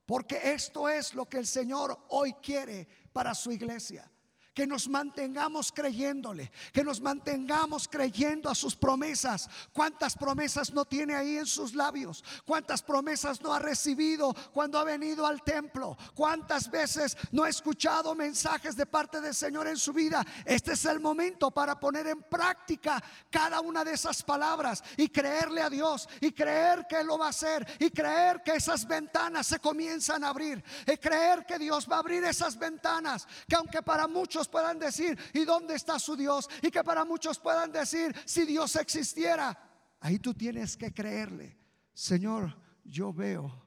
Porque 0.07 0.53
esto 0.53 0.89
es 0.89 1.15
lo 1.15 1.29
que 1.29 1.37
el 1.37 1.47
Señor 1.47 2.07
hoy 2.09 2.33
quiere 2.35 2.89
para 3.13 3.35
su 3.35 3.53
iglesia 3.53 4.10
que 4.55 4.67
nos 4.67 4.89
mantengamos 4.89 5.73
creyéndole, 5.73 6.51
que 6.73 6.85
nos 6.85 7.01
mantengamos 7.01 7.89
creyendo 7.89 8.51
a 8.51 8.55
sus 8.55 8.75
promesas. 8.75 9.49
¿Cuántas 9.73 10.17
promesas 10.17 10.73
no 10.73 10.85
tiene 10.85 11.15
ahí 11.15 11.37
en 11.37 11.47
sus 11.47 11.75
labios? 11.75 12.25
¿Cuántas 12.45 12.83
promesas 12.83 13.41
no 13.41 13.53
ha 13.53 13.59
recibido 13.59 14.35
cuando 14.53 14.79
ha 14.79 14.85
venido 14.85 15.27
al 15.27 15.43
templo? 15.43 15.97
¿Cuántas 16.15 16.71
veces 16.71 17.17
no 17.33 17.45
ha 17.45 17.49
escuchado 17.49 18.15
mensajes 18.15 18.77
de 18.77 18.87
parte 18.87 19.21
del 19.21 19.35
Señor 19.35 19.69
en 19.69 19.77
su 19.77 19.93
vida? 19.93 20.25
Este 20.45 20.73
es 20.73 20.85
el 20.85 21.01
momento 21.01 21.51
para 21.51 21.79
poner 21.79 22.07
en 22.09 22.23
práctica 22.23 23.03
cada 23.31 23.61
una 23.61 23.85
de 23.85 23.93
esas 23.93 24.23
palabras 24.23 24.83
y 24.97 25.09
creerle 25.09 25.63
a 25.63 25.71
Dios 25.71 26.09
y 26.21 26.33
creer 26.33 26.87
que 26.89 27.05
lo 27.05 27.19
va 27.19 27.27
a 27.27 27.31
hacer 27.31 27.67
y 27.79 27.91
creer 27.91 28.43
que 28.43 28.53
esas 28.53 28.87
ventanas 28.87 29.47
se 29.47 29.61
comienzan 29.61 30.25
a 30.25 30.31
abrir 30.31 30.63
y 30.87 30.97
creer 30.97 31.47
que 31.47 31.59
Dios 31.59 31.89
va 31.91 31.97
a 31.97 32.01
abrir 32.01 32.25
esas 32.25 32.59
ventanas 32.59 33.27
que 33.49 33.57
aunque 33.57 33.83
para 33.83 34.07
muchos 34.07 34.40
puedan 34.49 34.79
decir, 34.79 35.19
¿y 35.33 35.45
dónde 35.45 35.75
está 35.75 35.99
su 35.99 36.17
Dios? 36.17 36.49
Y 36.63 36.71
que 36.71 36.85
para 36.85 37.05
muchos 37.05 37.39
puedan 37.39 37.73
decir, 37.73 38.15
si 38.25 38.45
Dios 38.45 38.77
existiera, 38.77 39.97
ahí 40.01 40.19
tú 40.19 40.35
tienes 40.35 40.77
que 40.77 40.93
creerle. 40.93 41.59
Señor, 41.93 42.57
yo 42.85 43.13
veo 43.13 43.67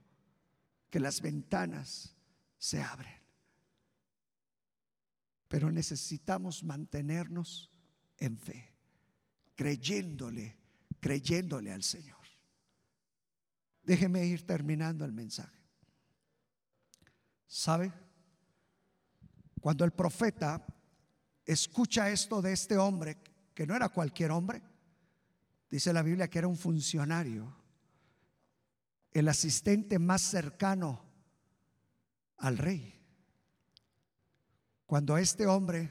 que 0.89 0.99
las 0.99 1.21
ventanas 1.21 2.15
se 2.57 2.82
abren. 2.82 3.21
Pero 5.47 5.71
necesitamos 5.71 6.63
mantenernos 6.63 7.71
en 8.17 8.38
fe, 8.38 8.74
creyéndole, 9.55 10.57
creyéndole 10.99 11.71
al 11.71 11.84
Señor. 11.84 12.17
Déjeme 13.84 14.26
ir 14.26 14.47
terminando 14.47 15.05
el 15.05 15.11
mensaje. 15.11 15.59
¿Sabe? 17.47 17.93
Cuando 19.64 19.86
el 19.86 19.91
profeta 19.91 20.61
escucha 21.45 22.11
esto 22.11 22.41
de 22.41 22.51
este 22.51 22.78
hombre, 22.78 23.18
que 23.53 23.66
no 23.66 23.74
era 23.74 23.88
cualquier 23.88 24.32
hombre, 24.32 24.61
dice 25.70 25.93
la 25.93 26.01
Biblia 26.01 26.30
que 26.30 26.39
era 26.39 26.49
un 26.49 26.57
funcionario, 26.57 27.55
el 29.14 29.26
asistente 29.30 29.99
más 29.99 30.22
cercano 30.22 31.01
al 32.39 32.57
rey. 32.57 33.01
Cuando 34.86 35.18
este 35.18 35.47
hombre 35.47 35.89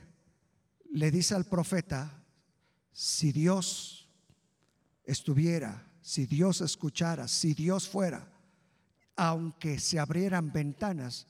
le 0.90 1.10
dice 1.10 1.34
al 1.34 1.46
profeta, 1.46 2.22
si 2.92 3.32
Dios 3.32 4.06
estuviera, 5.02 5.90
si 6.02 6.26
Dios 6.26 6.60
escuchara, 6.60 7.26
si 7.26 7.54
Dios 7.54 7.88
fuera, 7.88 8.30
aunque 9.16 9.78
se 9.78 9.98
abrieran 9.98 10.52
ventanas, 10.52 11.26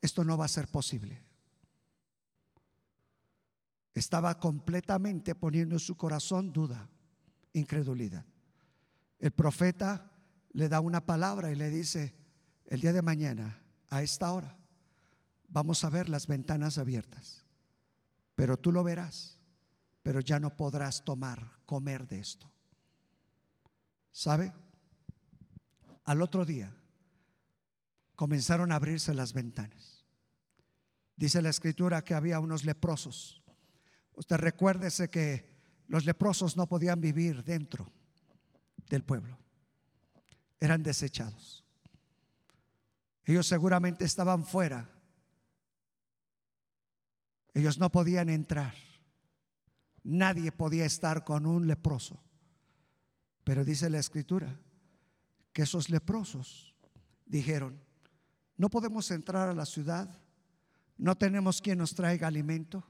esto 0.00 0.24
no 0.24 0.38
va 0.38 0.46
a 0.46 0.48
ser 0.48 0.66
posible 0.68 1.33
estaba 3.94 4.38
completamente 4.38 5.34
poniendo 5.34 5.76
en 5.76 5.80
su 5.80 5.96
corazón 5.96 6.52
duda, 6.52 6.88
incredulidad. 7.52 8.24
El 9.20 9.30
profeta 9.30 10.10
le 10.52 10.68
da 10.68 10.80
una 10.80 11.06
palabra 11.06 11.52
y 11.52 11.54
le 11.54 11.70
dice, 11.70 12.14
el 12.66 12.80
día 12.80 12.92
de 12.92 13.02
mañana, 13.02 13.62
a 13.88 14.02
esta 14.02 14.32
hora, 14.32 14.56
vamos 15.48 15.84
a 15.84 15.90
ver 15.90 16.08
las 16.08 16.26
ventanas 16.26 16.78
abiertas, 16.78 17.44
pero 18.34 18.56
tú 18.56 18.72
lo 18.72 18.82
verás, 18.82 19.38
pero 20.02 20.20
ya 20.20 20.40
no 20.40 20.56
podrás 20.56 21.04
tomar, 21.04 21.60
comer 21.64 22.08
de 22.08 22.18
esto. 22.18 22.50
¿Sabe? 24.10 24.52
Al 26.04 26.20
otro 26.20 26.44
día 26.44 26.74
comenzaron 28.16 28.72
a 28.72 28.76
abrirse 28.76 29.14
las 29.14 29.32
ventanas. 29.32 30.04
Dice 31.16 31.40
la 31.40 31.50
escritura 31.50 32.02
que 32.02 32.14
había 32.14 32.40
unos 32.40 32.64
leprosos 32.64 33.43
Usted 34.16 34.36
recuérdese 34.36 35.10
que 35.10 35.54
los 35.88 36.04
leprosos 36.04 36.56
no 36.56 36.66
podían 36.66 37.00
vivir 37.00 37.42
dentro 37.44 37.90
del 38.88 39.02
pueblo. 39.02 39.38
Eran 40.60 40.82
desechados. 40.82 41.64
Ellos 43.24 43.46
seguramente 43.46 44.04
estaban 44.04 44.44
fuera. 44.44 44.90
Ellos 47.52 47.78
no 47.78 47.90
podían 47.90 48.28
entrar. 48.28 48.74
Nadie 50.02 50.52
podía 50.52 50.84
estar 50.84 51.24
con 51.24 51.46
un 51.46 51.66
leproso. 51.66 52.22
Pero 53.44 53.64
dice 53.64 53.90
la 53.90 53.98
escritura 53.98 54.58
que 55.52 55.62
esos 55.62 55.88
leprosos 55.88 56.74
dijeron, 57.26 57.80
no 58.56 58.70
podemos 58.70 59.10
entrar 59.10 59.48
a 59.48 59.54
la 59.54 59.66
ciudad, 59.66 60.20
no 60.96 61.16
tenemos 61.16 61.60
quien 61.60 61.78
nos 61.78 61.94
traiga 61.94 62.26
alimento, 62.26 62.84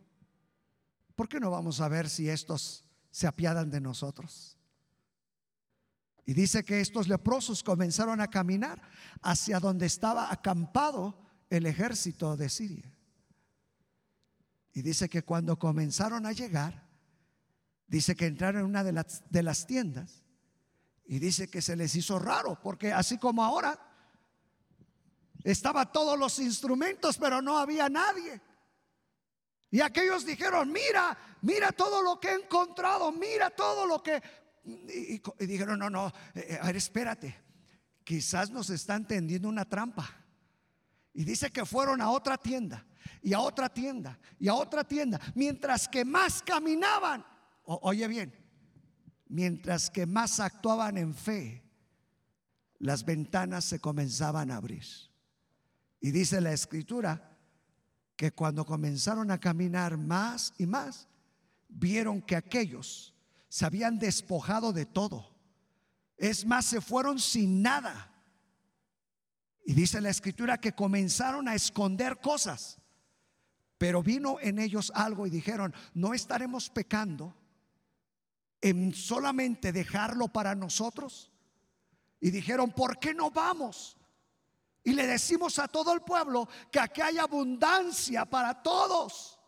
¿por 1.14 1.28
qué 1.28 1.40
no 1.40 1.50
vamos 1.50 1.80
a 1.80 1.88
ver 1.88 2.08
si 2.08 2.28
estos 2.28 2.84
se 3.10 3.26
apiadan 3.26 3.70
de 3.70 3.80
nosotros? 3.80 4.56
Y 6.26 6.32
dice 6.32 6.64
que 6.64 6.80
estos 6.80 7.08
leprosos 7.08 7.62
comenzaron 7.62 8.20
a 8.20 8.28
caminar 8.28 8.80
hacia 9.20 9.60
donde 9.60 9.86
estaba 9.86 10.32
acampado 10.32 11.18
el 11.50 11.66
ejército 11.66 12.36
de 12.36 12.48
Siria. 12.48 12.90
Y 14.72 14.82
dice 14.82 15.08
que 15.08 15.22
cuando 15.22 15.58
comenzaron 15.58 16.26
a 16.26 16.32
llegar, 16.32 16.88
dice 17.86 18.16
que 18.16 18.26
entraron 18.26 18.62
en 18.62 18.66
una 18.66 18.82
de 18.82 18.92
las, 18.92 19.22
de 19.30 19.42
las 19.42 19.66
tiendas 19.66 20.24
y 21.06 21.18
dice 21.18 21.48
que 21.48 21.60
se 21.60 21.76
les 21.76 21.94
hizo 21.94 22.18
raro, 22.18 22.58
porque 22.60 22.92
así 22.92 23.18
como 23.18 23.44
ahora, 23.44 23.78
estaba 25.44 25.92
todos 25.92 26.18
los 26.18 26.38
instrumentos, 26.38 27.18
pero 27.18 27.42
no 27.42 27.58
había 27.58 27.90
nadie. 27.90 28.40
Y 29.74 29.80
aquellos 29.80 30.24
dijeron, 30.24 30.70
mira, 30.70 31.18
mira 31.42 31.72
todo 31.72 32.00
lo 32.00 32.20
que 32.20 32.28
he 32.28 32.34
encontrado, 32.34 33.10
mira 33.10 33.50
todo 33.50 33.86
lo 33.86 34.00
que... 34.00 34.22
Y, 34.64 35.20
dijeron, 35.44 35.80
no, 35.80 35.90
no, 35.90 36.12
eh, 36.32 36.60
a 36.62 36.66
ver, 36.66 36.76
espérate, 36.76 37.36
quizás 38.04 38.50
nos 38.50 38.70
están 38.70 39.04
tendiendo 39.04 39.48
una 39.48 39.64
trampa. 39.64 40.08
Y 41.12 41.24
dice 41.24 41.50
que 41.50 41.66
fueron 41.66 42.00
a 42.00 42.10
otra 42.10 42.38
tienda, 42.38 42.86
y 43.20 43.32
a 43.32 43.40
otra 43.40 43.68
tienda, 43.68 44.16
y 44.38 44.46
a 44.46 44.54
otra 44.54 44.84
tienda, 44.84 45.20
mientras 45.34 45.88
que 45.88 46.04
más 46.04 46.40
caminaban, 46.40 47.26
oye 47.64 48.06
bien, 48.06 48.32
mientras 49.26 49.90
que 49.90 50.06
más 50.06 50.38
actuaban 50.38 50.98
en 50.98 51.12
fe, 51.12 51.64
las 52.78 53.04
ventanas 53.04 53.64
se 53.64 53.80
comenzaban 53.80 54.52
a 54.52 54.56
abrir. 54.58 54.84
Y 55.98 56.12
dice 56.12 56.40
la 56.40 56.52
escritura 56.52 57.33
que 58.16 58.32
cuando 58.32 58.64
comenzaron 58.64 59.30
a 59.30 59.40
caminar 59.40 59.96
más 59.96 60.54
y 60.58 60.66
más, 60.66 61.08
vieron 61.68 62.22
que 62.22 62.36
aquellos 62.36 63.14
se 63.48 63.64
habían 63.64 63.98
despojado 63.98 64.72
de 64.72 64.86
todo. 64.86 65.30
Es 66.16 66.44
más, 66.44 66.66
se 66.66 66.80
fueron 66.80 67.18
sin 67.18 67.62
nada. 67.62 68.12
Y 69.64 69.74
dice 69.74 70.00
la 70.00 70.10
escritura 70.10 70.58
que 70.58 70.72
comenzaron 70.72 71.48
a 71.48 71.54
esconder 71.54 72.20
cosas. 72.20 72.78
Pero 73.78 74.02
vino 74.02 74.38
en 74.40 74.58
ellos 74.58 74.92
algo 74.94 75.26
y 75.26 75.30
dijeron, 75.30 75.74
no 75.94 76.14
estaremos 76.14 76.70
pecando 76.70 77.34
en 78.60 78.94
solamente 78.94 79.72
dejarlo 79.72 80.28
para 80.28 80.54
nosotros. 80.54 81.30
Y 82.20 82.30
dijeron, 82.30 82.70
¿por 82.70 82.98
qué 82.98 83.14
no 83.14 83.30
vamos? 83.30 83.96
Y 84.84 84.92
le 84.92 85.06
decimos 85.06 85.58
a 85.58 85.66
todo 85.66 85.92
el 85.94 86.02
pueblo 86.02 86.46
que 86.70 86.78
aquí 86.78 87.00
hay 87.00 87.18
abundancia 87.18 88.26
para 88.26 88.62
todos. 88.62 89.40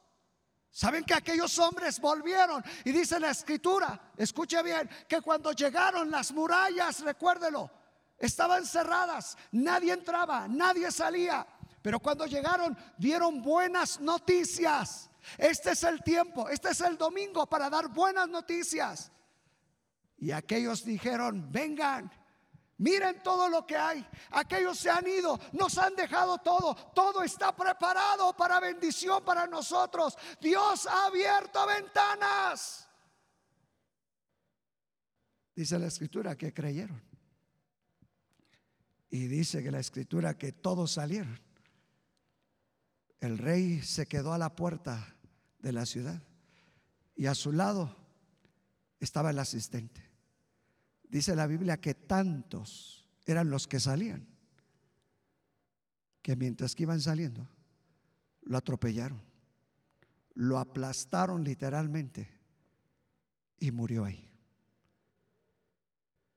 Saben 0.70 1.04
que 1.04 1.14
aquellos 1.14 1.58
hombres 1.58 2.00
volvieron 2.00 2.64
y 2.84 2.92
dice 2.92 3.20
la 3.20 3.30
escritura, 3.30 4.12
escuche 4.16 4.62
bien, 4.62 4.88
que 5.08 5.20
cuando 5.20 5.52
llegaron 5.52 6.10
las 6.10 6.32
murallas, 6.32 7.00
recuérdelo, 7.00 7.70
estaban 8.18 8.66
cerradas, 8.66 9.36
nadie 9.52 9.92
entraba, 9.92 10.48
nadie 10.48 10.90
salía, 10.90 11.46
pero 11.82 12.00
cuando 12.00 12.26
llegaron 12.26 12.76
dieron 12.98 13.42
buenas 13.42 14.00
noticias. 14.00 15.10
Este 15.38 15.72
es 15.72 15.82
el 15.82 16.02
tiempo, 16.02 16.48
este 16.48 16.70
es 16.70 16.80
el 16.80 16.96
domingo 16.96 17.46
para 17.46 17.68
dar 17.70 17.88
buenas 17.88 18.28
noticias. 18.28 19.12
Y 20.18 20.30
aquellos 20.30 20.84
dijeron, 20.84 21.50
vengan, 21.50 22.10
Miren 22.78 23.22
todo 23.22 23.48
lo 23.48 23.66
que 23.66 23.76
hay. 23.76 24.06
Aquellos 24.30 24.78
se 24.78 24.90
han 24.90 25.06
ido, 25.06 25.38
nos 25.52 25.78
han 25.78 25.96
dejado 25.96 26.38
todo. 26.38 26.74
Todo 26.94 27.22
está 27.22 27.54
preparado 27.56 28.36
para 28.36 28.60
bendición 28.60 29.24
para 29.24 29.46
nosotros. 29.46 30.16
Dios 30.40 30.86
ha 30.86 31.06
abierto 31.06 31.66
ventanas. 31.66 32.88
Dice 35.54 35.78
la 35.78 35.86
escritura 35.86 36.36
que 36.36 36.52
creyeron. 36.52 37.02
Y 39.08 39.26
dice 39.26 39.62
que 39.62 39.70
la 39.70 39.80
escritura 39.80 40.36
que 40.36 40.52
todos 40.52 40.92
salieron. 40.92 41.40
El 43.20 43.38
rey 43.38 43.80
se 43.80 44.06
quedó 44.06 44.34
a 44.34 44.38
la 44.38 44.54
puerta 44.54 45.16
de 45.60 45.72
la 45.72 45.86
ciudad 45.86 46.22
y 47.14 47.26
a 47.26 47.34
su 47.34 47.52
lado 47.52 47.96
estaba 49.00 49.30
el 49.30 49.38
asistente. 49.38 50.05
Dice 51.08 51.36
la 51.36 51.46
Biblia 51.46 51.80
que 51.80 51.94
tantos 51.94 53.08
eran 53.24 53.50
los 53.50 53.66
que 53.66 53.80
salían, 53.80 54.26
que 56.22 56.36
mientras 56.36 56.74
que 56.74 56.82
iban 56.82 57.00
saliendo, 57.00 57.48
lo 58.42 58.56
atropellaron, 58.56 59.22
lo 60.34 60.58
aplastaron 60.58 61.44
literalmente 61.44 62.28
y 63.58 63.70
murió 63.70 64.04
ahí. 64.04 64.30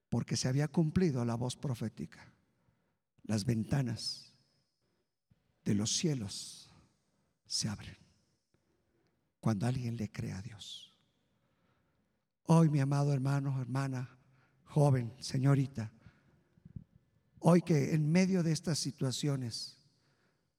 Porque 0.10 0.38
se 0.38 0.48
había 0.48 0.68
cumplido 0.68 1.24
la 1.26 1.36
voz 1.36 1.56
profética. 1.56 2.34
Las 3.24 3.46
ventanas 3.46 4.34
de 5.64 5.76
los 5.76 5.96
cielos 5.96 6.72
se 7.46 7.68
abren 7.68 7.98
cuando 9.40 9.68
alguien 9.68 9.98
le 9.98 10.12
cree 10.12 10.34
a 10.34 10.42
Dios. 10.42 10.94
Hoy, 12.44 12.70
mi 12.70 12.80
amado 12.80 13.14
hermano, 13.14 13.62
hermana, 13.62 14.19
joven, 14.70 15.12
señorita, 15.20 15.92
hoy 17.40 17.62
que 17.62 17.94
en 17.94 18.12
medio 18.12 18.44
de 18.44 18.52
estas 18.52 18.78
situaciones 18.78 19.78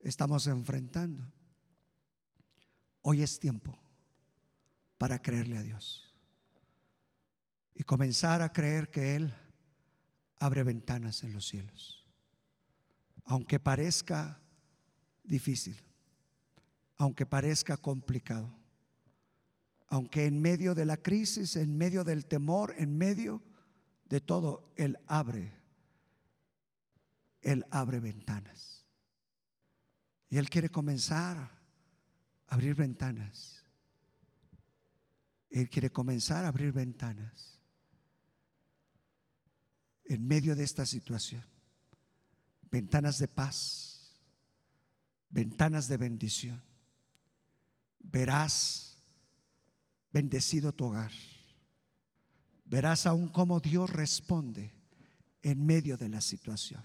estamos 0.01 0.47
enfrentando, 0.47 1.31
hoy 3.01 3.21
es 3.21 3.39
tiempo 3.39 3.79
para 4.97 5.21
creerle 5.21 5.57
a 5.57 5.63
Dios 5.63 6.13
y 7.73 7.83
comenzar 7.83 8.41
a 8.41 8.51
creer 8.51 8.91
que 8.91 9.15
Él 9.15 9.33
abre 10.39 10.63
ventanas 10.63 11.23
en 11.23 11.31
los 11.31 11.47
cielos. 11.47 12.05
Aunque 13.23 13.59
parezca 13.59 14.41
difícil, 15.23 15.77
aunque 16.97 17.25
parezca 17.25 17.77
complicado, 17.77 18.53
aunque 19.87 20.25
en 20.25 20.41
medio 20.41 20.75
de 20.75 20.85
la 20.85 20.97
crisis, 20.97 21.55
en 21.55 21.77
medio 21.77 22.03
del 22.03 22.25
temor, 22.25 22.75
en 22.77 22.97
medio 22.97 23.41
de 24.11 24.19
todo, 24.19 24.73
Él 24.75 24.99
abre, 25.07 25.53
Él 27.41 27.65
abre 27.71 28.01
ventanas. 28.01 28.85
Y 30.29 30.37
Él 30.37 30.49
quiere 30.49 30.67
comenzar 30.67 31.37
a 31.37 31.49
abrir 32.47 32.75
ventanas. 32.75 33.63
Él 35.49 35.69
quiere 35.69 35.91
comenzar 35.91 36.43
a 36.43 36.49
abrir 36.49 36.73
ventanas 36.73 37.57
en 40.03 40.27
medio 40.27 40.57
de 40.57 40.65
esta 40.65 40.85
situación. 40.85 41.45
Ventanas 42.69 43.17
de 43.17 43.29
paz, 43.29 44.11
ventanas 45.29 45.87
de 45.87 45.95
bendición. 45.95 46.61
Verás 47.99 49.01
bendecido 50.11 50.73
tu 50.73 50.87
hogar 50.87 51.11
verás 52.71 53.05
aún 53.05 53.27
cómo 53.27 53.59
Dios 53.59 53.89
responde 53.89 54.73
en 55.41 55.65
medio 55.65 55.97
de 55.97 56.07
la 56.07 56.21
situación. 56.21 56.81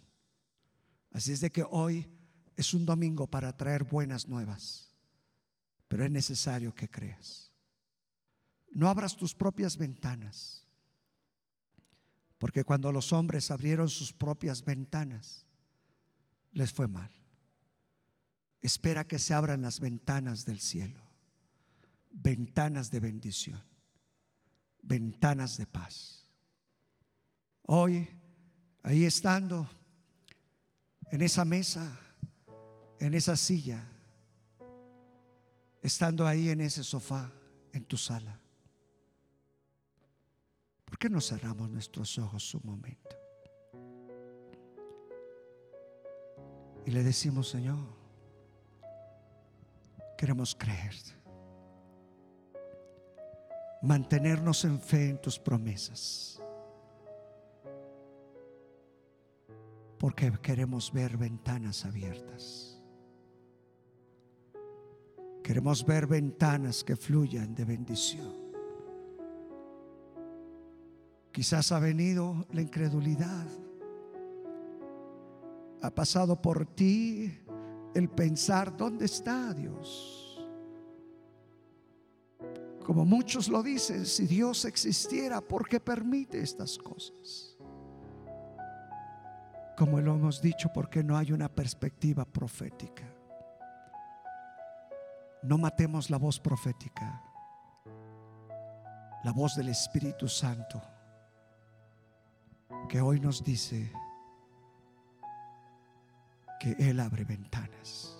Así 1.12 1.30
es 1.30 1.40
de 1.40 1.52
que 1.52 1.64
hoy 1.70 2.10
es 2.56 2.74
un 2.74 2.84
domingo 2.84 3.28
para 3.28 3.56
traer 3.56 3.84
buenas 3.84 4.26
nuevas, 4.26 4.92
pero 5.86 6.04
es 6.04 6.10
necesario 6.10 6.74
que 6.74 6.90
creas. 6.90 7.52
No 8.72 8.88
abras 8.88 9.16
tus 9.16 9.32
propias 9.32 9.76
ventanas, 9.76 10.66
porque 12.38 12.64
cuando 12.64 12.90
los 12.90 13.12
hombres 13.12 13.52
abrieron 13.52 13.88
sus 13.88 14.12
propias 14.12 14.64
ventanas, 14.64 15.46
les 16.50 16.72
fue 16.72 16.88
mal. 16.88 17.12
Espera 18.60 19.06
que 19.06 19.20
se 19.20 19.34
abran 19.34 19.62
las 19.62 19.78
ventanas 19.78 20.44
del 20.44 20.58
cielo, 20.58 21.00
ventanas 22.10 22.90
de 22.90 22.98
bendición 22.98 23.75
ventanas 24.86 25.56
de 25.56 25.66
paz. 25.66 26.24
Hoy, 27.62 28.08
ahí 28.82 29.04
estando, 29.04 29.68
en 31.10 31.22
esa 31.22 31.44
mesa, 31.44 31.98
en 33.00 33.14
esa 33.14 33.36
silla, 33.36 33.84
estando 35.82 36.26
ahí 36.26 36.48
en 36.48 36.60
ese 36.60 36.84
sofá, 36.84 37.32
en 37.72 37.84
tu 37.84 37.96
sala, 37.96 38.40
¿por 40.84 40.98
qué 40.98 41.10
no 41.10 41.20
cerramos 41.20 41.68
nuestros 41.70 42.18
ojos 42.18 42.54
un 42.54 42.62
momento? 42.64 43.16
Y 46.86 46.92
le 46.92 47.02
decimos, 47.02 47.48
Señor, 47.48 47.78
queremos 50.16 50.54
creer 50.54 50.94
mantenernos 53.86 54.64
en 54.64 54.80
fe 54.80 55.10
en 55.10 55.20
tus 55.20 55.38
promesas. 55.38 56.42
Porque 59.98 60.32
queremos 60.42 60.92
ver 60.92 61.16
ventanas 61.16 61.84
abiertas. 61.84 62.82
Queremos 65.42 65.86
ver 65.86 66.06
ventanas 66.06 66.82
que 66.82 66.96
fluyan 66.96 67.54
de 67.54 67.64
bendición. 67.64 68.34
Quizás 71.30 71.70
ha 71.70 71.78
venido 71.78 72.46
la 72.52 72.62
incredulidad. 72.62 73.46
Ha 75.82 75.90
pasado 75.90 76.42
por 76.42 76.66
ti 76.66 77.32
el 77.94 78.08
pensar, 78.08 78.76
¿dónde 78.76 79.04
está 79.04 79.54
Dios? 79.54 80.25
Como 82.86 83.04
muchos 83.04 83.48
lo 83.48 83.64
dicen, 83.64 84.06
si 84.06 84.28
Dios 84.28 84.64
existiera, 84.64 85.40
¿por 85.40 85.68
qué 85.68 85.80
permite 85.80 86.40
estas 86.40 86.78
cosas? 86.78 87.56
Como 89.76 90.00
lo 90.00 90.14
hemos 90.14 90.40
dicho, 90.40 90.70
porque 90.72 91.02
no 91.02 91.16
hay 91.16 91.32
una 91.32 91.48
perspectiva 91.48 92.24
profética. 92.24 93.02
No 95.42 95.58
matemos 95.58 96.10
la 96.10 96.16
voz 96.16 96.38
profética, 96.38 97.20
la 99.24 99.32
voz 99.32 99.56
del 99.56 99.70
Espíritu 99.70 100.28
Santo, 100.28 100.80
que 102.88 103.00
hoy 103.00 103.18
nos 103.18 103.42
dice 103.42 103.90
que 106.60 106.76
Él 106.78 107.00
abre 107.00 107.24
ventanas. 107.24 108.16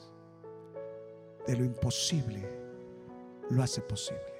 De 1.46 1.56
lo 1.56 1.64
imposible 1.64 2.50
lo 3.48 3.62
hace 3.62 3.80
posible. 3.80 4.35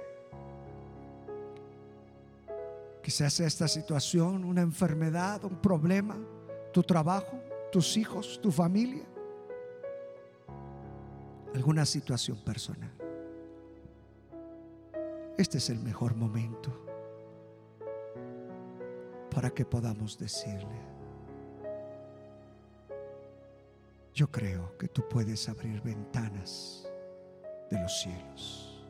Quizás 3.07 3.39
esta 3.39 3.69
situación, 3.69 4.45
una 4.45 4.63
enfermedad, 4.63 5.45
un 5.45 5.61
problema, 5.63 6.19
tu 6.73 6.83
trabajo, 6.83 7.41
tus 7.71 7.97
hijos, 7.97 8.41
tu 8.43 8.51
familia, 8.51 9.05
alguna 11.55 11.87
situación 11.87 12.37
personal. 12.39 12.91
Este 15.39 15.59
es 15.59 15.71
el 15.71 15.79
mejor 15.79 16.17
momento 16.17 16.73
para 19.33 19.51
que 19.51 19.65
podamos 19.65 20.19
decirle, 20.19 20.81
yo 24.15 24.29
creo 24.33 24.77
que 24.79 24.89
tú 24.89 25.09
puedes 25.09 25.49
abrir 25.49 25.81
ventanas 25.81 26.89
de 27.71 27.81
los 27.81 28.01
cielos. 28.01 28.85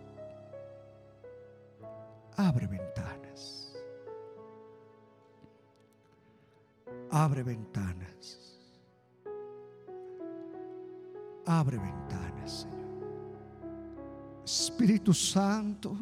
Abre 2.38 2.66
ventanas. 2.66 3.65
Abre 7.16 7.42
ventanas. 7.42 8.38
Abre 11.46 11.78
ventanas, 11.78 12.60
Señor. 12.60 12.76
Espíritu 14.44 15.14
Santo, 15.14 15.96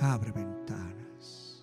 abre 0.00 0.32
ventanas. 0.32 1.62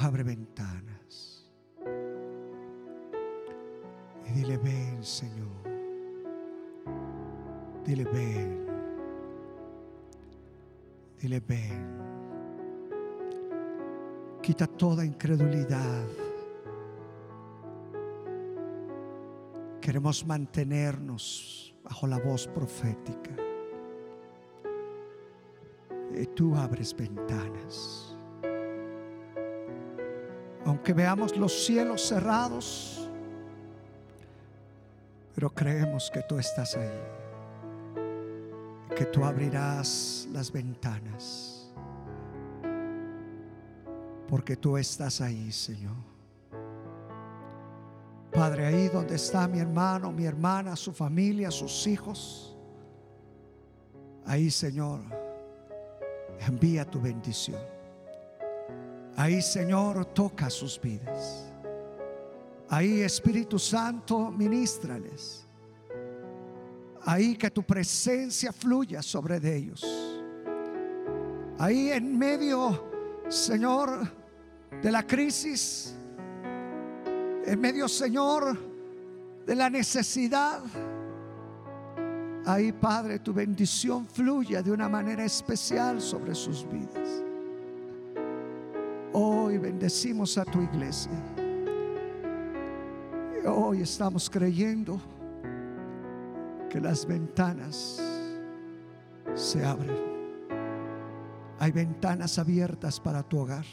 Abre 0.00 0.22
ventanas. 0.22 0.79
Mantenernos 20.26 21.74
bajo 21.84 22.06
la 22.06 22.18
voz 22.18 22.48
profética. 22.48 23.30
Y 26.14 26.26
tú 26.26 26.56
abres 26.56 26.94
ventanas. 26.96 28.16
Aunque 30.64 30.92
veamos 30.92 31.36
los 31.36 31.64
cielos 31.64 32.02
cerrados, 32.02 33.08
pero 35.34 35.48
creemos 35.54 36.10
que 36.10 36.22
tú 36.22 36.38
estás 36.38 36.76
ahí. 36.76 36.90
Que 38.96 39.06
tú 39.06 39.24
abrirás 39.24 40.28
las 40.32 40.50
ventanas. 40.50 41.72
Porque 44.28 44.56
tú 44.56 44.76
estás 44.76 45.20
ahí, 45.20 45.50
Señor. 45.52 46.19
Padre, 48.40 48.64
ahí 48.64 48.88
donde 48.88 49.16
está 49.16 49.46
mi 49.46 49.58
hermano, 49.58 50.10
mi 50.10 50.24
hermana, 50.24 50.74
su 50.74 50.94
familia, 50.94 51.50
sus 51.50 51.86
hijos. 51.86 52.56
Ahí, 54.24 54.50
Señor, 54.50 55.00
envía 56.38 56.86
tu 56.86 57.02
bendición. 57.02 57.60
Ahí, 59.14 59.42
Señor, 59.42 60.06
toca 60.14 60.48
sus 60.48 60.80
vidas. 60.80 61.52
Ahí, 62.70 63.02
Espíritu 63.02 63.58
Santo, 63.58 64.30
ministrales. 64.30 65.46
Ahí 67.02 67.36
que 67.36 67.50
tu 67.50 67.62
presencia 67.62 68.54
fluya 68.54 69.02
sobre 69.02 69.38
de 69.38 69.54
ellos. 69.54 69.84
Ahí 71.58 71.90
en 71.90 72.18
medio, 72.18 72.90
Señor, 73.28 74.10
de 74.82 74.90
la 74.90 75.06
crisis, 75.06 75.94
en 77.50 77.60
medio, 77.60 77.88
Señor, 77.88 78.56
de 79.44 79.54
la 79.56 79.68
necesidad. 79.68 80.60
Ahí, 82.46 82.70
Padre, 82.70 83.18
tu 83.18 83.34
bendición 83.34 84.06
fluya 84.06 84.62
de 84.62 84.70
una 84.70 84.88
manera 84.88 85.24
especial 85.24 86.00
sobre 86.00 86.32
sus 86.36 86.64
vidas. 86.70 87.24
Hoy 89.12 89.58
bendecimos 89.58 90.38
a 90.38 90.44
tu 90.44 90.62
iglesia. 90.62 91.10
Hoy 93.44 93.82
estamos 93.82 94.30
creyendo 94.30 95.00
que 96.68 96.80
las 96.80 97.04
ventanas 97.04 98.00
se 99.34 99.64
abren. 99.64 99.98
Hay 101.58 101.72
ventanas 101.72 102.38
abiertas 102.38 103.00
para 103.00 103.24
tu 103.24 103.40
hogar. 103.40 103.64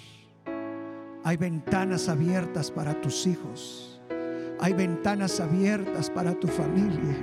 Hay 1.28 1.36
ventanas 1.36 2.08
abiertas 2.08 2.72
para 2.72 2.94
tus 3.02 3.28
hijos. 3.28 4.00
Hay 4.62 4.72
ventanas 4.72 5.42
abiertas 5.42 6.10
para 6.10 6.34
tu 6.34 6.48
familia. 6.48 7.18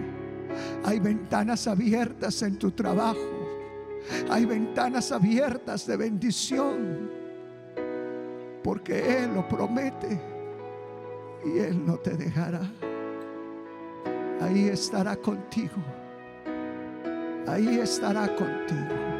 Hay 0.85 1.01
ventanas 1.01 1.67
abiertas 1.67 2.43
en 2.43 2.59
tu 2.59 2.71
trabajo. 2.71 3.17
Hay 4.29 4.45
ventanas 4.45 5.11
abiertas 5.11 5.87
de 5.87 5.97
bendición. 5.97 7.11
Porque 8.63 9.23
Él 9.23 9.37
lo 9.37 9.49
promete 9.49 10.21
y 11.47 11.61
Él 11.61 11.87
no 11.87 11.97
te 11.97 12.15
dejará. 12.15 12.61
Ahí 14.43 14.69
estará 14.69 15.17
contigo. 15.17 15.83
Ahí 17.47 17.79
estará 17.79 18.27
contigo. 18.37 19.14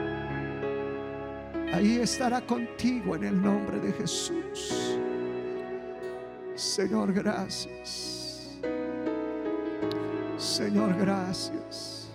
Ahí 1.75 1.97
estará 1.97 2.41
contigo 2.41 3.17
en 3.17 3.25
el 3.25 3.43
nombre 3.43 3.81
de 3.81 3.93
Jesús. 3.95 4.97
Señor, 6.55 7.13
gracias. 7.13 8.61
Señor, 10.39 10.97
gracias. 10.97 12.09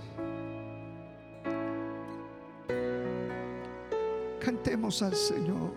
Cantemos 4.39 5.01
al 5.01 5.13
Señor. 5.13 5.73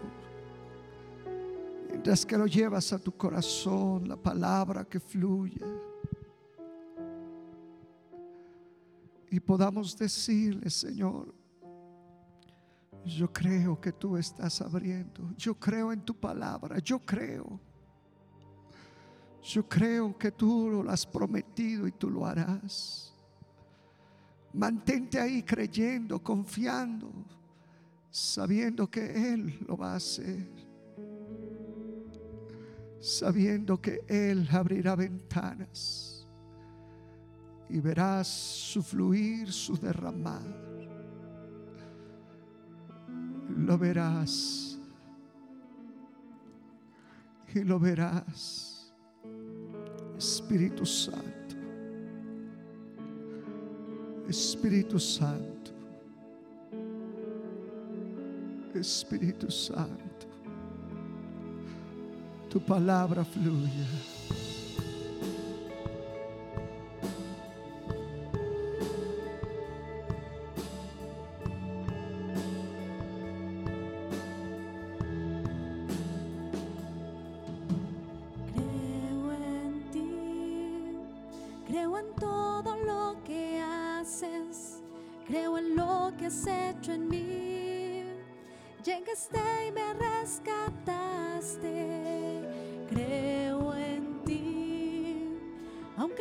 Mientras 1.89 2.25
que 2.25 2.39
lo 2.39 2.47
llevas 2.47 2.93
a 2.93 3.01
tu 3.01 3.11
corazón, 3.11 4.07
la 4.07 4.17
palabra 4.17 4.85
que 4.85 5.01
fluye. 5.01 5.61
Y 9.29 9.41
podamos 9.41 9.99
decirle, 9.99 10.71
Señor, 10.71 11.42
yo 13.05 13.33
creo 13.33 13.81
que 13.81 13.93
tú 13.93 14.17
estás 14.17 14.61
abriendo. 14.61 15.33
Yo 15.37 15.55
creo 15.55 15.93
en 15.93 16.03
tu 16.03 16.15
palabra. 16.15 16.79
Yo 16.79 16.99
creo. 17.01 17.61
Yo 19.43 19.69
creo 19.69 20.17
que 20.17 20.31
tú 20.31 20.71
lo 20.71 20.91
has 20.91 21.05
prometido 21.05 21.87
y 21.89 21.93
tú 21.93 22.09
lo 22.09 22.25
harás. 22.25 23.13
Mantente 24.53 25.19
ahí 25.19 25.43
creyendo, 25.43 26.23
confiando, 26.23 27.11
sabiendo 28.11 28.89
que 28.89 29.33
Él 29.33 29.59
lo 29.67 29.77
va 29.77 29.95
a 29.95 29.97
hacer. 29.97 30.49
Sabiendo 33.01 33.81
que 33.81 34.05
Él 34.07 34.49
abrirá 34.53 34.95
ventanas 34.95 36.25
y 37.69 37.81
verás 37.81 38.29
su 38.29 38.83
fluir, 38.83 39.51
su 39.51 39.77
derramar. 39.77 40.72
Lo 43.65 43.79
verás 43.79 44.79
y 47.55 47.61
lo 47.63 47.79
verás. 47.79 48.93
Espíritu 50.17 50.85
Santo. 50.85 51.57
Espíritu 54.29 54.99
Santo. 54.99 55.71
Espíritu 58.75 59.51
Santo. 59.51 60.27
Tu 62.49 62.61
palabra 62.61 63.25
fluye. 63.25 63.87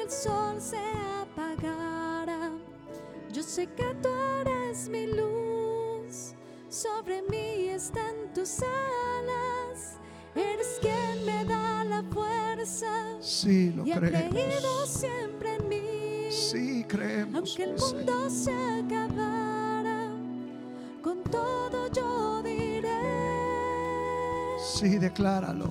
El 0.04 0.10
sol 0.12 0.60
se 0.62 0.78
apagara, 1.22 2.52
yo 3.32 3.44
sé 3.44 3.68
que 3.68 3.84
tú 4.02 4.10
eres 4.42 4.90
mi 4.90 5.08
luz, 5.08 6.34
sobre 6.70 7.22
mí 7.24 7.70
están 7.70 8.34
tus 8.34 8.60
alas. 8.62 9.98
Eres 10.34 10.78
quien 10.80 11.26
me 11.26 11.44
da 11.44 11.84
la 11.84 12.04
fuerza 12.04 13.18
Sí, 13.20 13.72
lo 13.76 13.86
y 13.86 13.92
ha 13.92 14.00
creído 14.00 14.30
creemos. 14.30 14.90
siempre 14.90 15.56
en 15.56 15.68
mí. 15.68 16.32
Sí, 16.32 16.86
creemos. 16.88 17.36
Aunque 17.36 17.64
el 17.64 17.72
mundo 17.78 18.30
Señor. 18.30 18.32
se 18.32 18.54
acabara, 18.96 20.08
con 21.04 21.22
todo 21.24 21.92
yo 21.92 22.42
diré. 22.44 22.98
Sí, 24.74 24.98
decláralo. 25.00 25.68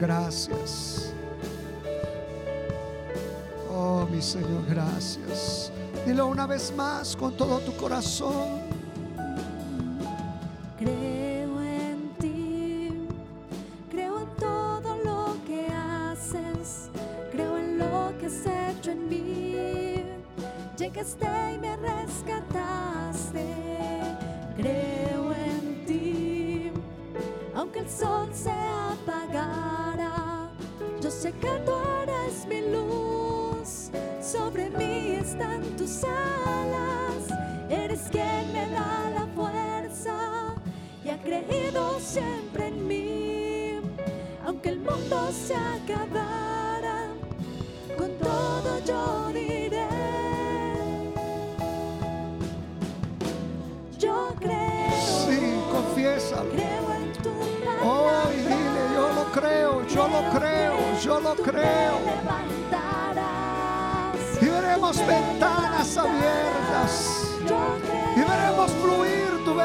Gracias. 0.00 1.12
Oh, 3.70 4.06
mi 4.10 4.20
Señor, 4.20 4.64
gracias. 4.68 5.70
Dilo 6.06 6.26
una 6.26 6.46
vez 6.46 6.72
más 6.74 7.14
con 7.14 7.36
todo 7.36 7.60
tu 7.60 7.76
corazón. 7.76 8.79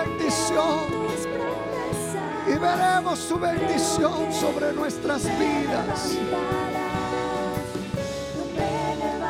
Bendición. 0.06 1.06
Y 2.48 2.58
veremos 2.58 3.28
tu 3.28 3.40
bendición 3.40 4.32
sobre 4.32 4.72
nuestras 4.74 5.24
vidas. 5.40 6.18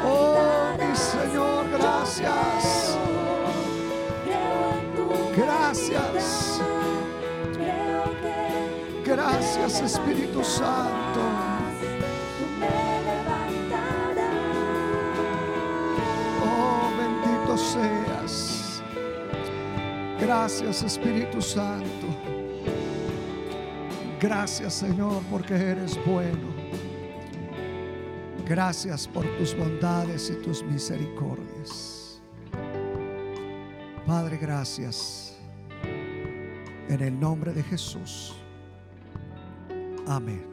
Oh, 0.05 0.75
mi 0.77 0.95
Señor, 0.95 1.65
gracias. 1.71 2.97
Gracias. 5.35 6.61
Gracias, 9.05 9.81
Espíritu 9.81 10.43
Santo. 10.43 11.34
Gracias, 20.25 20.81
Espíritu 20.81 21.39
Santo. 21.39 22.07
Gracias, 24.19 24.73
Señor, 24.73 25.21
porque 25.29 25.53
eres 25.53 26.03
bueno. 26.03 26.47
Gracias 28.43 29.07
por 29.07 29.23
tus 29.37 29.55
bondades 29.55 30.31
y 30.31 30.41
tus 30.41 30.63
misericordias. 30.63 32.19
Padre, 34.07 34.37
gracias. 34.37 35.37
En 36.89 37.01
el 37.01 37.19
nombre 37.19 37.53
de 37.53 37.61
Jesús. 37.61 38.35
Amén. 40.07 40.43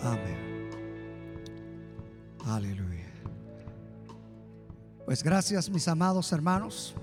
Amén. 0.00 0.70
Aleluya. 2.46 3.12
Pues 5.04 5.22
gracias 5.22 5.68
mis 5.68 5.86
amados 5.86 6.32
hermanos 6.32 6.94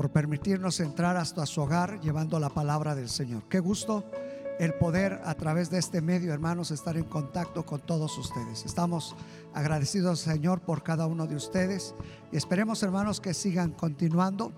por 0.00 0.08
permitirnos 0.08 0.80
entrar 0.80 1.18
hasta 1.18 1.44
su 1.44 1.60
hogar 1.60 2.00
llevando 2.00 2.40
la 2.40 2.48
palabra 2.48 2.94
del 2.94 3.10
Señor. 3.10 3.42
Qué 3.50 3.60
gusto 3.60 4.02
el 4.58 4.72
poder 4.72 5.20
a 5.26 5.34
través 5.34 5.68
de 5.68 5.78
este 5.78 6.00
medio, 6.00 6.32
hermanos, 6.32 6.70
estar 6.70 6.96
en 6.96 7.04
contacto 7.04 7.66
con 7.66 7.82
todos 7.82 8.16
ustedes. 8.16 8.64
Estamos 8.64 9.14
agradecidos, 9.52 10.20
Señor, 10.20 10.62
por 10.62 10.82
cada 10.82 11.06
uno 11.06 11.26
de 11.26 11.36
ustedes 11.36 11.94
y 12.32 12.38
esperemos, 12.38 12.82
hermanos, 12.82 13.20
que 13.20 13.34
sigan 13.34 13.72
continuando, 13.72 14.52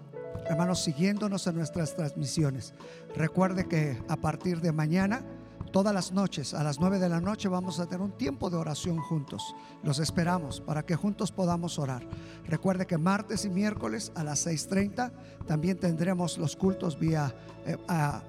hermanos, 0.48 0.85
siguiéndonos 0.85 1.44
en 1.48 1.56
nuestras 1.56 1.97
transmisiones. 1.97 2.73
Recuerde 3.16 3.66
que 3.66 4.01
a 4.06 4.19
partir 4.19 4.60
de 4.60 4.70
mañana 4.70 5.24
Todas 5.73 5.94
las 5.94 6.12
noches, 6.12 6.53
a 6.53 6.62
las 6.62 6.78
9 6.81 6.99
de 6.99 7.09
la 7.09 7.19
noche, 7.19 7.49
vamos 7.49 7.81
a 7.81 7.86
tener 7.86 8.03
un 8.03 8.12
tiempo 8.12 8.51
de 8.51 8.59
oración 8.59 8.99
juntos. 8.99 9.57
Los 9.82 10.01
esperamos 10.01 10.61
para 10.61 10.85
que 10.85 10.97
juntos 10.97 11.32
podamos 11.32 11.78
orar. 11.78 12.07
Recuerde 12.44 12.86
que 12.86 12.99
martes 12.99 13.47
y 13.47 13.49
miércoles 13.49 14.12
a 14.15 14.23
las 14.23 14.47
6.30 14.47 15.11
también 15.47 15.81
tendremos 15.81 16.36
los 16.36 16.57
cultos 16.57 16.99
vía 16.99 17.35
eh, 17.65 17.78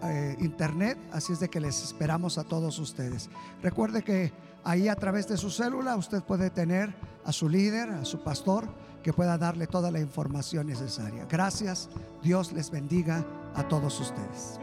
eh, 0.03 0.37
internet. 0.39 0.97
Así 1.11 1.33
es 1.33 1.41
de 1.41 1.49
que 1.49 1.59
les 1.59 1.83
esperamos 1.83 2.37
a 2.37 2.45
todos 2.45 2.79
ustedes. 2.79 3.29
Recuerde 3.61 4.03
que 4.03 4.31
ahí 4.63 4.87
a 4.87 4.95
través 4.95 5.27
de 5.27 5.35
su 5.35 5.49
célula 5.49 5.97
usted 5.97 6.23
puede 6.23 6.49
tener 6.49 6.95
a 7.25 7.33
su 7.33 7.49
líder, 7.49 7.89
a 7.89 8.05
su 8.05 8.23
pastor, 8.23 8.69
que 9.03 9.11
pueda 9.11 9.37
darle 9.37 9.67
toda 9.67 9.91
la 9.91 9.99
información 9.99 10.67
necesaria. 10.67 11.25
Gracias. 11.25 11.89
Dios 12.21 12.53
les 12.53 12.71
bendiga 12.71 13.25
a 13.53 13.67
todos 13.67 13.99
ustedes. 13.99 14.62